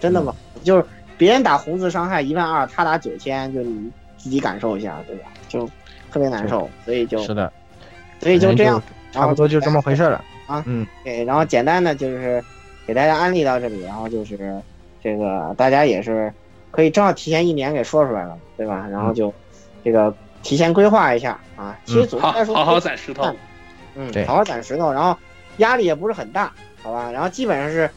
[0.00, 0.84] 真的不好，就是
[1.16, 5.26] 别人打红字伤害一万二，他打九千，就你自己感受一下，对吧？
[5.48, 5.64] 就
[6.10, 7.52] 特别难受，所以就，是的，
[8.20, 8.82] 所以就这样，
[9.12, 10.24] 差不多就这么回事了。
[10.48, 10.64] 啊。
[10.66, 12.42] 嗯，对，然后简单的就是
[12.84, 14.60] 给大家安利到这里，然后就是
[15.00, 16.32] 这个大家也是
[16.72, 18.88] 可以正好提前一年给说出来了，对吧？
[18.90, 19.32] 然后就
[19.84, 20.12] 这个
[20.42, 21.78] 提前规划一下啊。
[21.84, 23.24] 其实总的来说，好好攒石头。
[23.96, 25.16] 嗯，对好好攒石头，然后
[25.56, 26.52] 压力也不是很大，
[26.82, 27.10] 好吧？
[27.10, 27.90] 然后基本上是，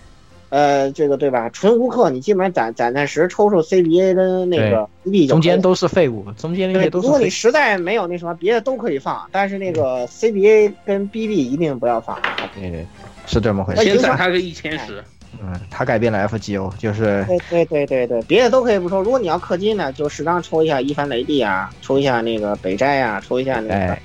[0.49, 1.48] 呃，这个对吧？
[1.49, 12.18] 纯无氪，你基本上攒攒钻石，抽抽 CBA 跟那个 BB 中间都是废物，中间那对，些都是废如果你实在没有那什么，别的都可以放，但是那个 CBA 跟 BB 一定不要放。
[12.56, 12.88] 对对，
[13.28, 13.91] 是这么回哎事。
[13.91, 15.03] 先攒他个一千石，
[15.41, 19.01] 嗯，他改变了 FGO，就是对对对对对，别的都可以不抽。
[19.01, 24.01] 如果你要氪金呢，就适当抽一下伊凡雷帝啊，抽一下那个北斋啊，抽一下那个，哎，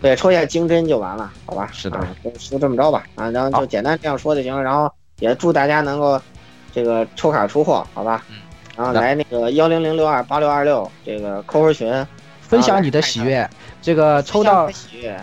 [0.00, 1.68] 对，抽一下经针就完了，好吧？
[1.72, 4.62] 是的啊就就这么着吧，啊，然后就简单这样说就行了。
[4.62, 6.20] 然后也祝大家能够
[6.72, 8.24] 这个抽卡出货，好吧？
[8.30, 8.36] 嗯
[8.76, 12.06] 然后来那个幺零零六二八六二六这个 QQ 群，
[12.50, 13.48] 分享你的喜悦。
[13.80, 14.68] 这个抽到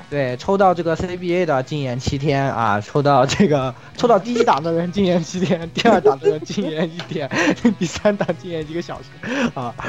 [0.09, 7.29] 对抽到这个 CBA 的禁言七天啊，抽到这个抽到第一档的人禁言七天，第二档的人禁言一天，
[7.77, 9.75] 第三档禁言一个小时啊。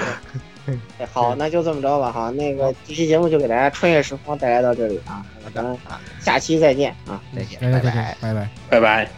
[0.99, 2.13] 哎好，那就这么着吧。
[2.13, 5.25] 哈，那个这期节目就给大家穿越时光带来到这里啊，
[5.55, 5.75] 咱们
[6.21, 7.19] 下期再见啊。
[7.35, 8.49] 再见拜拜。，拜拜。
[8.69, 9.09] 拜拜。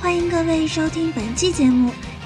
[0.00, 1.92] 欢迎各位收听本期节目，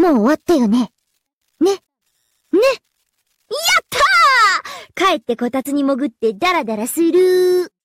[0.00, 0.90] もう終わったよね。
[1.60, 1.72] ね。
[1.72, 1.72] ね。
[1.72, 1.78] や
[3.82, 3.86] っ
[4.94, 7.79] たー帰ってこたつに潜ってダラダラするー